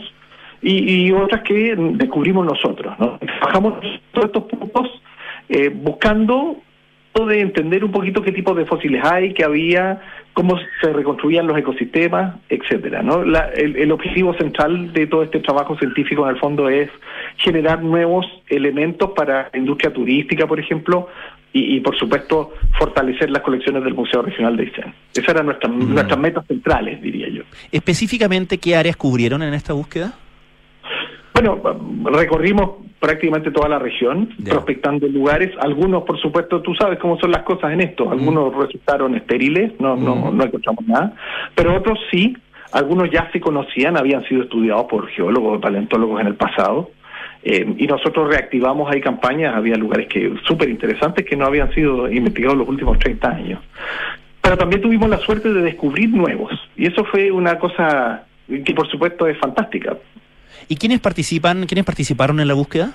y, 0.64 1.12
otras 1.12 1.42
que 1.42 1.76
descubrimos 1.76 2.46
nosotros. 2.46 2.94
¿no? 2.98 3.18
Trabajamos 3.18 3.74
todos 4.12 4.26
estos 4.26 4.44
puntos 4.44 5.02
eh, 5.48 5.68
buscando 5.68 6.58
de 7.26 7.40
entender 7.40 7.84
un 7.84 7.92
poquito 7.92 8.22
qué 8.22 8.32
tipo 8.32 8.54
de 8.54 8.66
fósiles 8.66 9.02
hay, 9.04 9.32
qué 9.34 9.44
había, 9.44 10.00
cómo 10.32 10.58
se 10.80 10.92
reconstruían 10.92 11.46
los 11.46 11.56
ecosistemas, 11.56 12.34
etcétera. 12.48 13.02
¿no? 13.02 13.22
el, 13.22 13.92
objetivo 13.92 14.34
central 14.34 14.92
de 14.92 15.06
todo 15.06 15.22
este 15.22 15.38
trabajo 15.38 15.78
científico 15.78 16.24
en 16.24 16.34
el 16.34 16.40
fondo 16.40 16.68
es 16.68 16.90
generar 17.36 17.82
nuevos 17.82 18.26
elementos 18.48 19.10
para 19.14 19.48
la 19.52 19.58
industria 19.58 19.92
turística, 19.92 20.46
por 20.48 20.58
ejemplo, 20.58 21.08
y, 21.56 21.78
por 21.78 21.96
supuesto 21.96 22.52
fortalecer 22.76 23.30
las 23.30 23.42
colecciones 23.42 23.84
del 23.84 23.94
Museo 23.94 24.22
Regional 24.22 24.56
de 24.56 24.64
Isen. 24.64 24.92
Esas 25.12 25.28
eran 25.28 25.46
nuestras, 25.46 25.72
mm. 25.72 25.94
nuestras 25.94 26.18
metas 26.18 26.44
centrales, 26.48 27.00
diría 27.00 27.28
yo. 27.28 27.42
Específicamente, 27.70 28.58
¿qué 28.58 28.74
áreas 28.74 28.96
cubrieron 28.96 29.40
en 29.40 29.54
esta 29.54 29.72
búsqueda? 29.72 30.14
Bueno, 31.34 31.60
recorrimos 32.04 32.70
prácticamente 33.00 33.50
toda 33.50 33.68
la 33.68 33.78
región, 33.78 34.30
prospectando 34.44 35.06
lugares. 35.08 35.50
Algunos, 35.60 36.04
por 36.04 36.18
supuesto, 36.20 36.62
tú 36.62 36.74
sabes 36.74 36.98
cómo 37.00 37.18
son 37.18 37.32
las 37.32 37.42
cosas 37.42 37.72
en 37.72 37.80
esto. 37.80 38.10
Algunos 38.10 38.54
resultaron 38.54 39.14
estériles, 39.14 39.72
no, 39.80 39.96
no, 39.96 40.30
no 40.30 40.44
encontramos 40.44 40.86
nada. 40.86 41.12
Pero 41.54 41.76
otros 41.76 41.98
sí, 42.10 42.36
algunos 42.72 43.10
ya 43.10 43.30
se 43.32 43.40
conocían, 43.40 43.98
habían 43.98 44.24
sido 44.24 44.44
estudiados 44.44 44.86
por 44.86 45.08
geólogos, 45.08 45.60
paleontólogos 45.60 46.20
en 46.20 46.28
el 46.28 46.34
pasado. 46.36 46.90
Eh, 47.42 47.74
y 47.76 47.86
nosotros 47.86 48.30
reactivamos 48.30 48.90
ahí 48.90 49.02
campañas, 49.02 49.54
había 49.54 49.74
lugares 49.74 50.06
que 50.06 50.34
súper 50.46 50.70
interesantes 50.70 51.26
que 51.26 51.36
no 51.36 51.44
habían 51.44 51.70
sido 51.74 52.10
investigados 52.10 52.56
los 52.56 52.68
últimos 52.68 52.98
30 53.00 53.28
años. 53.28 53.60
Pero 54.40 54.56
también 54.56 54.80
tuvimos 54.80 55.10
la 55.10 55.18
suerte 55.18 55.52
de 55.52 55.62
descubrir 55.62 56.08
nuevos. 56.10 56.52
Y 56.76 56.86
eso 56.86 57.04
fue 57.04 57.30
una 57.30 57.58
cosa 57.58 58.24
que 58.46 58.74
por 58.74 58.88
supuesto 58.88 59.26
es 59.26 59.38
fantástica. 59.38 59.96
¿Y 60.68 60.76
quiénes 60.76 61.00
participan, 61.00 61.66
quiénes 61.66 61.84
participaron 61.84 62.40
en 62.40 62.48
la 62.48 62.54
búsqueda? 62.54 62.94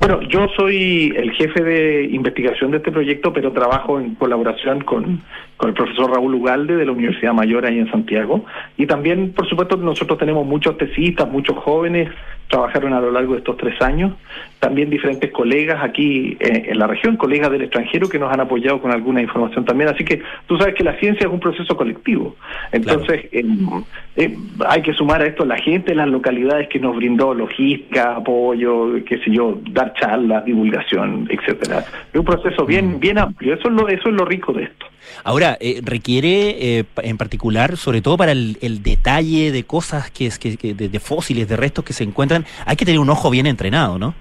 Bueno, 0.00 0.20
yo 0.28 0.48
soy 0.56 1.14
el 1.16 1.32
jefe 1.32 1.62
de 1.62 2.04
investigación 2.10 2.72
de 2.72 2.78
este 2.78 2.92
proyecto, 2.92 3.32
pero 3.32 3.52
trabajo 3.52 3.98
en 3.98 4.14
colaboración 4.16 4.82
con, 4.82 5.22
con 5.56 5.68
el 5.70 5.74
profesor 5.74 6.10
Raúl 6.10 6.34
Ugalde 6.34 6.76
de 6.76 6.84
la 6.84 6.92
Universidad 6.92 7.32
Mayor 7.32 7.64
ahí 7.64 7.78
en 7.78 7.90
Santiago. 7.90 8.44
Y 8.76 8.86
también, 8.86 9.32
por 9.32 9.48
supuesto, 9.48 9.76
nosotros 9.76 10.18
tenemos 10.18 10.44
muchos 10.44 10.76
tesistas, 10.76 11.26
muchos 11.30 11.56
jóvenes 11.56 12.10
trabajaron 12.48 12.92
a 12.92 13.00
lo 13.00 13.10
largo 13.10 13.32
de 13.32 13.38
estos 13.38 13.56
tres 13.56 13.80
años. 13.80 14.12
También 14.60 14.88
diferentes 14.88 15.30
colegas 15.30 15.82
aquí 15.82 16.36
eh, 16.40 16.66
en 16.68 16.78
la 16.78 16.86
región, 16.86 17.16
colegas 17.16 17.50
del 17.50 17.62
extranjero 17.62 18.08
que 18.08 18.18
nos 18.18 18.32
han 18.32 18.40
apoyado 18.40 18.80
con 18.80 18.92
alguna 18.92 19.20
información 19.20 19.64
también. 19.64 19.90
Así 19.90 20.04
que 20.04 20.22
tú 20.46 20.56
sabes 20.56 20.74
que 20.74 20.84
la 20.84 20.98
ciencia 20.98 21.26
es 21.26 21.32
un 21.32 21.40
proceso 21.40 21.76
colectivo. 21.76 22.36
Entonces, 22.72 23.26
em, 23.32 23.68
em, 24.16 24.36
hay 24.66 24.82
que 24.82 24.94
sumar 24.94 25.20
a 25.20 25.26
esto 25.26 25.44
la 25.44 25.58
gente, 25.58 25.94
las 25.94 26.08
localidades 26.08 26.68
que 26.68 26.78
nos 26.78 26.96
brindó 26.96 27.34
logística, 27.34 28.16
apoyo, 28.16 28.94
qué 29.04 29.18
sé 29.18 29.30
yo, 29.30 29.58
dar 29.70 29.92
charlas, 29.94 30.44
divulgación, 30.44 31.28
etcétera. 31.30 31.84
Es 32.12 32.18
un 32.18 32.24
proceso 32.24 32.64
bien, 32.64 32.96
mm. 32.96 33.00
bien 33.00 33.18
amplio. 33.18 33.54
Eso 33.54 33.68
es 33.68 33.74
lo, 33.74 33.88
eso 33.88 34.08
es 34.08 34.14
lo 34.14 34.24
rico 34.24 34.52
de 34.52 34.64
esto. 34.64 34.86
Ahora, 35.22 35.56
eh, 35.60 35.80
requiere 35.82 36.78
eh, 36.78 36.84
en 37.02 37.16
particular, 37.16 37.76
sobre 37.76 38.02
todo 38.02 38.16
para 38.16 38.32
el, 38.32 38.82
detalle 38.82 39.52
de 39.52 39.64
cosas 39.64 40.10
que, 40.10 40.30
que, 40.38 40.74
de, 40.74 41.00
fósiles, 41.00 41.48
de 41.48 41.56
restos 41.56 41.84
que 41.84 41.92
se 41.92 42.04
encuentran, 42.04 42.33
hay 42.64 42.76
que 42.76 42.84
tener 42.84 43.00
un 43.00 43.10
ojo 43.10 43.30
bien 43.30 43.46
entrenado, 43.46 43.98
¿no? 43.98 44.14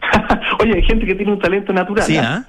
Oye, 0.60 0.74
hay 0.74 0.82
gente 0.82 1.06
que 1.06 1.14
tiene 1.14 1.32
un 1.32 1.38
talento 1.38 1.72
natural. 1.72 2.04
Sí, 2.04 2.16
¿ah? 2.16 2.44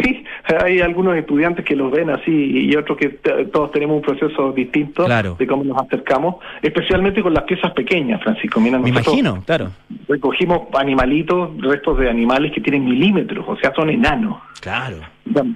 Sí, 0.00 0.24
hay 0.62 0.80
algunos 0.80 1.16
estudiantes 1.16 1.64
que 1.64 1.76
los 1.76 1.90
ven 1.90 2.08
así 2.10 2.30
y 2.30 2.74
otros 2.76 2.96
que 2.96 3.08
todos 3.52 3.72
tenemos 3.72 3.96
un 3.96 4.02
proceso 4.02 4.52
distinto 4.52 5.06
de 5.06 5.46
cómo 5.46 5.64
nos 5.64 5.82
acercamos, 5.82 6.36
especialmente 6.62 7.22
con 7.22 7.34
las 7.34 7.44
piezas 7.44 7.72
pequeñas, 7.72 8.22
Francisco. 8.22 8.60
Mira, 8.60 8.78
Me 8.78 8.88
imagino, 8.88 9.42
claro. 9.44 9.70
Recogimos 10.08 10.68
animalitos, 10.74 11.50
restos 11.60 11.98
de 11.98 12.08
animales 12.08 12.52
que 12.52 12.60
tienen 12.60 12.84
milímetros, 12.84 13.44
o 13.46 13.56
sea, 13.56 13.72
son 13.74 13.90
enanos. 13.90 14.38
Claro. 14.60 14.96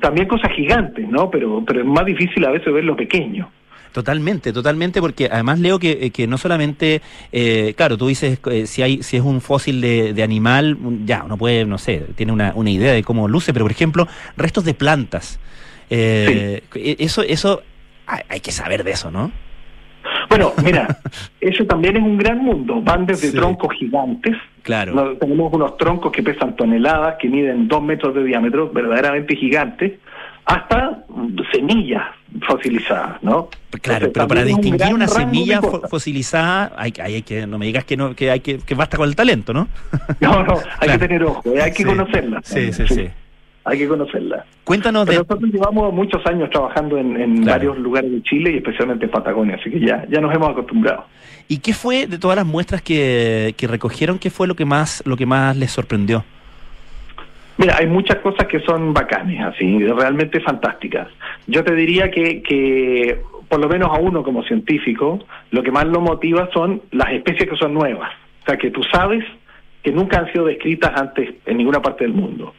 También 0.00 0.28
cosas 0.28 0.52
gigantes, 0.52 1.08
¿no? 1.08 1.30
Pero, 1.30 1.62
pero 1.66 1.80
es 1.80 1.86
más 1.86 2.04
difícil 2.04 2.44
a 2.44 2.50
veces 2.50 2.72
ver 2.72 2.84
lo 2.84 2.96
pequeño. 2.96 3.48
Totalmente, 3.92 4.52
totalmente, 4.52 5.00
porque 5.00 5.28
además 5.30 5.58
leo 5.58 5.78
que, 5.78 5.92
eh, 6.02 6.10
que 6.10 6.26
no 6.26 6.36
solamente, 6.38 7.00
eh, 7.32 7.74
claro, 7.76 7.96
tú 7.96 8.08
dices 8.08 8.38
eh, 8.50 8.66
si 8.66 8.82
hay 8.82 9.02
si 9.02 9.16
es 9.16 9.22
un 9.22 9.40
fósil 9.40 9.80
de, 9.80 10.12
de 10.12 10.22
animal, 10.22 10.76
un- 10.82 11.06
ya 11.06 11.22
uno 11.24 11.36
puede, 11.38 11.64
no 11.64 11.78
sé, 11.78 12.04
tiene 12.14 12.32
una, 12.32 12.52
una 12.54 12.70
idea 12.70 12.92
de 12.92 13.02
cómo 13.02 13.26
luce, 13.28 13.52
pero 13.52 13.64
por 13.64 13.72
ejemplo, 13.72 14.06
restos 14.36 14.64
de 14.64 14.74
plantas, 14.74 15.40
eh, 15.88 16.62
e- 16.74 16.96
eso 16.98 17.22
eso 17.22 17.62
hay, 18.06 18.20
hay 18.28 18.40
que 18.40 18.52
saber 18.52 18.84
de 18.84 18.90
eso, 18.92 19.10
¿no? 19.10 19.32
Bueno, 20.28 20.52
mira, 20.62 20.98
eso 21.40 21.64
también 21.64 21.96
es 21.96 22.02
un 22.02 22.18
gran 22.18 22.38
mundo. 22.38 22.80
Van 22.82 23.06
desde 23.06 23.28
Sí. 23.30 23.36
troncos 23.36 23.72
gigantes. 23.78 24.36
Claro. 24.62 25.16
Tenemos 25.18 25.52
unos 25.52 25.76
troncos 25.76 26.12
que 26.12 26.22
pesan 26.22 26.54
toneladas, 26.56 27.16
que 27.20 27.28
miden 27.28 27.66
dos 27.68 27.82
metros 27.82 28.14
de 28.14 28.24
diámetro, 28.24 28.70
verdaderamente 28.70 29.36
gigantes, 29.36 29.92
hasta 30.44 31.04
mm, 31.08 31.36
semillas 31.52 32.02
fosilizadas, 32.46 33.22
¿no? 33.22 33.48
Claro, 33.82 34.06
Entonces, 34.06 34.10
pero 34.14 34.28
para 34.28 34.40
un 34.42 34.46
distinguir 34.46 34.94
una 34.94 35.06
semilla 35.08 35.60
fosilizada, 35.62 36.72
hay, 36.76 36.92
hay, 37.02 37.14
hay 37.16 37.22
que, 37.22 37.46
no 37.46 37.58
me 37.58 37.66
digas 37.66 37.84
que 37.84 37.96
no, 37.96 38.14
que 38.14 38.30
hay 38.30 38.40
que, 38.40 38.58
que 38.58 38.74
basta 38.74 38.96
con 38.96 39.08
el 39.08 39.16
talento, 39.16 39.52
¿no? 39.52 39.68
No, 40.20 40.42
no, 40.42 40.54
hay 40.78 40.88
Claro. 40.88 40.92
que 40.92 40.98
tener 40.98 41.22
ojo, 41.24 41.42
eh, 41.54 41.60
hay 41.62 41.70
que 41.72 41.82
Sí. 41.82 41.84
conocerla. 41.84 42.40
Sí, 42.44 42.72
sí, 42.72 42.84
sí. 42.88 43.08
Hay 43.64 43.78
que 43.78 43.88
conocerla. 43.88 44.44
Cuéntanos 44.62 45.06
Pero 45.06 45.22
de, 45.22 45.26
nosotros 45.28 45.50
llevamos 45.52 45.92
muchos 45.92 46.24
años 46.26 46.48
trabajando 46.50 46.98
en, 46.98 47.20
en 47.20 47.42
Claro. 47.42 47.50
varios 47.58 47.78
lugares 47.78 48.10
de 48.12 48.22
Chile 48.22 48.52
y 48.52 48.56
especialmente 48.58 49.06
en 49.06 49.10
Patagonia, 49.10 49.56
así 49.60 49.70
que 49.70 49.80
ya, 49.80 50.06
ya 50.08 50.20
nos 50.20 50.32
hemos 50.34 50.50
acostumbrado. 50.50 51.04
¿y 51.48 51.58
qué 51.58 51.74
fue 51.74 52.06
de 52.08 52.18
todas 52.18 52.36
las 52.36 52.46
muestras 52.46 52.82
que, 52.82 53.54
que 53.56 53.66
recogieron, 53.68 54.18
qué 54.18 54.30
fue 54.30 54.46
lo 54.48 54.56
que 54.56 54.64
más, 54.64 55.02
lo 55.06 55.16
que 55.16 55.26
más 55.26 55.56
les 55.56 55.70
sorprendió? 55.70 56.24
Mira, 57.58 57.76
hay 57.78 57.86
muchas 57.86 58.16
cosas 58.18 58.46
que 58.46 58.60
son 58.60 58.92
bacanes, 58.92 59.40
así, 59.42 59.78
realmente 59.86 60.40
fantásticas. 60.40 61.08
Yo 61.46 61.64
te 61.64 61.74
diría 61.74 62.10
que, 62.10 62.42
que, 62.42 63.20
por 63.48 63.60
lo 63.60 63.68
menos 63.68 63.88
a 63.90 63.98
uno 64.00 64.22
como 64.22 64.42
científico, 64.42 65.20
lo 65.50 65.62
que 65.62 65.70
más 65.70 65.86
lo 65.86 66.00
motiva 66.00 66.50
son 66.52 66.82
las 66.92 67.12
especies 67.12 67.48
que 67.48 67.56
son 67.56 67.72
nuevas. 67.72 68.10
O 68.42 68.46
sea, 68.46 68.56
que 68.58 68.70
tú 68.70 68.82
sabes 68.92 69.24
que 69.82 69.90
nunca 69.90 70.18
han 70.18 70.30
sido 70.32 70.44
descritas 70.44 70.92
antes 71.00 71.34
en 71.46 71.56
ninguna 71.56 71.80
parte 71.80 72.04
del 72.04 72.12
mundo. 72.12 72.52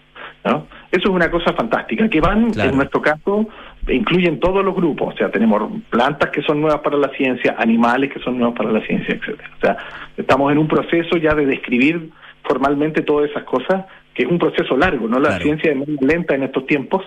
¿no? 0.45 0.65
Eso 0.91 1.09
es 1.09 1.13
una 1.15 1.29
cosa 1.29 1.53
fantástica, 1.53 2.07
que 2.09 2.21
van, 2.21 2.51
Claro. 2.51 2.69
en 2.71 2.77
nuestro 2.77 3.01
caso, 3.01 3.47
incluyen 3.89 4.39
todos 4.39 4.63
los 4.63 4.73
grupos. 4.73 5.13
O 5.13 5.17
sea, 5.17 5.29
tenemos 5.29 5.69
plantas 5.89 6.29
que 6.29 6.41
son 6.41 6.61
nuevas 6.61 6.79
para 6.81 6.97
la 6.97 7.09
ciencia, 7.09 7.55
animales 7.57 8.11
que 8.13 8.19
son 8.19 8.37
nuevos 8.37 8.55
para 8.57 8.71
la 8.71 8.81
ciencia, 8.81 9.13
etcétera. 9.13 9.49
O 9.57 9.59
sea, 9.59 9.77
estamos 10.15 10.51
en 10.51 10.57
un 10.57 10.67
proceso 10.67 11.17
ya 11.17 11.35
de 11.35 11.45
describir 11.45 12.09
formalmente 12.43 13.01
todas 13.01 13.29
esas 13.29 13.43
cosas, 13.43 13.85
que 14.17 14.23
es 14.23 14.29
un 14.31 14.39
proceso 14.39 14.75
largo, 14.75 15.07
¿no? 15.07 15.19
La 15.19 15.29
Claro. 15.29 15.43
ciencia 15.43 15.69
es 15.71 15.77
muy 15.77 15.95
lenta 16.01 16.33
en 16.33 16.41
estos 16.41 16.65
tiempos, 16.65 17.03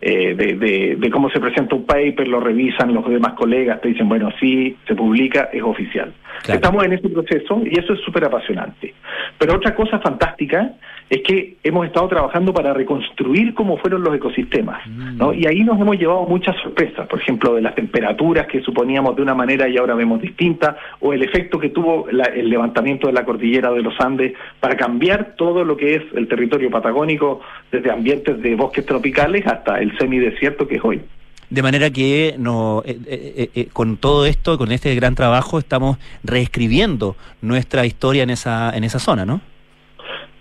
eh, 0.00 0.34
de, 0.34 0.54
de- 0.54 0.96
de 0.98 1.10
cómo 1.10 1.28
se 1.28 1.38
presenta 1.38 1.74
un 1.76 1.84
paper, 1.84 2.26
lo 2.26 2.40
revisan 2.40 2.94
los 2.94 3.06
demás 3.06 3.34
colegas, 3.34 3.82
te 3.82 3.88
dicen, 3.88 4.08
bueno, 4.08 4.30
sí, 4.40 4.74
se 4.88 4.94
publica, 4.94 5.50
es 5.52 5.62
oficial. 5.62 6.12
Claro. 6.42 6.56
Estamos 6.56 6.84
en 6.84 6.94
ese 6.94 7.08
proceso 7.10 7.60
y 7.64 7.78
eso 7.78 7.92
es 7.92 8.00
súper 8.00 8.24
apasionante. 8.24 8.94
Pero 9.38 9.54
otra 9.56 9.74
cosa 9.74 9.98
fantástica 9.98 10.72
es 11.14 11.22
que 11.22 11.56
hemos 11.62 11.86
estado 11.86 12.08
trabajando 12.08 12.52
para 12.52 12.72
reconstruir 12.72 13.54
cómo 13.54 13.76
fueron 13.76 14.02
los 14.02 14.14
ecosistemas, 14.14 14.86
¿no? 14.88 15.32
Y 15.32 15.46
ahí 15.46 15.62
nos 15.62 15.80
hemos 15.80 15.98
llevado 15.98 16.24
muchas 16.26 16.56
sorpresas, 16.62 17.06
por 17.06 17.20
ejemplo, 17.20 17.54
de 17.54 17.62
las 17.62 17.74
temperaturas 17.74 18.46
que 18.46 18.62
suponíamos 18.62 19.14
de 19.16 19.22
una 19.22 19.34
manera 19.34 19.68
y 19.68 19.76
ahora 19.76 19.94
vemos 19.94 20.20
distinta, 20.20 20.76
o 21.00 21.12
el 21.12 21.22
efecto 21.22 21.58
que 21.58 21.68
tuvo 21.68 22.06
la- 22.10 22.24
el 22.24 22.48
levantamiento 22.48 23.06
de 23.06 23.12
la 23.12 23.24
cordillera 23.24 23.70
de 23.72 23.82
los 23.82 23.94
Andes 24.00 24.32
para 24.60 24.76
cambiar 24.76 25.34
todo 25.36 25.64
lo 25.64 25.76
que 25.76 25.96
es 25.96 26.02
el 26.14 26.26
territorio 26.28 26.70
patagónico, 26.70 27.40
desde 27.70 27.90
ambientes 27.90 28.40
de 28.42 28.54
bosques 28.54 28.84
tropicales 28.86 29.46
hasta 29.46 29.80
el 29.80 29.96
semidesierto 29.98 30.66
que 30.66 30.76
es 30.76 30.84
hoy. 30.84 31.00
De 31.50 31.62
manera 31.62 31.90
que 31.90 32.34
no, 32.38 32.82
eh, 32.84 32.98
eh, 33.06 33.50
eh, 33.54 33.68
con 33.72 33.98
todo 33.98 34.26
esto, 34.26 34.56
con 34.58 34.72
este 34.72 34.94
gran 34.94 35.14
trabajo, 35.14 35.58
estamos 35.58 35.98
reescribiendo 36.24 37.16
nuestra 37.42 37.86
historia 37.86 38.22
en 38.22 38.30
esa, 38.30 38.74
en 38.76 38.82
esa 38.84 38.98
zona, 38.98 39.24
¿no? 39.24 39.40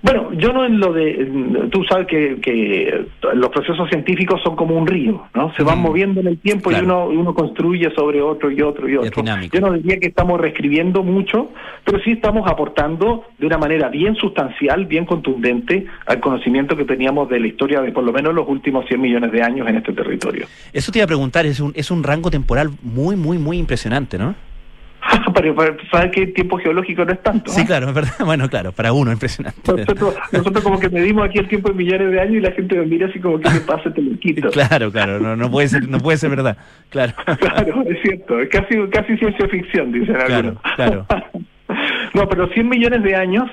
Bueno, 0.04 0.34
yo 0.34 0.51
no 0.51 0.66
en 0.66 0.82
lo 0.82 0.91
de, 0.91 1.70
tú 1.72 1.82
sabes 1.86 2.08
que, 2.08 2.38
que 2.41 3.06
los 3.36 3.49
procesos 3.49 3.88
científicos 3.88 4.41
son 4.43 4.58
como 4.58 4.76
un 4.76 4.86
río, 4.86 5.24
¿no? 5.34 5.54
Se 5.56 5.64
van 5.64 5.80
moviendo 5.80 6.20
en 6.20 6.28
el 6.28 6.38
tiempo 6.39 6.70
Claro. 6.70 6.84
y 6.84 6.86
uno, 7.16 7.22
uno 7.22 7.34
construye 7.34 7.89
sobre 7.95 8.22
otro 8.22 8.51
y 8.51 8.62
otro 8.62 8.89
y 8.89 8.97
otro. 8.97 9.24
Yo 9.24 9.62
no 9.62 9.72
diría 9.72 9.99
que 10.01 10.08
estamos 10.08 10.41
reescribiendo 10.41 11.04
mucho, 11.04 11.51
pero 11.86 11.99
sí 12.04 12.12
estamos 12.12 12.49
aportando 12.51 13.24
de 13.38 13.47
una 13.47 13.58
manera 13.58 13.88
bien 13.88 14.16
sustancial, 14.16 14.88
bien 14.88 15.06
contundente 15.06 15.86
al 16.06 16.20
conocimiento 16.20 16.76
que 16.76 16.84
teníamos 16.84 17.30
de 17.30 17.39
la 17.39 17.47
historia 17.47 17.80
de 17.80 17.93
por 17.93 18.04
lo 18.04 18.12
menos 18.12 18.34
los 18.36 18.45
últimos 18.49 18.86
100 18.88 18.99
millones 18.99 19.32
de 19.32 19.41
años 19.41 19.70
en 19.70 19.78
este 19.78 19.93
territorio. 19.93 20.47
Eso 20.74 20.91
te 20.91 20.99
iba 20.99 21.06
a 21.06 21.08
preguntar, 21.08 21.45
es 21.45 21.62
un, 21.62 21.72
es 21.76 21.91
un 21.91 22.04
rango 22.04 22.30
temporal 22.30 22.72
muy, 22.82 23.16
muy, 23.16 23.38
muy 23.38 23.58
impresionante, 23.58 24.18
¿no? 24.18 24.36
Sabes 25.91 26.12
que 26.12 26.24
el 26.24 26.34
tiempo 26.34 26.58
geológico 26.58 27.06
no 27.06 27.12
es 27.12 27.22
tanto. 27.22 27.51
Sí, 27.51 27.62
¿ah? 27.62 27.66
claro, 27.66 27.88
es 27.89 27.93
verdad. 27.93 28.14
Bueno, 28.26 28.49
claro, 28.49 28.72
para 28.72 28.93
uno 28.93 29.12
impresionante. 29.12 29.60
Nosotros, 29.72 30.16
nosotros 30.32 30.64
como 30.64 30.80
que 30.80 30.89
medimos 30.89 31.26
aquí 31.26 31.39
el 31.39 31.47
tiempo 31.47 31.70
en 31.72 31.78
millones 31.78 32.12
de 32.12 32.20
años 32.22 32.36
y 32.36 32.39
la 32.39 32.51
gente 32.51 32.76
nos 32.76 32.88
mira 32.88 33.08
así 33.08 33.20
como 33.20 33.39
que 33.39 33.49
le 33.49 33.60
pasa 33.62 33.93
te 33.93 34.01
lo 34.01 34.18
quito. 34.20 34.49
Claro, 34.54 34.91
claro, 34.91 35.20
no, 35.20 35.36
no 35.36 35.51
puede 35.51 35.68
ser, 35.68 35.88
no 35.89 35.99
puede 35.99 36.18
ser 36.18 36.30
verdad. 36.30 36.58
Claro. 36.89 37.14
Claro, 37.39 37.84
es 37.88 38.01
cierto, 38.01 38.39
es 38.39 38.49
casi, 38.49 38.76
casi 38.91 39.18
ciencia 39.18 39.47
ficción, 39.47 39.91
dicen 39.91 40.16
Claro, 40.16 40.36
algunos. 40.36 40.62
claro. 40.76 41.06
No, 42.14 42.30
pero 42.30 42.47
100 42.47 42.70
millones 42.70 43.04
de 43.04 43.16
años 43.16 43.49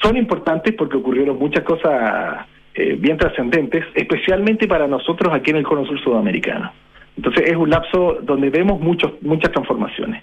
son 0.00 0.16
importantes 0.16 0.74
porque 0.76 0.96
ocurrieron 0.96 1.38
muchas 1.38 1.64
cosas 1.64 2.46
eh, 2.74 2.96
bien 2.98 3.16
trascendentes, 3.16 3.84
especialmente 3.94 4.66
para 4.66 4.86
nosotros 4.86 5.32
aquí 5.34 5.50
en 5.50 5.56
el 5.56 5.64
Cono 5.64 5.84
Sur 5.86 6.00
Sudamericano. 6.00 6.72
Entonces 7.16 7.44
es 7.46 7.56
un 7.56 7.70
lapso 7.70 8.18
donde 8.22 8.50
vemos 8.50 8.80
muchos, 8.80 9.12
muchas 9.22 9.52
transformaciones. 9.52 10.22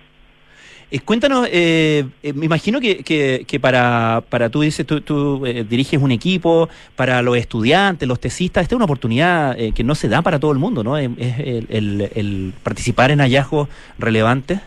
Eh, 0.91 0.99
cuéntanos, 1.01 1.47
eh, 1.51 2.05
eh, 2.23 2.33
me 2.33 2.45
imagino 2.45 2.81
que, 2.81 3.03
que, 3.03 3.59
para, 3.59 4.23
para 4.27 4.49
tú 4.49 4.61
dices, 4.61 4.87
tú, 4.87 5.01
tú 5.01 5.45
eh, 5.45 5.63
diriges 5.63 6.01
un 6.01 6.11
equipo, 6.11 6.67
para 6.95 7.21
los 7.21 7.37
estudiantes, 7.37 8.07
los 8.07 8.19
tesistas, 8.19 8.63
esta 8.63 8.73
es 8.73 8.77
una 8.77 8.85
oportunidad 8.85 9.55
que 9.75 9.83
no 9.83 9.93
se 9.93 10.07
da 10.07 10.21
para 10.21 10.39
todo 10.39 10.51
el 10.51 10.57
mundo, 10.57 10.83
¿no? 10.83 10.97
Es, 10.97 11.09
el 11.17 12.53
participar 12.63 13.11
en 13.11 13.19
hallazgos 13.19 13.67
relevantes. 13.99 14.59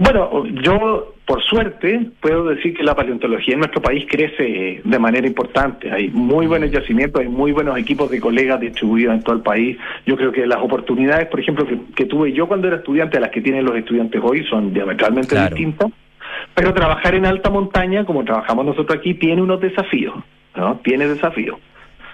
Bueno, 0.00 0.46
yo 0.62 1.12
por 1.26 1.42
suerte 1.42 2.06
puedo 2.20 2.44
decir 2.44 2.72
que 2.72 2.84
la 2.84 2.94
paleontología 2.94 3.54
en 3.54 3.58
nuestro 3.58 3.82
país 3.82 4.06
crece 4.08 4.80
de 4.84 4.98
manera 5.00 5.26
importante. 5.26 5.90
Hay 5.90 6.08
muy 6.10 6.46
buenos 6.46 6.70
yacimientos, 6.70 7.20
hay 7.20 7.26
muy 7.28 7.50
buenos 7.50 7.76
equipos 7.76 8.08
de 8.08 8.20
colegas 8.20 8.60
distribuidos 8.60 9.14
en 9.16 9.22
todo 9.24 9.34
el 9.34 9.42
país. 9.42 9.76
Yo 10.06 10.16
creo 10.16 10.30
que 10.30 10.46
las 10.46 10.62
oportunidades, 10.62 11.26
por 11.26 11.40
ejemplo, 11.40 11.66
que, 11.66 11.78
que 11.96 12.04
tuve 12.04 12.32
yo 12.32 12.46
cuando 12.46 12.68
era 12.68 12.76
estudiante, 12.76 13.16
a 13.16 13.20
las 13.20 13.30
que 13.30 13.40
tienen 13.40 13.64
los 13.64 13.74
estudiantes 13.74 14.20
hoy, 14.24 14.44
son 14.48 14.72
diametralmente 14.72 15.30
Claro. 15.30 15.56
distintas. 15.56 15.90
Pero 16.54 16.72
trabajar 16.72 17.16
en 17.16 17.26
alta 17.26 17.50
montaña, 17.50 18.04
como 18.04 18.24
trabajamos 18.24 18.66
nosotros 18.66 18.96
aquí, 18.96 19.14
tiene 19.14 19.42
unos 19.42 19.60
desafíos, 19.60 20.14
¿no? 20.54 20.76
Tiene 20.84 21.08
desafíos. 21.08 21.58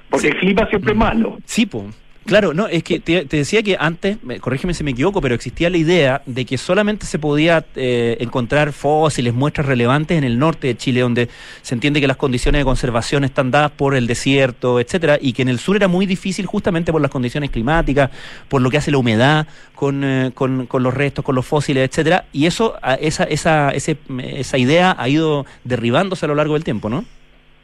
Porque 0.08 0.28
el 0.28 0.36
clima 0.38 0.66
siempre 0.70 0.92
es 0.92 0.98
malo. 0.98 1.36
Sí, 1.44 1.66
po. 1.66 1.84
Claro, 2.26 2.54
no, 2.54 2.68
es 2.68 2.82
que 2.82 3.00
te, 3.00 3.26
decía 3.26 3.62
que 3.62 3.76
antes, 3.78 4.16
me- 4.22 4.40
corrígeme 4.40 4.72
si 4.72 4.82
me 4.82 4.92
equivoco, 4.92 5.20
pero 5.20 5.34
existía 5.34 5.68
la 5.68 5.76
idea 5.76 6.22
de 6.24 6.46
que 6.46 6.56
solamente 6.56 7.04
se 7.04 7.18
podía 7.18 7.66
eh, 7.76 8.16
encontrar 8.18 8.72
fósiles, 8.72 9.34
muestras 9.34 9.66
relevantes 9.66 10.16
en 10.16 10.24
el 10.24 10.38
norte 10.38 10.68
de 10.68 10.76
Chile, 10.76 11.00
donde 11.00 11.28
se 11.60 11.74
entiende 11.74 12.00
que 12.00 12.06
las 12.06 12.16
condiciones 12.16 12.60
de 12.60 12.64
conservación 12.64 13.24
están 13.24 13.50
dadas 13.50 13.72
por 13.72 13.94
el 13.94 14.06
desierto, 14.06 14.80
etcétera, 14.80 15.18
y 15.20 15.34
que 15.34 15.42
en 15.42 15.50
el 15.50 15.58
sur 15.58 15.76
era 15.76 15.86
muy 15.86 16.06
difícil 16.06 16.46
justamente 16.46 16.92
por 16.92 17.02
las 17.02 17.10
condiciones 17.10 17.50
climáticas, 17.50 18.08
por 18.48 18.62
lo 18.62 18.70
que 18.70 18.78
hace 18.78 18.90
la 18.90 18.96
humedad 18.96 19.46
con, 19.74 20.02
eh, 20.02 20.30
con, 20.34 20.66
los 20.82 20.94
restos, 20.94 21.22
con 21.26 21.34
los 21.34 21.44
fósiles, 21.44 21.86
etcétera, 21.90 22.24
y 22.32 22.46
eso, 22.46 22.76
esa, 23.00 23.24
esa, 23.24 23.68
ese, 23.72 23.98
esa 24.18 24.56
idea 24.56 24.96
ha 24.98 25.08
ido 25.10 25.44
derribándose 25.64 26.24
a 26.24 26.28
lo 26.28 26.34
largo 26.36 26.54
del 26.54 26.64
tiempo, 26.64 26.88
¿no? 26.88 27.04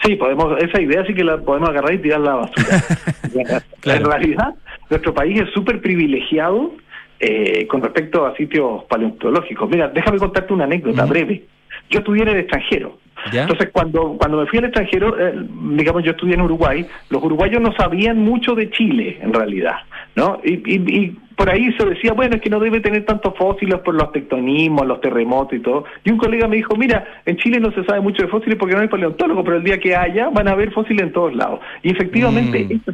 Sí, 0.02 0.16
podemos, 0.16 0.60
esa 0.62 0.80
idea 0.80 1.04
sí 1.06 1.12
que 1.12 1.24
la 1.24 1.38
podemos 1.38 1.68
agarrar 1.68 1.94
y 1.94 1.98
tirarla 1.98 2.32
a 2.32 2.36
la 2.36 2.40
basura. 2.42 3.62
En 3.84 4.04
realidad, 4.04 4.54
nuestro 4.90 5.14
país 5.14 5.40
es 5.40 5.50
súper 5.54 5.80
privilegiado 5.80 6.72
eh, 7.18 7.66
con 7.66 7.82
respecto 7.82 8.26
a 8.26 8.34
sitios 8.36 8.84
paleontológicos. 8.84 9.68
Mira, 9.70 9.88
déjame 9.88 10.18
contarte 10.18 10.52
una 10.52 10.64
anécdota 10.64 11.04
breve. 11.06 11.44
Yo 11.90 11.98
estudié 11.98 12.22
en 12.22 12.28
el 12.28 12.38
extranjero. 12.38 12.98
¿Ya? 13.32 13.42
Entonces, 13.42 13.68
cuando, 13.70 14.16
cuando 14.18 14.38
me 14.38 14.46
fui 14.46 14.60
al 14.60 14.64
extranjero, 14.64 15.14
eh, 15.20 15.34
digamos, 15.76 16.02
yo 16.04 16.12
estudié 16.12 16.34
en 16.34 16.40
Uruguay, 16.40 16.86
los 17.10 17.22
uruguayos 17.22 17.60
no 17.60 17.70
sabían 17.74 18.16
mucho 18.18 18.54
de 18.54 18.70
Chile, 18.70 19.18
en 19.20 19.34
realidad, 19.34 19.74
¿no? 20.16 20.40
Y, 20.42 20.54
y, 20.54 20.76
y 20.96 21.16
por 21.36 21.50
ahí 21.50 21.70
se 21.74 21.84
decía, 21.84 22.14
bueno, 22.14 22.36
es 22.36 22.40
que 22.40 22.48
no 22.48 22.58
debe 22.60 22.80
tener 22.80 23.04
tantos 23.04 23.34
fósiles 23.36 23.78
por 23.80 23.94
los 23.94 24.10
tectonismos, 24.12 24.86
los 24.86 25.02
terremotos 25.02 25.52
y 25.58 25.60
todo. 25.60 25.84
Y 26.02 26.10
un 26.10 26.16
colega 26.16 26.48
me 26.48 26.56
dijo, 26.56 26.74
mira, 26.76 27.04
en 27.26 27.36
Chile 27.36 27.60
no 27.60 27.70
se 27.72 27.84
sabe 27.84 28.00
mucho 28.00 28.22
de 28.22 28.28
fósiles 28.28 28.56
porque 28.58 28.74
no 28.74 28.80
hay 28.80 28.88
paleontólogos, 28.88 29.44
pero 29.44 29.56
el 29.58 29.64
día 29.64 29.78
que 29.78 29.94
haya 29.94 30.30
van 30.30 30.48
a 30.48 30.52
haber 30.52 30.70
fósiles 30.72 31.02
en 31.02 31.12
todos 31.12 31.34
lados. 31.34 31.60
Y 31.82 31.90
efectivamente, 31.90 32.66
esto- 32.70 32.92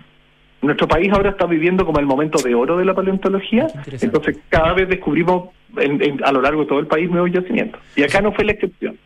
nuestro 0.63 0.89
país 0.89 1.13
ahora 1.13 1.31
está 1.31 1.47
viviendo 1.47 1.85
como 1.87 1.99
el 2.01 2.07
momento 2.07 2.39
de 2.43 2.55
oro 2.55 2.77
de 2.77 2.85
la 2.85 2.95
paleontología, 2.95 3.67
entonces 4.07 4.39
cada 4.49 4.73
vez 4.75 4.89
descubrimos 4.89 5.51
en- 5.77 6.03
en- 6.03 6.25
a 6.25 6.33
lo 6.33 6.41
largo 6.41 6.63
de 6.63 6.67
todo 6.67 6.79
el 6.81 6.87
país 6.87 7.11
nuevos 7.11 7.31
yacimientos. 7.33 7.81
Y 7.95 8.03
acá 8.03 8.21
no 8.21 8.33
fue 8.33 8.45
la 8.45 8.53
excepción. 8.53 8.97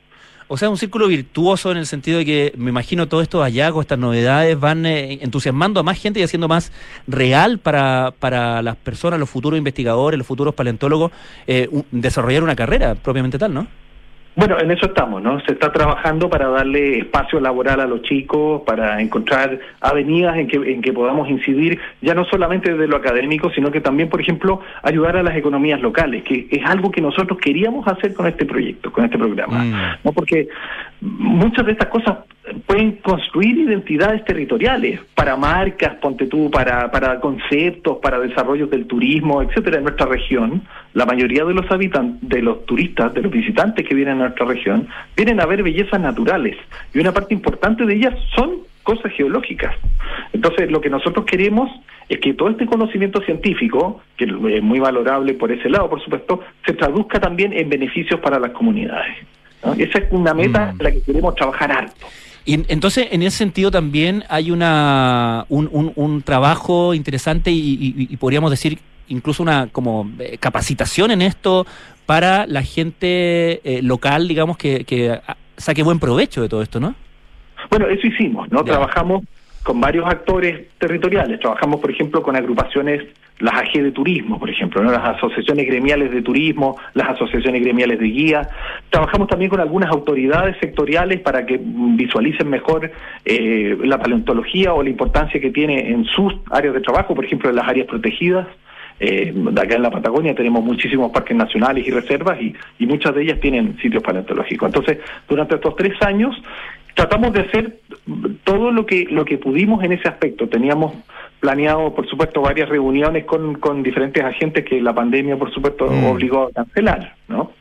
O 0.53 0.57
sea, 0.57 0.69
un 0.69 0.77
círculo 0.77 1.07
virtuoso 1.07 1.71
en 1.71 1.77
el 1.79 1.87
sentido 1.87 2.19
de 2.19 2.25
que 2.25 2.53
me 2.57 2.71
imagino 2.71 3.07
todos 3.07 3.23
estos 3.23 3.41
hallazgos, 3.43 3.85
estas 3.85 4.01
novedades 4.01 4.59
van 4.59 4.85
eh, 4.85 5.21
entusiasmando 5.23 5.79
a 5.79 5.83
más 5.85 5.97
gente 6.01 6.19
y 6.19 6.25
haciendo 6.25 6.49
más 6.49 6.73
real 7.07 7.59
para, 7.59 8.13
para 8.19 8.61
las 8.61 8.75
personas, 8.77 9.21
los 9.21 9.31
futuros 9.31 9.59
investigadores, 9.59 10.19
los 10.19 10.27
futuros 10.27 10.53
paleontólogos, 10.55 11.13
eh, 11.47 11.69
un- 11.71 11.85
desarrollar 11.93 12.43
una 12.43 12.57
carrera 12.57 12.97
propiamente 12.97 13.39
tal, 13.39 13.55
¿no? 13.55 13.69
Bueno, 14.37 14.59
en 14.61 14.71
eso 14.71 14.87
estamos, 14.87 15.21
¿no? 15.21 15.41
Se 15.41 15.53
está 15.53 15.73
trabajando 15.73 16.31
para 16.31 16.49
darle 16.49 17.01
espacio 17.01 17.41
laboral 17.41 17.81
a 17.81 17.87
los 17.87 18.03
chicos, 18.03 18.63
para 18.65 19.01
encontrar 19.01 19.59
avenidas 19.81 20.37
en 20.37 20.47
que, 20.47 20.57
en 20.57 20.81
que 20.83 20.93
podamos 20.93 21.29
incidir, 21.29 21.81
ya 22.01 22.15
no 22.15 22.25
solamente 22.25 22.71
desde 22.71 22.87
lo 22.87 22.97
académico, 22.97 23.51
sino 23.51 23.73
que 23.73 23.81
también, 23.81 24.09
por 24.09 24.21
ejemplo, 24.21 24.61
ayudar 24.83 25.17
a 25.17 25.23
las 25.25 25.37
economías 25.37 25.81
locales, 25.81 26.23
que 26.23 26.47
es 26.49 26.65
algo 26.65 26.91
que 26.93 27.01
nosotros 27.01 27.39
queríamos 27.41 27.87
hacer 27.89 28.15
con 28.15 28.29
este 28.29 28.47
proyecto, 28.47 28.93
con 28.93 29.05
este 29.05 29.19
programa, 29.19 29.99
¿no? 30.05 30.13
Porque 30.13 30.49
muchas 31.01 31.67
de 31.67 31.73
estas 31.73 31.89
cosas 31.89 32.19
pueden 32.67 32.97
construir 32.97 33.59
identidades 33.59 34.25
territoriales 34.25 35.01
para 35.15 35.37
marcas, 35.37 35.95
ponte 35.97 36.27
tú, 36.27 36.51
para, 36.51 36.91
para 36.91 37.21
conceptos, 37.21 37.99
para 38.03 38.19
desarrollos 38.19 38.71
del 38.71 38.87
turismo, 38.87 39.43
etcétera, 39.43 39.79
en 39.79 39.85
nuestra 39.85 40.07
región. 40.07 40.63
La 40.95 41.07
mayoría 41.07 41.45
de 41.45 41.55
los 41.55 41.71
habitantes, 41.71 42.29
de 42.29 42.43
los 42.43 42.67
turistas, 42.67 43.15
de 43.15 43.23
los 43.23 43.33
visitantes 43.33 43.87
que 43.87 43.95
vienen 43.95 44.17
a 44.21 44.27
nuestra 44.27 44.47
región, 44.47 44.89
vienen 45.17 45.41
a 45.41 45.47
ver 45.47 45.63
bellezas 45.63 46.01
naturales 46.01 46.57
y 46.93 46.99
una 46.99 47.13
parte 47.13 47.35
importante 47.35 47.87
de 47.87 47.95
ellas 47.95 48.15
son 48.35 48.59
cosas 48.83 49.13
geológicas. 49.13 49.75
Entonces, 50.33 50.71
lo 50.71 50.81
que 50.81 50.91
nosotros 50.91 51.25
queremos 51.25 51.71
es 52.09 52.19
que 52.19 52.35
todo 52.35 52.49
este 52.49 52.67
conocimiento 52.67 53.21
científico, 53.23 54.03
que 54.17 54.25
es 54.25 54.63
muy 54.63 54.81
valorable 54.81 55.35
por 55.35 55.53
ese 55.53 55.69
lado, 55.69 55.89
por 55.89 56.03
supuesto, 56.03 56.41
se 56.67 56.73
traduzca 56.73 57.21
también 57.21 57.53
en 57.53 57.69
beneficios 57.69 58.19
para 58.21 58.41
las 58.41 58.51
comunidades. 58.51 59.17
¿No? 59.65 59.73
Esa 59.75 59.99
es 59.99 60.05
una 60.11 60.35
meta 60.35 60.71
en 60.71 60.85
la 60.85 60.91
que 60.93 61.01
queremos 61.03 61.35
trabajar 61.35 61.71
harto. 61.73 62.07
Y 62.45 62.55
en- 62.55 62.67
entonces, 62.69 63.09
en 63.11 63.23
ese 63.23 63.37
sentido 63.39 63.71
también 63.71 64.25
hay 64.29 64.51
una 64.51 65.45
un, 65.49 65.69
un- 65.73 65.93
un 65.95 66.23
trabajo 66.23 66.95
interesante 66.95 67.51
y, 67.51 67.59
y- 67.59 68.09
y 68.11 68.17
podríamos 68.17 68.51
decir 68.51 68.79
incluso 69.09 69.43
una 69.43 69.67
como 69.69 70.09
eh, 70.19 70.39
capacitación 70.39 71.11
en 71.11 71.21
esto 71.23 71.67
para 72.07 72.47
la 72.47 72.63
gente 72.63 73.61
eh, 73.65 73.83
local, 73.83 74.27
digamos, 74.29 74.57
que, 74.57 74.85
que 74.85 75.11
ah, 75.11 75.37
saque 75.57 75.83
buen 75.83 75.99
provecho 75.99 76.41
de 76.43 76.49
todo 76.49 76.63
esto, 76.63 76.81
¿no? 76.81 76.95
Bueno, 77.69 77.87
eso 77.89 78.07
hicimos, 78.07 78.51
¿no? 78.51 78.65
Trabajamos 78.65 79.23
con 79.63 79.81
varios 79.81 80.07
actores 80.07 80.69
territoriales. 80.79 81.41
Trabajamos, 81.41 81.81
por 81.81 81.91
ejemplo, 81.91 82.23
con 82.23 82.37
agrupaciones, 82.37 83.05
las 83.41 83.55
AG 83.55 83.83
de 83.83 83.93
turismo, 83.93 84.39
por 84.39 84.51
ejemplo, 84.51 84.83
¿no? 84.83 84.91
las 84.91 85.17
asociaciones 85.17 85.67
gremiales 85.67 86.11
de 86.11 86.23
turismo, 86.23 86.79
las 86.95 87.11
asociaciones 87.11 87.63
gremiales 87.63 87.99
de 87.99 88.07
guía. 88.07 88.49
Trabajamos 88.91 89.29
también 89.29 89.51
con 89.51 89.61
algunas 89.61 89.91
autoridades 89.91 90.57
sectoriales 90.61 91.21
para 91.21 91.47
que 91.47 91.59
visualicen 91.63 92.49
mejor 92.49 92.91
eh, 93.25 93.77
la 93.83 93.99
paleontología 93.99 94.75
o 94.75 94.83
la 94.83 94.91
importancia 94.91 95.41
que 95.41 95.51
tiene 95.51 95.91
en 95.91 96.05
sus 96.05 96.35
áreas 96.51 96.75
de 96.75 96.81
trabajo, 96.81 97.15
por 97.15 97.25
ejemplo, 97.25 97.51
en 97.51 97.57
las 97.57 97.69
áreas 97.69 97.87
protegidas. 97.87 98.47
Eh, 99.03 99.33
acá 99.57 99.77
en 99.77 99.83
la 99.83 99.91
Patagonia 99.91 100.35
tenemos 100.35 100.63
muchísimos 100.63 101.11
parques 101.11 101.35
nacionales 101.35 101.87
y 101.87 101.91
reservas 101.91 102.39
y, 102.39 102.55
y 102.79 102.87
muchas 102.87 103.15
de 103.15 103.23
ellas 103.23 103.41
tienen 103.41 103.79
sitios 103.79 104.03
paleontológicos. 104.03 104.69
Entonces, 104.69 104.99
durante 105.27 105.55
estos 105.55 105.75
tres 105.75 105.95
años 106.03 106.37
tratamos 106.95 107.33
de 107.33 107.41
hacer 107.41 107.81
todo 108.45 108.71
lo 108.71 108.87
que 108.87 109.07
lo 109.11 109.25
que 109.25 109.39
pudimos 109.39 109.83
en 109.85 109.93
ese 109.93 110.09
aspecto. 110.09 110.49
Teníamos 110.49 110.95
planeado, 111.41 111.95
por 111.95 112.07
supuesto, 112.09 112.43
varias 112.43 112.69
reuniones 112.69 113.25
con, 113.25 113.55
con 113.55 113.83
diferentes 113.83 114.23
agentes 114.23 114.65
que 114.65 114.81
la 114.81 114.95
pandemia, 114.95 115.39
por 115.39 115.53
supuesto, 115.53 115.87
obligó 115.87 116.45
a 116.45 116.53
cancelar, 116.53 117.15
¿no? 117.29 117.53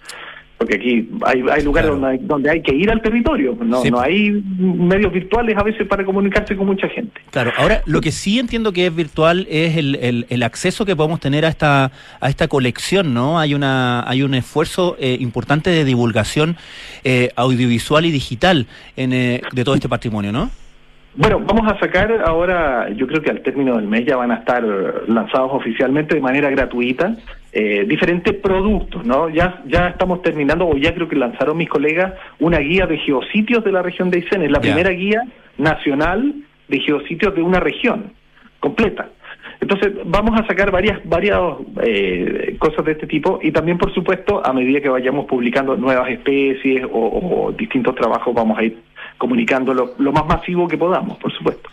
Porque 0.59 0.75
aquí 0.75 1.09
hay, 1.25 1.41
hay 1.49 1.63
lugares 1.63 1.89
donde, 1.89 2.07
hay, 2.07 2.17
donde 2.17 2.49
hay 2.51 2.61
que 2.61 2.75
ir 2.75 2.91
al 2.91 3.01
territorio, 3.01 3.57
no, 3.63 3.81
Sí. 3.81 3.89
no 3.89 4.01
hay 4.01 4.43
medios 4.59 5.11
virtuales 5.13 5.55
a 5.57 5.63
veces 5.63 5.87
para 5.87 6.03
comunicarse 6.03 6.53
con 6.57 6.67
mucha 6.67 6.89
gente. 6.89 7.21
Claro, 7.31 7.51
ahora 7.57 7.81
lo 7.85 8.01
que 8.01 8.11
sí 8.11 8.39
entiendo 8.39 8.73
que 8.73 8.87
es 8.87 8.93
virtual 8.93 9.47
es 9.49 9.77
el, 9.77 9.95
el- 9.95 10.25
el 10.29 10.43
acceso 10.43 10.85
que 10.85 10.97
podemos 10.97 11.21
tener 11.21 11.45
a 11.45 11.47
esta 11.47 11.91
a 12.19 12.29
esta 12.29 12.49
colección, 12.49 13.13
¿no? 13.13 13.39
Hay 13.39 13.53
una 13.53 14.03
hay 14.07 14.21
un 14.21 14.33
esfuerzo 14.33 14.97
eh, 14.99 15.15
importante 15.21 15.69
de 15.69 15.85
divulgación 15.85 16.57
eh, 17.05 17.29
audiovisual 17.37 18.05
y 18.05 18.11
digital 18.11 18.67
en, 18.97 19.13
eh, 19.13 19.41
de 19.53 19.63
todo 19.63 19.75
este 19.75 19.87
patrimonio, 19.87 20.33
¿no? 20.33 20.51
Bueno, 21.15 21.39
vamos 21.39 21.71
a 21.71 21.79
sacar 21.79 22.21
ahora, 22.25 22.89
yo 22.95 23.07
creo 23.07 23.21
que 23.21 23.31
al 23.31 23.41
término 23.41 23.77
del 23.77 23.87
mes 23.87 24.05
ya 24.05 24.15
van 24.17 24.31
a 24.31 24.35
estar 24.35 24.63
lanzados 25.07 25.51
oficialmente 25.53 26.15
de 26.15 26.21
manera 26.21 26.49
gratuita 26.49 27.15
eh, 27.51 27.85
diferentes 27.87 28.33
productos, 28.35 29.05
¿no? 29.05 29.29
Ya 29.29 29.61
ya 29.65 29.87
estamos 29.87 30.21
terminando, 30.21 30.67
o 30.67 30.77
ya 30.77 30.93
creo 30.93 31.07
que 31.07 31.15
lanzaron 31.15 31.57
mis 31.57 31.69
colegas, 31.69 32.13
una 32.39 32.59
guía 32.59 32.85
de 32.85 32.97
geositios 32.99 33.63
de 33.63 33.71
la 33.71 33.81
región 33.81 34.09
de 34.09 34.17
Aysén. 34.17 34.43
Es 34.43 34.51
la 34.51 34.61
primera 34.61 34.91
guía 34.91 35.23
nacional 35.57 36.35
de 36.67 36.79
geositios 36.79 37.33
de 37.35 37.41
una 37.41 37.59
región 37.59 38.13
completa. 38.59 39.09
Entonces 39.61 39.91
vamos 40.05 40.39
a 40.39 40.45
sacar 40.47 40.71
varias 40.71 40.99
varias 41.03 41.39
eh, 41.81 42.55
cosas 42.59 42.85
de 42.85 42.93
este 42.93 43.07
tipo 43.07 43.39
y 43.41 43.51
también 43.51 43.77
por 43.77 43.93
supuesto 43.93 44.45
a 44.45 44.53
medida 44.53 44.79
que 44.79 44.89
vayamos 44.89 45.25
publicando 45.25 45.75
nuevas 45.75 46.09
especies 46.09 46.85
o, 46.85 47.47
o 47.47 47.51
distintos 47.51 47.95
trabajos 47.95 48.33
vamos 48.33 48.57
a 48.57 48.63
ir 48.63 48.77
comunicando 49.17 49.73
lo, 49.73 49.95
lo 49.97 50.11
más 50.11 50.25
masivo 50.25 50.67
que 50.67 50.77
podamos, 50.77 51.17
por 51.17 51.31
supuesto. 51.31 51.69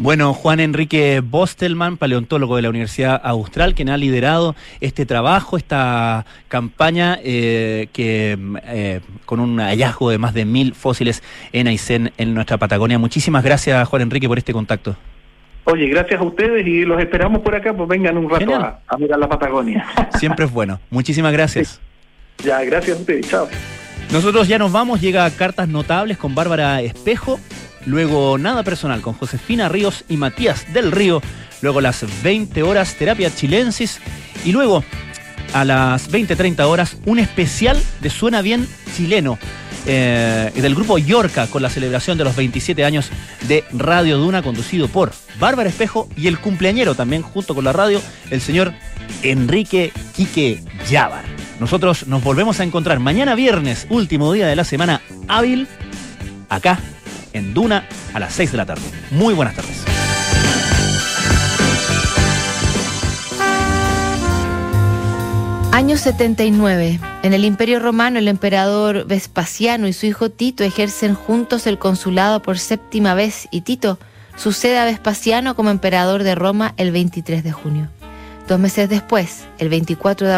Bueno, 0.00 0.32
Juan 0.32 0.60
Enrique 0.60 1.20
Bostelman, 1.24 1.96
paleontólogo 1.96 2.54
de 2.54 2.62
la 2.62 2.68
Universidad 2.68 3.20
Austral, 3.24 3.74
quien 3.74 3.88
ha 3.88 3.96
liderado 3.96 4.54
este 4.80 5.06
trabajo, 5.06 5.56
esta 5.56 6.24
campaña 6.46 7.18
eh, 7.20 7.88
que 7.92 8.38
eh, 8.62 9.00
con 9.26 9.40
un 9.40 9.58
hallazgo 9.58 10.10
de 10.10 10.18
más 10.18 10.34
de 10.34 10.44
mil 10.44 10.74
fósiles 10.74 11.24
en 11.52 11.66
Aysén, 11.66 12.12
en 12.16 12.32
nuestra 12.32 12.58
Patagonia. 12.58 12.96
Muchísimas 13.00 13.42
gracias, 13.42 13.88
Juan 13.88 14.02
Enrique, 14.02 14.28
por 14.28 14.38
este 14.38 14.52
contacto. 14.52 14.94
Oye, 15.64 15.88
gracias 15.88 16.20
a 16.20 16.22
ustedes 16.22 16.64
y 16.64 16.84
los 16.84 17.00
esperamos 17.00 17.42
por 17.42 17.56
acá, 17.56 17.74
pues 17.74 17.88
vengan 17.88 18.16
un 18.18 18.30
rato 18.30 18.54
a 18.54 18.98
mirar 18.98 19.18
la 19.18 19.28
Patagonia. 19.28 19.84
Siempre 20.14 20.44
es 20.44 20.52
bueno. 20.52 20.78
Muchísimas 20.90 21.32
gracias. 21.32 21.80
ya, 22.44 22.62
gracias 22.62 22.98
a 22.98 23.00
ustedes, 23.00 23.28
chao. 23.28 23.48
Nosotros 24.12 24.46
ya 24.46 24.58
nos 24.58 24.70
vamos, 24.70 25.00
llega 25.00 25.28
Cartas 25.30 25.68
Notables 25.68 26.16
con 26.16 26.36
Bárbara 26.36 26.80
Espejo, 26.82 27.40
luego 27.86 28.38
Nada 28.38 28.62
Personal 28.62 29.00
con 29.00 29.14
Josefina 29.14 29.68
Ríos 29.68 30.04
y 30.08 30.16
Matías 30.16 30.72
del 30.72 30.92
Río, 30.92 31.22
luego 31.62 31.80
las 31.80 32.04
20 32.22 32.62
horas 32.62 32.94
Terapia 32.94 33.34
Chilensis 33.34 34.00
y 34.44 34.52
luego 34.52 34.84
a 35.52 35.64
las 35.64 36.10
20-30 36.10 36.60
horas 36.66 36.96
un 37.06 37.18
especial 37.18 37.80
de 38.00 38.10
Suena 38.10 38.42
Bien 38.42 38.68
chileno 38.96 39.38
eh, 39.86 40.50
del 40.54 40.74
grupo 40.74 40.98
Yorca 40.98 41.46
con 41.46 41.62
la 41.62 41.70
celebración 41.70 42.18
de 42.18 42.24
los 42.24 42.36
27 42.36 42.84
años 42.84 43.10
de 43.46 43.64
Radio 43.72 44.18
Duna 44.18 44.42
conducido 44.42 44.88
por 44.88 45.12
Bárbara 45.40 45.70
Espejo 45.70 46.08
y 46.16 46.26
el 46.26 46.38
cumpleañero 46.38 46.94
también 46.94 47.22
junto 47.22 47.54
con 47.54 47.64
la 47.64 47.72
radio, 47.72 48.02
el 48.30 48.40
señor 48.40 48.74
Enrique 49.22 49.92
Quique 50.14 50.62
Llávar. 50.90 51.24
Nosotros 51.60 52.06
nos 52.06 52.22
volvemos 52.22 52.60
a 52.60 52.64
encontrar 52.64 52.98
mañana 53.00 53.34
viernes, 53.34 53.86
último 53.88 54.32
día 54.32 54.46
de 54.46 54.56
la 54.56 54.64
semana 54.64 55.00
hábil, 55.26 55.66
acá 56.48 56.78
en 57.32 57.54
Duna 57.54 57.86
a 58.14 58.20
las 58.20 58.32
6 58.34 58.52
de 58.52 58.56
la 58.56 58.66
tarde. 58.66 58.82
Muy 59.10 59.34
buenas 59.34 59.54
tardes. 59.54 59.84
Año 65.72 65.96
79. 65.96 66.98
En 67.22 67.34
el 67.34 67.44
Imperio 67.44 67.78
Romano, 67.78 68.18
el 68.18 68.26
emperador 68.26 69.06
Vespasiano 69.06 69.86
y 69.86 69.92
su 69.92 70.06
hijo 70.06 70.28
Tito 70.28 70.64
ejercen 70.64 71.14
juntos 71.14 71.66
el 71.66 71.78
consulado 71.78 72.42
por 72.42 72.58
séptima 72.58 73.14
vez 73.14 73.46
y 73.52 73.60
Tito 73.60 73.98
sucede 74.36 74.78
a 74.78 74.86
Vespasiano 74.86 75.54
como 75.54 75.70
emperador 75.70 76.24
de 76.24 76.34
Roma 76.34 76.74
el 76.78 76.90
23 76.90 77.44
de 77.44 77.52
junio. 77.52 77.88
Dos 78.48 78.58
meses 78.58 78.88
después, 78.88 79.44
el 79.58 79.68
24 79.68 80.26
de 80.26 80.34
agosto, 80.34 80.36